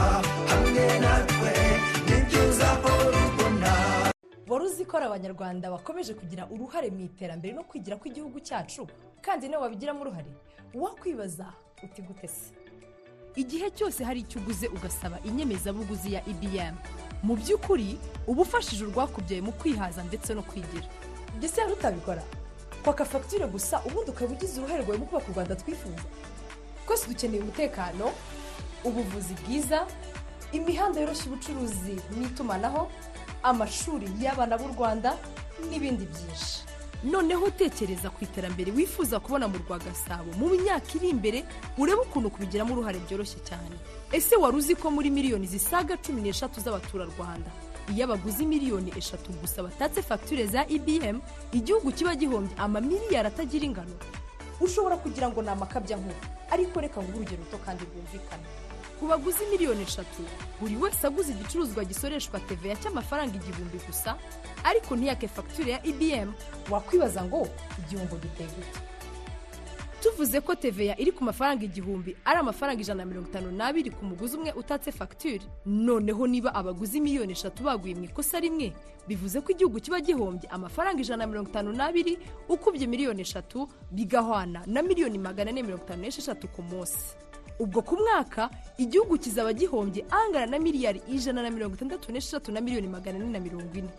hamwe 0.50 0.84
natwe 1.00 1.52
ni 2.08 2.16
byo 2.26 2.40
uzahora 2.48 3.18
ubona 3.28 3.72
uzi 4.66 4.84
ko 4.84 4.96
ari 4.96 5.06
abanyarwanda 5.06 5.70
bakomeje 5.70 6.14
kugira 6.14 6.46
uruhare 6.50 6.90
mu 6.90 7.00
iterambere 7.08 7.52
no 7.54 7.62
kwigira 7.64 7.96
kw'igihugu 7.96 8.40
cyacu? 8.40 8.86
Kandi 9.22 9.48
nawe 9.48 9.62
wabigiramo 9.62 10.00
uruhare? 10.00 10.30
Wakwibaza 10.74 11.46
uti 11.84 12.02
gute 12.02 12.28
se? 12.28 12.50
Igihe 13.36 13.70
cyose 13.70 14.04
hari 14.04 14.20
icyo 14.20 14.40
uguze 14.40 14.66
ugasaba 14.68 15.18
inyemezabuguzi 15.24 16.12
ya 16.14 16.20
ibm 16.28 16.74
mu 17.22 17.36
by'ukuri 17.36 17.98
uba 18.26 18.42
ufashije 18.42 18.84
urwakubyaye 18.84 19.40
mu 19.42 19.52
kwihaza 19.52 20.02
ndetse 20.04 20.34
no 20.34 20.42
kwigira. 20.42 20.86
Ibyo 21.36 21.48
se 21.48 21.60
yari 21.60 21.72
utabikora? 21.72 22.22
Kwaka 22.84 23.04
fagitire 23.04 23.46
gusa 23.46 23.82
ubundi 23.84 24.10
ukaba 24.10 24.32
ugize 24.32 24.60
uruhare 24.60 24.82
rwawe 24.82 24.98
mu 24.98 25.06
kubaka 25.06 25.28
u 25.28 25.32
rwanda 25.34 25.56
twifuza. 25.56 26.04
Twese 26.86 27.08
dukeneye 27.08 27.42
umutekano 27.42 28.12
ubuvuzi 28.84 29.34
bwiza 29.44 29.86
imihanda 30.52 31.00
yoroshya 31.00 31.26
ubucuruzi 31.26 31.94
n'itumanaho 32.18 32.88
amashuri 33.42 34.06
y'abana 34.22 34.54
b'u 34.58 34.68
rwanda 34.74 35.18
n'ibindi 35.70 36.04
byinshi. 36.06 36.62
Noneho 37.04 37.50
tekereza 37.50 38.10
ku 38.10 38.24
iterambere 38.24 38.72
wifuza 38.72 39.20
kubona 39.20 39.48
mu 39.48 39.58
rwa 39.62 39.78
gasabo? 39.78 40.32
Mu 40.38 40.48
myaka 40.54 40.88
iri 40.96 41.08
imbere 41.12 41.44
urebe 41.78 42.00
ukuntu 42.08 42.30
kubigiramo 42.30 42.72
uruhare 42.74 42.98
byoroshye 43.04 43.38
cyane. 43.48 43.76
Ese 44.12 44.34
wari 44.36 44.56
uzi 44.56 44.74
ko 44.74 44.90
muri 44.90 45.10
miliyoni 45.10 45.46
zisaga 45.46 45.96
cumi 46.00 46.22
n'eshatu 46.22 46.60
z'abaturarwanda? 46.64 47.50
Iyo 47.92 48.04
abaguzi 48.08 48.46
miliyoni 48.46 48.90
eshatu 48.98 49.30
gusa 49.42 49.62
batatse 49.62 50.02
fagitire 50.02 50.46
za 50.46 50.66
ibm 50.66 51.20
igihugu 51.52 51.92
kiba 51.92 52.14
gihombye 52.16 52.54
amamiliyari 52.58 53.28
atagira 53.28 53.64
ingano. 53.66 53.94
Ushobora 54.60 54.96
kugira 54.96 55.28
ngo 55.28 55.42
ni 55.42 55.48
amakabya 55.48 55.96
nkuru 55.96 56.16
ariko 56.50 56.80
reka 56.80 57.00
nguhe 57.02 57.16
urugero 57.16 57.42
ruto 57.44 57.58
kandi 57.64 57.84
rwumvikana 57.84 58.46
ku 58.98 59.04
baguzi 59.06 59.44
miliyoni 59.52 59.82
eshatu 59.84 60.22
buri 60.60 60.76
wese 60.76 61.06
aguze 61.06 61.32
igicuruzwa 61.32 61.84
gisoreshwa 61.84 62.40
teveya 62.40 62.76
cy'amafaranga 62.80 63.36
igihumbi 63.36 63.78
gusa 63.86 64.16
ariko 64.64 64.96
ntiyake 64.96 65.28
fagitire 65.28 65.72
ya 65.72 65.80
ibm 65.86 66.32
wakwibaza 66.70 67.24
ngo 67.24 67.48
igihombo 67.78 68.16
giteye 68.16 68.48
gute? 68.56 68.78
Tuvuze 70.06 70.40
ko 70.40 70.54
teveya 70.54 70.94
iri 71.00 71.10
ku 71.12 71.24
mafaranga 71.24 71.64
igihumbi 71.66 72.14
ari 72.24 72.38
amafaranga 72.38 72.80
ijana 72.80 73.02
na 73.02 73.10
mirongo 73.10 73.26
itanu 73.28 73.50
n'abiri 73.50 73.90
ku 73.90 74.04
muguzi 74.06 74.36
umwe 74.38 74.52
utatse 74.54 74.92
fagitire 74.94 75.42
noneho 75.66 76.26
niba 76.26 76.54
abaguzi 76.54 77.00
miliyoni 77.02 77.32
eshatu 77.34 77.62
baguye 77.66 77.94
mu 77.98 78.04
ikosa 78.06 78.38
rimwe 78.40 78.70
bivuze 79.08 79.40
ko 79.42 79.50
igihugu 79.50 79.80
kiba 79.82 79.98
gihombye 80.00 80.46
amafaranga 80.50 81.02
ijana 81.02 81.26
na 81.26 81.30
mirongo 81.30 81.50
itanu 81.50 81.72
n'abiri 81.74 82.18
ukubye 82.48 82.86
miliyoni 82.86 83.22
eshatu 83.26 83.66
bigahwana 83.90 84.62
na 84.66 84.78
miliyoni 84.82 85.18
magana 85.18 85.50
ane 85.50 85.62
mirongo 85.66 85.82
itanu 85.84 86.02
n'esheshatu 86.06 86.46
ku 86.54 86.62
munsi. 86.62 87.18
Ubwo 87.58 87.82
ku 87.82 87.96
mwaka 87.98 88.50
igihugu 88.78 89.18
kizaba 89.18 89.50
gihombye 89.52 90.04
angana 90.10 90.46
na 90.46 90.58
miliyari 90.62 91.02
ijana 91.10 91.42
na 91.42 91.50
mirongo 91.50 91.74
itandatu 91.74 92.12
n'esheshatu 92.14 92.52
na 92.54 92.60
miliyoni 92.62 92.86
magana 92.88 93.18
ane 93.18 93.26
na 93.34 93.40
mirongo 93.42 93.74
ine. 93.74 93.90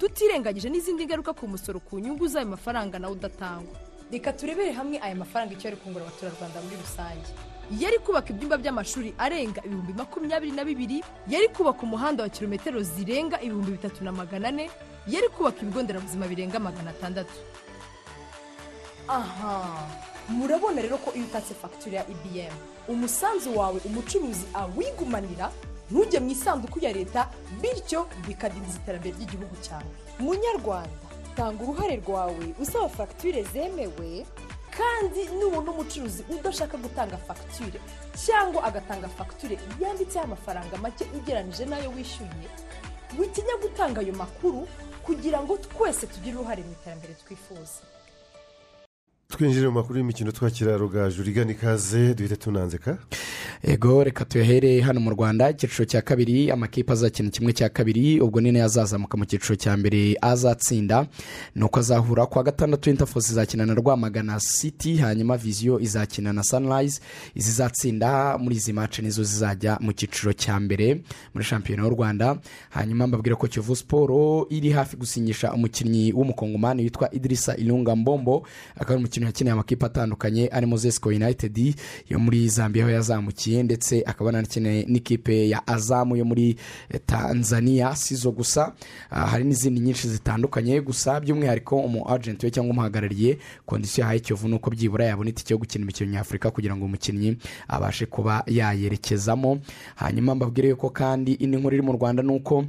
Tutirengagije 0.00 0.68
n'izindi 0.72 1.04
ngaruka 1.04 1.32
ku 1.36 1.44
musoro 1.48 1.80
ku 1.80 2.00
nyungu 2.00 2.24
z'ayo 2.28 2.46
mafaranga 2.48 2.96
nawe 2.98 3.12
udatangwa. 3.12 3.76
Reka 4.12 4.32
turebere 4.32 4.72
hamwe 4.72 4.98
aya 5.02 5.14
mafaranga 5.14 5.52
icyo 5.54 5.68
ari 5.68 5.76
kungura 5.76 6.04
abaturarwanda 6.06 6.60
muri 6.62 6.76
rusange. 6.76 7.28
Yari 7.78 7.98
kubaka 7.98 8.30
ibyumba 8.30 8.56
by'amashuri 8.62 9.14
arenga 9.18 9.60
ibihumbi 9.66 9.92
makumyabiri 9.92 10.52
na 10.54 10.64
bibiri 10.64 11.02
yari 11.28 11.48
kubaka 11.48 11.82
umuhanda 11.82 12.22
wa 12.22 12.28
kilometero 12.30 12.78
zirenga 12.82 13.40
ibihumbi 13.42 13.70
bitatu 13.74 14.04
na 14.04 14.12
magana 14.12 14.48
ane 14.48 14.70
yari 15.10 15.28
kubaka 15.28 15.62
ibigo 15.62 15.82
nderabuzima 15.82 16.26
birenga 16.30 16.58
magana 16.58 16.90
atandatu. 16.90 17.34
Aha. 19.08 19.88
Murabona 20.28 20.82
rero 20.82 20.98
ko 20.98 21.10
iyo 21.14 21.24
utatse 21.26 21.54
fagitire 21.54 21.96
ya 21.96 22.04
ibm 22.08 22.54
umusanzu 22.88 23.58
wawe 23.58 23.80
umucuruzi 23.84 24.46
awigumanira 24.54 25.50
ntujye 25.90 26.18
mu 26.20 26.30
isanduku 26.30 26.78
ya 26.82 26.92
leta 26.92 27.30
bityo 27.62 28.06
bikadindiza 28.26 28.78
iterambere 28.78 29.14
ry'igihugu 29.14 29.54
cyawe. 29.62 29.86
Munyarwanda. 30.18 31.05
Tanga 31.36 31.62
uruhare 31.64 31.96
rwawe 31.96 32.46
usaba 32.62 32.88
fagitire 32.88 33.42
zemewe 33.52 34.26
kandi 34.76 35.20
nubona 35.38 35.70
umucuruzi 35.70 36.22
udashaka 36.34 36.76
gutanga 36.78 37.16
fagitire 37.16 37.80
cyangwa 38.24 38.64
agatanga 38.64 39.08
fagitire 39.08 39.58
yanditseho 39.80 40.24
amafaranga 40.24 40.76
make 40.76 41.04
ugereranyije 41.16 41.64
n'ayo 41.66 41.90
wishyuye 41.96 42.48
witinya 43.18 43.54
gutanga 43.62 44.00
ayo 44.00 44.12
makuru 44.12 44.68
kugira 45.06 45.38
ngo 45.42 45.56
twese 45.56 46.06
tugire 46.06 46.36
uruhare 46.36 46.62
mu 46.66 46.72
iterambere 46.72 47.14
twifuza. 47.14 47.80
Twinjire 49.28 49.66
mu 49.68 49.72
makuru 49.72 49.98
y'imikino 49.98 50.32
twakira 50.32 50.76
rugaju 50.76 51.22
rigana 51.22 51.50
ikaze 51.52 52.14
duhite 52.14 52.36
tunanzika. 52.36 52.98
Ego 53.62 54.04
reka 54.04 54.24
tuyahere 54.24 54.80
hano 54.80 55.00
mu 55.00 55.10
rwanda 55.10 55.50
icyiciro 55.50 55.84
cya 55.84 56.02
kabiri 56.02 56.50
amakipe 56.50 56.92
azakina 56.92 57.30
kimwe 57.30 57.52
cya 57.52 57.68
kabiri 57.68 58.20
ubwo 58.20 58.40
nini 58.40 58.60
azazamuka 58.60 59.16
mu 59.18 59.24
cyiciro 59.24 59.56
cya 59.56 59.76
mbere 59.76 60.16
azatsinda. 60.22 61.06
Ni 61.54 61.64
uko 61.64 61.78
azahura 61.80 62.26
kuwa 62.26 62.44
gatandatu 62.44 62.90
intafosi 62.90 63.32
izakina 63.32 63.66
na 63.66 63.74
rwamagana 63.74 64.38
city 64.40 64.96
hanyuma 64.96 65.36
viziyo 65.36 65.80
izakina 65.80 66.32
na 66.32 66.42
sunrise. 66.44 67.00
Izizatsinda 67.34 68.38
muri 68.38 68.56
izi 68.56 68.72
mace 68.72 69.02
nizo 69.02 69.24
zizajya 69.24 69.78
mu 69.80 69.92
cyiciro 69.92 70.32
cya 70.32 70.60
mbere 70.60 71.02
muri 71.34 71.44
shampiyona 71.44 71.82
y'u 71.82 71.90
rwanda. 71.90 72.38
Hanyuma 72.70 73.06
mbabwira 73.06 73.36
ko 73.36 73.46
kivu 73.48 73.76
siporo 73.76 74.46
iri 74.50 74.70
hafi 74.70 74.96
gusinyisha 74.96 75.52
umukinnyi 75.52 76.12
w'umukongomani 76.12 76.82
witwa 76.82 77.14
idirisa 77.14 77.56
irunga 77.56 77.96
mbombo 77.96 78.46
akaba 78.76 78.90
ari 78.90 78.98
umukinnyi 78.98 79.15
yakiniye 79.24 79.52
amakipe 79.52 79.86
atandukanye 79.86 80.48
arimo 80.48 80.76
zesiko 80.76 81.08
united 81.08 81.74
yo 82.08 82.18
muri 82.18 82.48
zambia 82.48 82.82
aho 82.84 82.92
yazamukiye 82.92 83.62
ndetse 83.62 84.02
akaba 84.06 84.30
anakeneye 84.30 84.84
n'ikipe 84.88 85.48
ya 85.48 85.66
azamu 85.66 86.16
yo 86.16 86.24
muri 86.24 86.56
tanzania 87.06 87.96
si 87.96 88.14
zo 88.14 88.30
gusa. 88.32 88.72
Ah, 89.10 89.26
hari 89.26 89.44
n'izindi 89.44 89.80
nyinshi 89.80 90.08
zitandukanye 90.08 90.80
gusa 90.80 91.20
by'umwihariko 91.20 91.76
umu 91.80 92.08
agenti 92.10 92.46
we 92.46 92.50
cyangwa 92.50 92.72
umuhagarariye 92.72 93.38
kondisiyo 93.66 94.02
yahaye 94.02 94.20
kiyovu 94.20 94.48
ni 94.48 94.54
uko 94.54 94.70
byibura 94.70 95.04
yabona 95.04 95.30
itike 95.30 95.54
yo 95.54 95.58
gukina 95.58 95.82
imikino 95.82 96.10
nyafurika 96.10 96.50
kugira 96.50 96.76
ngo 96.76 96.84
umukinnyi 96.84 97.36
abashe 97.68 98.06
kuba 98.06 98.44
yayerekezamo. 98.46 99.58
Hanyuma 99.94 100.34
mbabwire 100.34 100.68
yuko 100.68 100.90
kandi 100.90 101.32
indi 101.32 101.56
nkuru 101.56 101.74
iri 101.76 101.82
mu 101.86 101.92
rwanda 101.92 102.22
ni 102.22 102.32
uko 102.32 102.64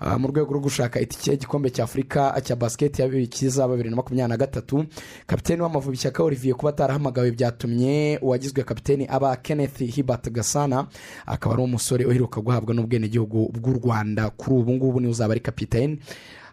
ah, 0.00 0.18
mu 0.18 0.28
rwego 0.28 0.52
rwo 0.54 0.60
gushaka 0.60 1.00
itike 1.00 1.30
y'igikombe 1.30 1.70
cya 1.70 1.84
afurika 1.84 2.40
cya 2.44 2.56
basiketi 2.56 3.26
kizaba 3.28 3.72
bibiri 3.74 3.90
na 3.90 3.96
makumyabiri 3.96 4.28
na 4.30 4.36
gatatu 4.36 4.84
kapiteni 5.26 5.62
w'amavubi 5.62 5.91
shyaka 5.96 6.22
olivier 6.22 6.54
kuba 6.56 6.70
atarahamagawe 6.70 7.30
byatumye 7.30 8.18
uwagizwe 8.22 8.62
kapiteni 8.64 9.06
aba 9.10 9.36
kenneth 9.36 9.78
hibert 9.78 10.30
gasana 10.30 10.86
akaba 11.26 11.54
ari 11.54 11.62
umusore 11.64 12.04
uheruka 12.04 12.40
guhabwa 12.40 12.74
n'ubwenegihugu 12.74 13.48
bw'u 13.52 13.72
rwanda. 13.82 14.30
Kuri 14.30 14.56
ubu 14.56 14.72
ngubu 14.72 15.00
ni 15.00 15.06
we 15.06 15.12
uzaba 15.12 15.32
ari 15.32 15.40
kapiteni. 15.40 15.98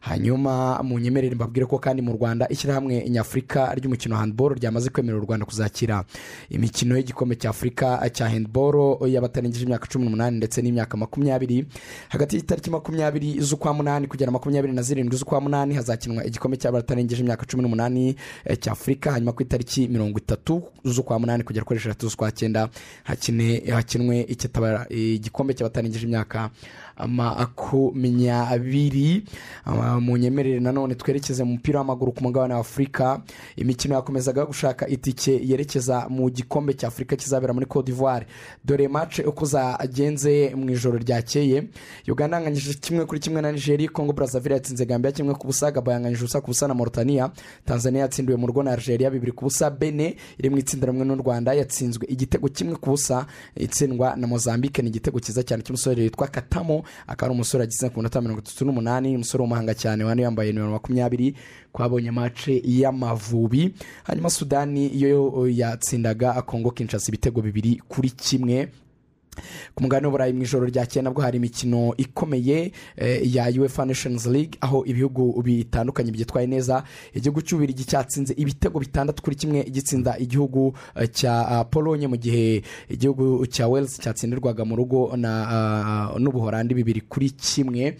Hanyuma 0.01 0.79
mu 0.83 0.99
nyemerere 0.99 1.35
mbabwire 1.35 1.65
ko 1.65 1.77
kandi 1.79 2.01
mu 2.01 2.13
rwanda 2.13 2.47
ishyirahamwe 2.49 3.09
nyafurika 3.09 3.75
ry'umukino 3.75 4.15
wa 4.15 4.21
handball 4.21 4.53
ryamaze 4.55 4.89
kwemerera 4.89 5.21
u 5.21 5.25
rwanda 5.25 5.45
kuzakira. 5.45 6.03
Imikino 6.49 6.97
y'igikombe 6.97 7.35
cya 7.35 7.49
afurika 7.49 8.09
cya 8.09 8.29
handball 8.29 8.97
y'abatarengeje 9.07 9.65
imyaka 9.65 9.87
cumi 9.87 10.05
n'umunani 10.05 10.37
ndetse 10.37 10.61
n'imyaka 10.61 10.97
makumyabiri. 10.97 11.65
Hagati 12.09 12.35
y'itariki 12.35 12.69
makumyabiri 12.69 13.41
z'ukwa 13.41 13.73
munani 13.73 14.07
kugera 14.07 14.31
makumyabiri 14.31 14.73
na 14.73 14.81
zirindwi 14.81 15.17
z'ukwa 15.17 15.41
munani 15.41 15.73
hazakinwa 15.75 16.25
igikombe 16.25 16.57
cy'abatarengeje 16.57 17.21
imyaka 17.23 17.45
cumi 17.45 17.63
n'umunani 17.63 18.15
eh, 18.45 18.57
cya 18.59 18.71
afurika. 18.71 19.11
Hanyuma 19.11 19.31
ku 19.31 19.41
itariki 19.43 19.87
mirongo 19.87 20.17
itatu 20.19 20.63
z'ukwa 20.85 21.19
munani 21.19 21.43
kugera 21.43 21.65
kuri 21.65 21.77
eshatu 21.79 22.07
z'ukwa 22.09 22.31
cyenda 22.31 22.69
hakinwe 23.03 24.23
ikitabara- 24.29 24.85
igikombe 24.93 25.53
cy'abatarengeje 25.53 26.05
imyaka 26.07 26.49
makumyabiri 27.07 29.23
Ah, 29.65 29.99
mu 29.99 30.17
nyemerere 30.17 30.59
nanone 30.59 30.95
twerekeze 30.95 31.43
mu 31.43 31.51
mupira 31.51 31.79
w'amaguru 31.79 32.11
ku 32.11 32.23
mugabane 32.23 32.53
wa 32.53 32.59
afurika 32.59 33.21
imikino 33.55 33.95
yakomezaga 33.95 34.45
gushaka 34.45 34.87
itike 34.87 35.41
yerekeza 35.45 36.05
mu 36.09 36.29
gikombe 36.29 36.73
cya 36.73 36.87
afurika 36.87 37.15
kizabera 37.15 37.53
muri 37.53 37.65
cote 37.65 37.85
d'ivoire. 37.91 38.25
Dore 38.65 38.87
mace 38.87 39.23
uko 39.23 39.45
zagenze 39.45 40.51
mu 40.55 40.69
ijoro 40.71 40.97
ryakeye. 40.97 41.63
Uganda 42.07 42.37
yanganyije 42.37 42.73
kimwe 42.73 43.05
kuri 43.05 43.19
kimwe 43.19 43.41
na 43.41 43.51
nigeria 43.51 43.89
congo 43.89 44.13
brazzaville 44.13 44.55
yatsinze 44.55 44.85
gambia 44.85 45.11
kimwe 45.11 45.33
ku 45.35 45.47
busa 45.47 45.71
gabo 45.71 45.91
yanganyije 45.91 46.21
ubusa 46.23 46.41
ku 46.41 46.47
busa 46.47 46.67
na 46.67 46.73
mauritania 46.73 47.29
tanzania 47.65 48.01
yatsindiwe 48.01 48.37
mu 48.37 48.47
rugo 48.47 48.63
na 48.63 48.71
algeria 48.71 49.09
bibiri 49.09 49.31
ku 49.31 49.45
busa 49.45 49.69
bene 49.69 50.15
iri 50.37 50.49
mu 50.49 50.57
itsinda 50.57 50.87
rimwe 50.87 51.05
n'u 51.05 51.15
rwanda 51.15 51.53
yatsinzwe 51.53 52.05
igitego 52.09 52.47
kimwe 52.49 52.75
ku 52.75 52.89
busa 52.89 53.25
itsindwa 53.55 54.15
na 54.15 54.27
mozambique 54.27 54.81
ni 54.83 54.89
igitego 54.89 55.19
cyiza 55.19 55.43
cyane 55.43 55.63
cy'umusore 55.63 56.01
witwa 56.03 56.27
katamo 56.27 56.83
akaba 57.07 57.25
ari 57.29 57.33
umusore 57.35 57.63
agize 57.63 57.89
ku 57.89 57.99
minota 57.99 58.21
mirongo 58.21 58.39
itatu 58.41 58.65
n'umunani 58.65 59.15
umusore 59.15 59.41
w'umuhanga 59.43 59.73
cyane 59.73 60.03
wari 60.03 60.21
yambaye 60.23 60.51
nimero 60.51 60.71
makumyabiri 60.71 61.35
twabonye 61.73 62.11
mace 62.11 62.61
y'amavubi. 62.65 63.73
Hanyuma 64.03 64.29
sudani 64.29 64.91
yo 65.01 65.47
yatsindaga 65.49 66.41
kongo 66.41 66.71
kinshasa 66.71 67.07
ibitego 67.09 67.41
bibiri 67.41 67.81
kuri 67.87 68.09
kimwe. 68.09 68.67
Ku 69.75 69.83
mugabane 69.83 70.07
w'uburayi 70.07 70.33
mu 70.33 70.41
ijoro 70.43 70.65
ryakeye 70.65 71.03
nabwo 71.03 71.21
hari 71.21 71.37
imikino 71.37 71.93
ikomeye 71.97 72.71
eh, 72.97 73.35
ya 73.35 73.49
uefa 73.59 73.85
nations 73.85 74.25
league 74.25 74.57
aho 74.61 74.85
ibihugu 74.85 75.41
bitandukanye 75.41 76.11
byitwaye 76.11 76.47
neza. 76.47 76.83
Igihugu 77.13 77.41
cy'ububirigi 77.41 77.83
cyatsinze 77.85 78.33
ibitego 78.37 78.79
bitandatu 78.79 79.23
kuri 79.23 79.35
kimwe 79.35 79.63
gitsinda 79.63 80.17
igihugu 80.17 80.73
eh, 80.95 81.09
cya 81.11 81.47
ah, 81.47 81.63
polonye 81.63 82.07
mu 82.07 82.15
gihe 82.17 82.63
igihugu 82.89 83.45
cya 83.47 83.67
wales 83.67 83.99
cyatsindirwaga 83.99 84.65
mu 84.65 84.75
rugo 84.75 85.15
n'ubuhorandi 86.19 86.73
bibiri 86.73 87.01
kuri 87.01 87.29
kimwe. 87.29 87.97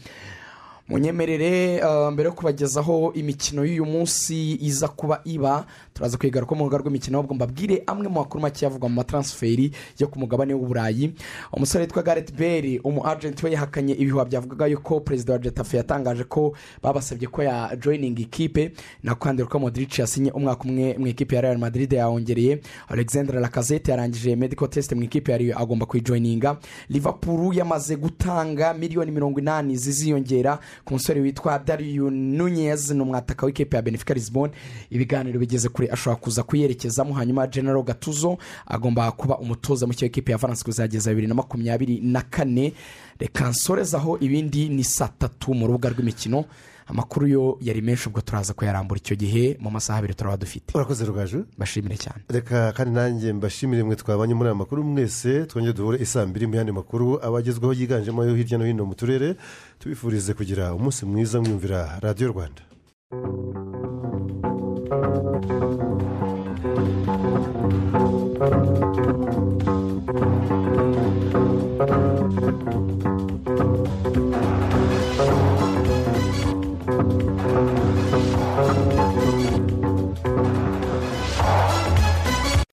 Munyemerere 0.89 1.75
eh, 1.75 2.11
mbere 2.11 2.27
yo 2.29 2.33
kubagezaho 2.35 3.11
imikino 3.13 3.65
y'uyu 3.65 3.85
munsi 3.85 4.57
iza 4.61 4.87
kuba 4.87 5.21
iba 5.25 5.65
turaza 5.99 6.17
kwigaruka 6.17 6.55
mu 6.55 6.63
rubuga 6.63 6.77
rw'imikino 6.77 7.17
ahubwo 7.19 7.35
mbabwire 7.35 7.83
amwe 7.87 8.07
mu 8.07 8.13
makuru 8.23 8.41
make 8.41 8.65
yavugwa 8.65 8.89
mu 8.89 8.95
mataransiferi 8.95 9.71
yo 9.99 10.07
ku 10.07 10.19
mugabane 10.19 10.53
w'uburayi 10.53 11.11
umusore 11.53 11.83
witwa 11.83 12.03
gareth 12.03 12.31
bale 12.33 12.79
umu 12.83 13.03
agenti 13.07 13.45
we 13.45 13.51
yahakanye 13.51 13.93
ibihuha 13.93 14.25
byavugaga 14.25 14.65
yuko 14.67 14.99
perezida 14.99 15.33
wa 15.33 15.39
getafe 15.39 15.77
yatangaje 15.77 16.23
ko 16.23 16.55
babasabye 16.83 17.27
ko 17.27 17.43
ya 17.43 17.75
joyininga 17.75 18.21
ikipe. 18.21 18.71
Na 19.03 19.15
kandi 19.15 19.43
ko 19.43 19.59
modric 19.59 19.99
yasinye 19.99 20.31
umwaka 20.31 20.63
umwe 20.63 20.95
mu 20.97 21.07
ikipe 21.07 21.35
ya 21.35 21.41
real 21.41 21.57
madrid 21.57 21.91
yawongereye 21.93 22.61
alexandre 22.87 23.39
lacazette 23.39 23.91
yarangije 23.91 24.35
medical 24.35 24.69
test 24.69 24.91
mu 24.95 25.03
ikipe 25.03 25.31
yari 25.31 25.51
agomba 25.53 25.85
kuyijoyininga 25.85 26.57
liverpool 26.89 27.57
yamaze 27.57 27.95
gutanga 27.95 28.73
miliyoni 28.73 29.11
mirongo 29.11 29.39
inani 29.39 29.75
ziziyongera 29.77 30.59
ku 30.85 30.93
musore 30.93 31.19
witwa 31.21 31.59
dariyu 31.59 32.09
nunez 32.11 32.91
ni 32.91 33.01
umwataka 33.01 33.45
w'ikipe 33.45 33.75
ya 33.75 33.81
benefica 33.81 34.13
lisbon. 34.13 34.49
Ibiganiro 34.89 35.39
bigeze 35.39 35.69
kure 35.69 35.88
ashobora 35.91 36.21
kuza 36.21 36.43
kuyerekezamo 36.43 37.13
hanyuma 37.13 37.47
general 37.47 37.83
gatuzo 37.83 38.37
agomba 38.67 39.11
kuba 39.11 39.37
umutoza 39.37 39.87
mu 39.87 39.93
kipe 39.93 40.31
ya 40.31 40.37
valence 40.37 40.63
kuzageza 40.63 41.09
bibiri 41.09 41.27
na 41.27 41.33
makumyabiri 41.35 41.99
na 42.03 42.21
kane. 42.21 42.73
Reka 43.19 43.49
nsorezaho 43.49 44.17
ibindi 44.21 44.69
ni 44.69 44.83
saa 44.83 45.07
tatu 45.07 45.53
mu 45.53 45.67
rubuga 45.67 45.89
rw'imikino. 45.89 46.45
Amakuru 46.89 47.27
yo 47.27 47.57
yari 47.61 47.81
menshi 47.81 48.09
ubwo 48.09 48.21
turaza 48.21 48.53
kuyarambura 48.53 48.97
icyo 48.97 49.15
gihe. 49.15 49.57
Mu 49.59 49.69
masaha 49.71 49.99
abiri 49.99 50.13
turaba 50.15 50.37
dufite. 50.37 50.73
Urakoze 50.75 51.05
rugaju. 51.05 51.45
Bashimire 51.57 51.97
cyane. 51.97 52.23
Reka 52.29 52.71
kandi 52.71 52.93
nanjye 52.93 53.33
mbashimire 53.33 53.83
mwe 53.83 53.95
twabanye 53.95 54.33
muri 54.33 54.47
aya 54.49 54.55
makuru 54.55 54.83
mwese 54.83 55.45
twongere 55.45 55.73
duhure 55.73 55.97
isaa 56.01 56.25
mbiri 56.25 56.47
mu 56.47 56.55
yandi 56.55 56.71
makuru 56.71 57.19
abagezweho 57.23 57.73
yiganjemo 57.73 58.21
ayo 58.21 58.35
hirya 58.35 58.57
no 58.57 58.65
hino 58.65 58.85
mu 58.85 58.95
turere. 58.95 59.35
Tubifurize 59.79 60.33
kugira 60.33 60.73
umunsi 60.73 61.05
mwiza 61.05 61.41
mwumvira 61.41 61.99
radiyo 62.01 62.27
rwanda. 62.33 62.61